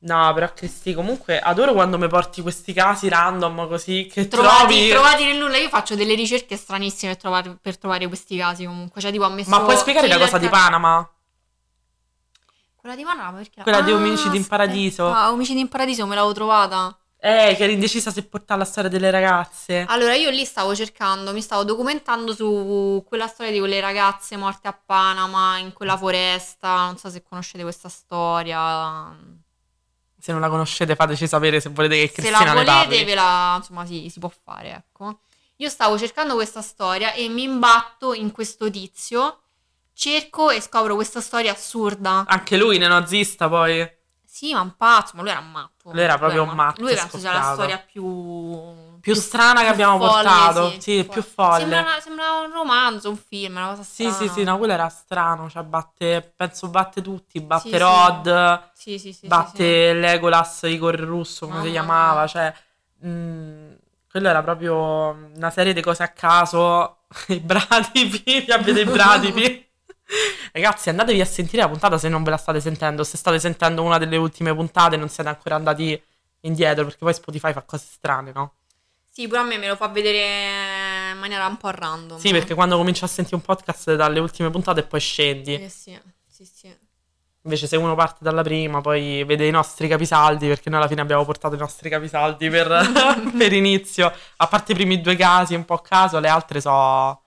No, 0.00 0.32
però 0.32 0.52
Cristi, 0.52 0.94
comunque 0.94 1.40
adoro 1.40 1.72
quando 1.72 1.98
mi 1.98 2.06
porti 2.06 2.40
questi 2.40 2.72
casi 2.72 3.08
random 3.08 3.66
così 3.66 4.08
che 4.10 4.28
Trovati, 4.28 4.66
trovi... 4.66 4.88
trovati 4.90 5.24
nel 5.24 5.38
nulla, 5.38 5.56
io 5.56 5.68
faccio 5.68 5.96
delle 5.96 6.14
ricerche 6.14 6.56
stranissime 6.56 7.12
per 7.12 7.20
trovare, 7.20 7.58
per 7.60 7.78
trovare 7.78 8.06
questi 8.06 8.36
casi 8.36 8.64
comunque. 8.64 9.00
Cioè, 9.00 9.10
tipo, 9.10 9.24
ho 9.24 9.30
messo 9.30 9.50
Ma 9.50 9.60
puoi 9.60 9.76
spiegare 9.76 10.06
la 10.06 10.18
cosa 10.18 10.38
di 10.38 10.48
Panama? 10.48 11.08
Quella 12.76 12.94
di 12.94 13.02
Panama 13.02 13.36
perché? 13.38 13.62
Quella 13.62 13.80
di 13.80 13.90
Ah, 13.90 13.96
Omicidi 13.96 14.36
in 14.36 14.46
Paradiso. 14.46 15.12
Ah, 15.12 15.32
Omicidi 15.32 15.58
in 15.58 15.68
Paradiso 15.68 16.06
me 16.06 16.14
l'avevo 16.14 16.32
trovata. 16.32 16.96
Eh, 17.20 17.54
che 17.56 17.64
eri 17.64 17.72
indecisa 17.72 18.12
se 18.12 18.22
portare 18.22 18.60
la 18.60 18.64
storia 18.64 18.88
delle 18.88 19.10
ragazze. 19.10 19.84
Allora, 19.88 20.14
io 20.14 20.30
lì 20.30 20.44
stavo 20.44 20.76
cercando, 20.76 21.32
mi 21.32 21.40
stavo 21.40 21.64
documentando 21.64 22.32
su 22.32 23.04
quella 23.08 23.26
storia 23.26 23.50
di 23.50 23.58
quelle 23.58 23.80
ragazze 23.80 24.36
morte 24.36 24.68
a 24.68 24.72
Panama, 24.72 25.58
in 25.58 25.72
quella 25.72 25.96
foresta. 25.96 26.84
Non 26.84 26.96
so 26.96 27.10
se 27.10 27.24
conoscete 27.24 27.64
questa 27.64 27.88
storia. 27.88 29.12
Se 30.28 30.34
non 30.34 30.42
la 30.42 30.50
conoscete 30.50 30.94
fateci 30.94 31.26
sapere 31.26 31.58
se 31.58 31.70
volete 31.70 31.94
che 32.00 32.08
Se 32.08 32.12
Cristina 32.12 32.40
la 32.40 32.44
ne 32.44 32.52
volete, 32.52 32.70
parli. 32.70 33.04
ve 33.04 33.14
la, 33.14 33.54
insomma, 33.56 33.86
sì, 33.86 34.10
si 34.10 34.18
può 34.18 34.30
fare, 34.44 34.74
ecco. 34.74 35.20
Io 35.56 35.70
stavo 35.70 35.96
cercando 35.96 36.34
questa 36.34 36.60
storia 36.60 37.14
e 37.14 37.30
mi 37.30 37.44
imbatto 37.44 38.12
in 38.12 38.30
questo 38.30 38.70
tizio, 38.70 39.38
cerco 39.94 40.50
e 40.50 40.60
scopro 40.60 40.96
questa 40.96 41.22
storia 41.22 41.52
assurda. 41.52 42.26
Anche 42.28 42.58
lui, 42.58 42.76
neonazista, 42.76 43.48
poi. 43.48 43.90
Sì, 44.22 44.52
ma 44.52 44.60
un 44.60 44.76
pazzo, 44.76 45.12
ma 45.14 45.22
lui 45.22 45.30
era 45.30 45.40
un 45.40 45.50
matto. 45.50 45.92
Lui 45.92 46.02
era 46.02 46.18
proprio 46.18 46.42
un 46.42 46.50
matto 46.50 46.82
Lui 46.82 46.94
penso 46.94 47.18
sia 47.18 47.32
la 47.32 47.52
storia 47.54 47.78
più... 47.78 48.04
Più 49.00 49.14
strana 49.14 49.60
che 49.62 49.66
abbiamo 49.68 49.98
folle, 49.98 50.22
portato. 50.22 50.80
Sì, 50.80 51.06
più 51.10 51.22
folle. 51.22 51.58
Sembra, 51.58 51.80
una- 51.80 52.00
sembra 52.00 52.32
un 52.40 52.50
romanzo, 52.52 53.10
un 53.10 53.16
film, 53.16 53.56
una 53.56 53.68
cosa 53.68 53.82
Sì, 53.82 54.04
strana. 54.10 54.16
sì, 54.16 54.28
sì, 54.28 54.44
no, 54.44 54.58
quello 54.58 54.72
era 54.72 54.88
strano. 54.88 55.48
Cioè, 55.48 55.62
batte, 55.62 56.32
penso 56.36 56.68
batte 56.68 57.00
tutti. 57.02 57.40
Batte 57.40 57.68
Sì, 57.70 57.74
sì. 57.76 57.78
Rod, 57.78 58.70
Sì, 58.74 58.98
sì, 58.98 59.12
sì, 59.12 59.12
sì, 59.12 59.26
batte 59.26 59.92
Legolas, 59.94 60.62
Igor 60.64 60.96
Russo, 61.00 61.46
come 61.46 61.58
si 61.58 61.64
Mamma 61.66 61.72
chiamava. 61.72 62.18
mia. 62.20 62.26
Cioè, 62.28 62.54
mm, 63.06 63.72
quello 64.10 64.28
era 64.28 64.42
proprio 64.42 65.10
una 65.36 65.50
serie 65.50 65.72
di 65.72 65.80
cose 65.80 66.02
a 66.02 66.08
caso. 66.08 66.98
I 67.28 67.40
bradipi, 67.40 68.40
vi 68.44 68.52
avete 68.52 68.80
i 68.80 68.84
bradipi. 68.84 69.66
Ragazzi, 70.52 70.88
andatevi 70.88 71.20
a 71.20 71.24
sentire 71.24 71.62
la 71.62 71.68
puntata 71.68 71.98
se 71.98 72.08
non 72.08 72.22
ve 72.22 72.30
la 72.30 72.36
state 72.36 72.60
sentendo. 72.60 73.04
Se 73.04 73.16
state 73.16 73.38
sentendo 73.38 73.82
una 73.82 73.98
delle 73.98 74.16
ultime 74.16 74.54
puntate, 74.54 74.96
non 74.96 75.08
siete 75.08 75.28
ancora 75.28 75.54
andati 75.56 76.00
indietro, 76.40 76.84
perché 76.84 76.98
poi 77.00 77.14
Spotify 77.14 77.52
fa 77.52 77.62
cose 77.62 77.86
strane, 77.90 78.32
no? 78.32 78.52
Sì, 79.18 79.26
pure 79.26 79.40
a 79.40 79.42
me 79.42 79.58
me 79.58 79.66
lo 79.66 79.74
fa 79.74 79.88
vedere 79.88 81.10
in 81.10 81.18
maniera 81.18 81.44
un 81.48 81.56
po' 81.56 81.70
random. 81.70 82.20
Sì, 82.20 82.30
perché 82.30 82.54
quando 82.54 82.76
cominci 82.76 83.02
a 83.02 83.08
sentire 83.08 83.34
un 83.34 83.42
podcast 83.42 83.96
dalle 83.96 84.20
ultime 84.20 84.48
puntate 84.48 84.78
e 84.78 84.82
poi 84.84 85.00
scendi. 85.00 85.54
Eh 85.54 85.68
sì, 85.68 86.00
sì, 86.24 86.44
sì. 86.44 86.78
Invece 87.42 87.66
se 87.66 87.76
uno 87.76 87.96
parte 87.96 88.18
dalla 88.20 88.42
prima, 88.42 88.80
poi 88.80 89.24
vede 89.24 89.44
i 89.44 89.50
nostri 89.50 89.88
capisaldi, 89.88 90.46
perché 90.46 90.70
noi 90.70 90.78
alla 90.78 90.86
fine 90.86 91.00
abbiamo 91.00 91.24
portato 91.24 91.56
i 91.56 91.58
nostri 91.58 91.90
capisaldi 91.90 92.48
per, 92.48 92.68
per 93.36 93.52
inizio. 93.52 94.12
A 94.36 94.46
parte 94.46 94.70
i 94.70 94.74
primi 94.76 95.00
due 95.00 95.16
casi, 95.16 95.56
un 95.56 95.64
po' 95.64 95.74
a 95.74 95.82
caso, 95.82 96.20
le 96.20 96.28
altre 96.28 96.60
so... 96.60 96.70
Sono 96.70 97.22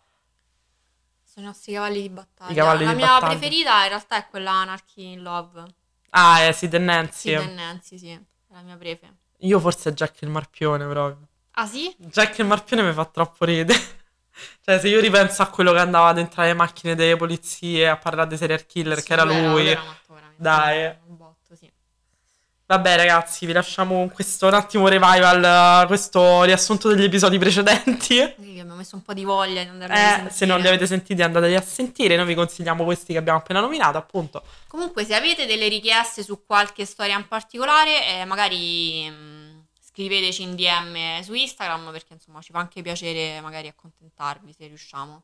i 1.36 1.42
nostri 1.44 1.74
cavalli 1.74 2.04
di 2.04 2.10
battaglia. 2.10 2.52
I 2.52 2.56
cavalli 2.56 2.86
La 2.86 2.92
di 2.92 2.96
mia 2.96 3.06
battaglia. 3.08 3.38
preferita 3.38 3.84
in 3.84 3.90
realtà 3.90 4.16
è 4.16 4.28
quella 4.30 4.52
Anarchy 4.52 5.12
in 5.12 5.24
Love. 5.24 5.66
Ah, 6.12 6.42
è 6.42 6.54
Sid 6.54 6.74
e 6.74 6.78
Nancy. 6.78 7.38
Sid 7.38 7.50
e 7.50 7.54
Nancy, 7.54 7.98
sì. 7.98 8.12
È 8.12 8.54
la 8.54 8.62
mia 8.62 8.78
prefe. 8.78 9.14
Io 9.40 9.60
forse 9.60 9.94
Jack 9.94 10.22
il 10.22 10.30
Marpione 10.30 10.88
proprio. 10.88 11.26
Ah 11.62 11.68
sì? 11.68 11.94
Jack 11.98 12.40
il 12.40 12.46
Marpione 12.46 12.82
mi 12.82 12.92
fa 12.94 13.06
troppo 13.06 13.46
ridere. 13.46 13.78
cioè, 14.66 14.80
se 14.80 14.88
io 14.88 15.00
ripenso 15.00 15.42
a 15.44 15.48
quello 15.48 15.72
che 15.74 15.80
andava 15.80 16.12
dentro 16.14 16.42
le 16.42 16.54
macchine 16.56 16.96
delle 16.96 17.16
polizie 17.16 17.88
a 17.88 17.98
parlare 17.98 18.28
dei 18.30 18.38
serial 18.40 18.66
killer, 18.66 18.98
Sì, 19.00 19.06
che 19.06 19.14
era 19.14 19.24
lui. 19.24 19.68
era 19.68 19.82
veramente. 20.08 20.36
Dai. 20.42 20.86
Un 21.08 21.18
botto, 21.18 21.56
sì. 21.56 21.72
Vabbè, 22.66 22.96
ragazzi, 22.96 23.46
vi 23.46 23.52
lasciamo 23.52 23.96
con 23.96 24.10
questo 24.12 24.48
un 24.48 24.54
attimo 24.56 24.88
revival, 24.88 25.86
questo 25.86 26.44
riassunto 26.44 26.88
degli 26.90 27.04
episodi 27.04 27.38
precedenti. 27.38 28.16
Sì, 28.42 28.54
che 28.56 28.60
abbiamo 28.62 28.76
messo 28.76 28.96
un 28.96 29.04
po' 29.04 29.14
di 29.14 29.24
voglia 29.24 29.62
di 29.62 29.70
andare 29.70 29.94
a 29.94 29.98
Eh, 29.98 30.04
risentire. 30.06 30.34
se 30.34 30.46
non 30.48 30.60
li 30.62 30.68
avete 30.68 30.88
sentiti 30.88 31.22
andatevi 31.22 31.54
a 31.56 31.62
sentire, 31.62 32.16
noi 32.16 32.26
vi 32.26 32.34
consigliamo 32.34 32.84
questi 32.84 33.12
che 33.14 33.20
abbiamo 33.20 33.38
appena 33.40 33.60
nominato, 33.60 33.98
appunto. 34.00 34.42
Comunque, 34.68 35.04
se 35.06 35.14
avete 35.14 35.46
delle 35.46 35.68
richieste 35.68 36.24
su 36.24 36.44
qualche 36.46 36.86
storia 36.86 37.18
in 37.18 37.28
particolare, 37.28 38.08
eh, 38.08 38.26
magari 38.26 39.08
mh, 39.10 39.41
scriveteci 39.92 40.42
in 40.44 40.56
DM 40.56 41.22
su 41.22 41.34
Instagram 41.34 41.92
perché 41.92 42.14
insomma 42.14 42.42
ci 42.42 42.52
fa 42.52 42.60
anche 42.60 42.82
piacere 42.82 43.40
magari 43.42 43.68
accontentarvi 43.68 44.54
se 44.54 44.68
riusciamo. 44.68 45.24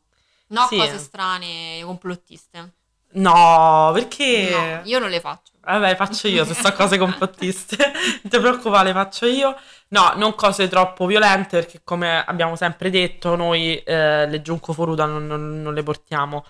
No 0.50 0.66
Sì. 0.68 0.78
cose 0.78 0.98
strane, 0.98 1.82
complottiste. 1.84 2.74
No, 3.10 3.92
perché... 3.94 4.50
No, 4.52 4.82
io 4.84 5.00
non 5.00 5.10
le 5.10 5.20
faccio. 5.22 5.54
Vabbè, 5.62 5.96
faccio 5.96 6.28
io, 6.28 6.46
se 6.46 6.54
so 6.54 6.72
cose 6.74 6.98
complottiste. 6.98 7.78
non 8.22 8.30
ti 8.30 8.40
preoccupare, 8.40 8.88
le 8.90 8.94
faccio 8.94 9.26
io. 9.26 9.56
No, 9.90 10.14
non 10.16 10.36
cose 10.36 10.68
troppo 10.68 11.06
violente, 11.06 11.60
perché 11.60 11.82
come 11.84 12.24
abbiamo 12.24 12.56
sempre 12.58 12.90
detto, 12.90 13.36
noi 13.36 13.78
eh, 13.78 14.28
le 14.28 14.42
Giunco 14.42 14.74
Foruda 14.74 15.06
non, 15.06 15.26
non- 15.26 15.62
non 15.62 15.74
le 15.74 15.84
portiamo, 15.84 16.46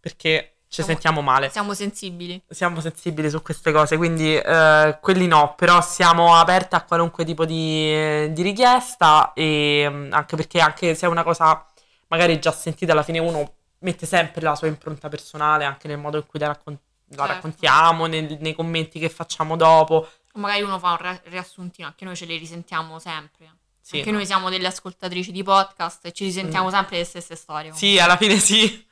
perché 0.00 0.51
ci 0.72 0.82
Siamo- 0.82 0.90
sentiamo 0.90 1.20
male. 1.20 1.50
Siamo 1.50 1.74
sensibili. 1.74 2.40
siamo 2.48 2.80
sensibili 2.80 3.28
su 3.28 3.42
queste 3.42 3.72
cose, 3.72 3.98
quindi 3.98 4.34
eh, 4.34 4.98
quelli 5.02 5.26
no, 5.26 5.52
però 5.54 5.82
siamo 5.82 6.34
aperti 6.34 6.74
a 6.74 6.82
qualunque 6.82 7.26
tipo 7.26 7.44
di, 7.44 8.32
di 8.32 8.40
richiesta 8.42 9.34
e 9.34 9.86
mm, 9.86 10.12
anche 10.14 10.34
perché 10.34 10.60
anche 10.60 10.94
se 10.94 11.04
è 11.04 11.08
una 11.10 11.22
cosa 11.24 11.62
magari 12.08 12.38
già 12.40 12.52
sentita, 12.52 12.92
alla 12.92 13.02
fine 13.02 13.18
uno 13.18 13.52
mette 13.80 14.06
sempre 14.06 14.40
la 14.40 14.54
sua 14.54 14.66
impronta 14.68 15.10
personale 15.10 15.64
anche 15.66 15.88
nel 15.88 15.98
modo 15.98 16.16
in 16.16 16.26
cui 16.26 16.38
la, 16.38 16.46
raccon- 16.46 16.78
la 17.10 17.16
Certo. 17.16 17.32
raccontiamo, 17.32 18.06
nel- 18.06 18.38
nei 18.40 18.54
commenti 18.54 18.98
che 18.98 19.10
facciamo 19.10 19.56
dopo. 19.56 20.08
O 20.32 20.38
magari 20.40 20.62
uno 20.62 20.78
fa 20.78 20.92
un 20.92 20.96
ri- 20.98 21.20
riassuntino, 21.24 21.86
anche 21.86 22.06
noi 22.06 22.16
ce 22.16 22.24
le 22.24 22.38
risentiamo 22.38 22.98
sempre. 22.98 23.56
Sì, 23.78 23.98
anche 23.98 24.10
no. 24.10 24.16
noi 24.16 24.26
siamo 24.26 24.48
delle 24.48 24.68
ascoltatrici 24.68 25.32
di 25.32 25.42
podcast 25.42 26.06
e 26.06 26.12
ci 26.12 26.24
risentiamo 26.24 26.70
sempre 26.70 26.96
le 26.96 27.04
stesse 27.04 27.34
storie. 27.36 27.72
Sì, 27.74 27.98
alla 27.98 28.16
fine 28.16 28.38
sì. 28.38 28.86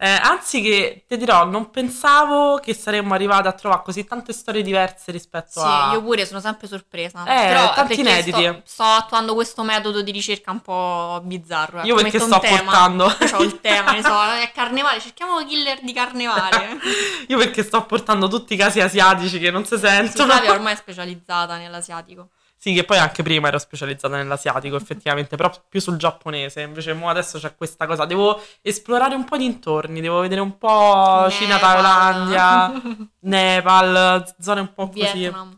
Eh, 0.00 0.08
anzi 0.08 0.62
che, 0.62 1.04
ti 1.08 1.16
dirò, 1.16 1.44
non 1.44 1.70
pensavo 1.70 2.60
che 2.62 2.72
saremmo 2.72 3.14
arrivati 3.14 3.48
a 3.48 3.52
trovare 3.52 3.82
così 3.84 4.04
tante 4.04 4.32
storie 4.32 4.62
diverse 4.62 5.10
rispetto 5.10 5.58
Sì, 5.58 5.66
a... 5.66 5.90
io 5.92 6.02
pure 6.02 6.24
sono 6.24 6.38
sempre 6.38 6.68
sorpresa. 6.68 7.24
Eh, 7.24 7.48
Però 7.48 7.74
tanti 7.74 7.98
inediti. 7.98 8.44
Sto, 8.44 8.62
sto 8.64 8.82
attuando 8.84 9.34
questo 9.34 9.64
metodo 9.64 10.00
di 10.00 10.12
ricerca 10.12 10.52
un 10.52 10.60
po' 10.60 11.20
bizzarro. 11.24 11.80
Io 11.82 11.94
ecco, 11.94 12.02
perché 12.02 12.20
sto 12.20 12.38
tema. 12.38 12.58
portando... 12.58 13.04
Ho 13.32 13.42
il 13.42 13.60
tema, 13.60 13.90
ne 13.90 14.02
so, 14.02 14.22
è 14.40 14.52
carnevale, 14.54 15.00
cerchiamo 15.00 15.44
killer 15.44 15.80
di 15.82 15.92
carnevale. 15.92 16.78
Io 17.26 17.36
perché 17.36 17.64
sto 17.64 17.84
portando 17.84 18.28
tutti 18.28 18.54
i 18.54 18.56
casi 18.56 18.80
asiatici 18.80 19.40
che 19.40 19.50
non 19.50 19.64
si 19.64 19.76
sentono. 19.76 20.30
Flavia 20.30 20.52
ormai 20.52 20.74
è 20.74 20.76
specializzata 20.76 21.56
nell'asiatico. 21.56 22.28
Sì, 22.60 22.74
che 22.74 22.82
poi 22.82 22.98
anche 22.98 23.22
prima 23.22 23.46
ero 23.46 23.58
specializzata 23.58 24.16
nell'asiatico, 24.16 24.74
effettivamente, 24.74 25.36
però 25.36 25.48
più 25.68 25.80
sul 25.80 25.96
giapponese. 25.96 26.62
Invece 26.62 26.92
mo 26.92 27.08
adesso 27.08 27.38
c'è 27.38 27.54
questa 27.54 27.86
cosa, 27.86 28.04
devo 28.04 28.42
esplorare 28.62 29.14
un 29.14 29.24
po' 29.24 29.36
di 29.36 29.44
intorni, 29.44 30.00
devo 30.00 30.18
vedere 30.18 30.40
un 30.40 30.58
po' 30.58 31.28
Cina, 31.30 31.54
Nepal. 31.54 31.82
Thailandia, 31.82 32.82
Nepal, 33.20 34.34
zone 34.40 34.60
un 34.60 34.74
po' 34.74 34.88
così. 34.88 35.12
Vietnam. 35.12 35.56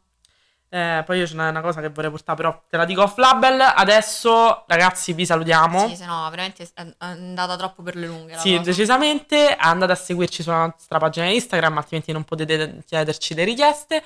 Eh, 0.73 1.03
poi 1.05 1.19
io 1.19 1.25
c'è 1.25 1.33
una 1.33 1.61
cosa 1.63 1.81
che 1.81 1.89
vorrei 1.89 2.11
portare, 2.11 2.37
però 2.37 2.63
te 2.69 2.77
la 2.77 2.85
dico 2.85 3.03
off 3.03 3.17
label. 3.17 3.61
Adesso, 3.61 4.65
ragazzi, 4.69 5.15
vi 5.15 5.25
salutiamo. 5.25 5.89
Sì, 5.89 5.97
se 5.97 6.05
no, 6.05 6.29
veramente 6.31 6.69
è 6.73 6.95
andata 6.99 7.57
troppo 7.57 7.83
per 7.83 7.97
le 7.97 8.07
lunghe. 8.07 8.37
Sì, 8.37 8.51
cosa. 8.51 8.63
decisamente. 8.71 9.57
Andate 9.59 9.93
a 9.93 9.97
seguirci 9.97 10.43
sulla 10.43 10.67
nostra 10.67 10.99
pagina 10.99 11.27
Instagram, 11.27 11.79
altrimenti 11.79 12.13
non 12.13 12.25
potete 12.25 12.83
chiederci 12.87 13.35
le 13.35 13.45
richieste. 13.45 14.05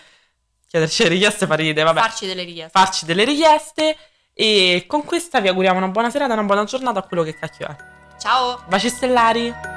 Chiederci 0.68 1.02
le 1.04 1.08
richieste 1.10 1.46
fa 1.46 1.54
ridere, 1.54 1.84
vabbè. 1.84 2.00
Farci 2.00 2.26
delle 2.26 2.44
richieste. 2.44 2.78
Farci 2.78 3.04
delle 3.04 3.24
richieste. 3.24 3.96
E 4.32 4.84
con 4.88 5.04
questa 5.04 5.40
vi 5.40 5.48
auguriamo 5.48 5.78
una 5.78 5.88
buona 5.88 6.10
serata, 6.10 6.32
una 6.32 6.42
buona 6.42 6.64
giornata 6.64 6.98
a 6.98 7.02
quello 7.02 7.22
che 7.22 7.34
cacchio 7.38 7.68
è. 7.68 7.76
Ciao! 8.18 8.64
Baci 8.68 8.88
stellari! 8.88 9.73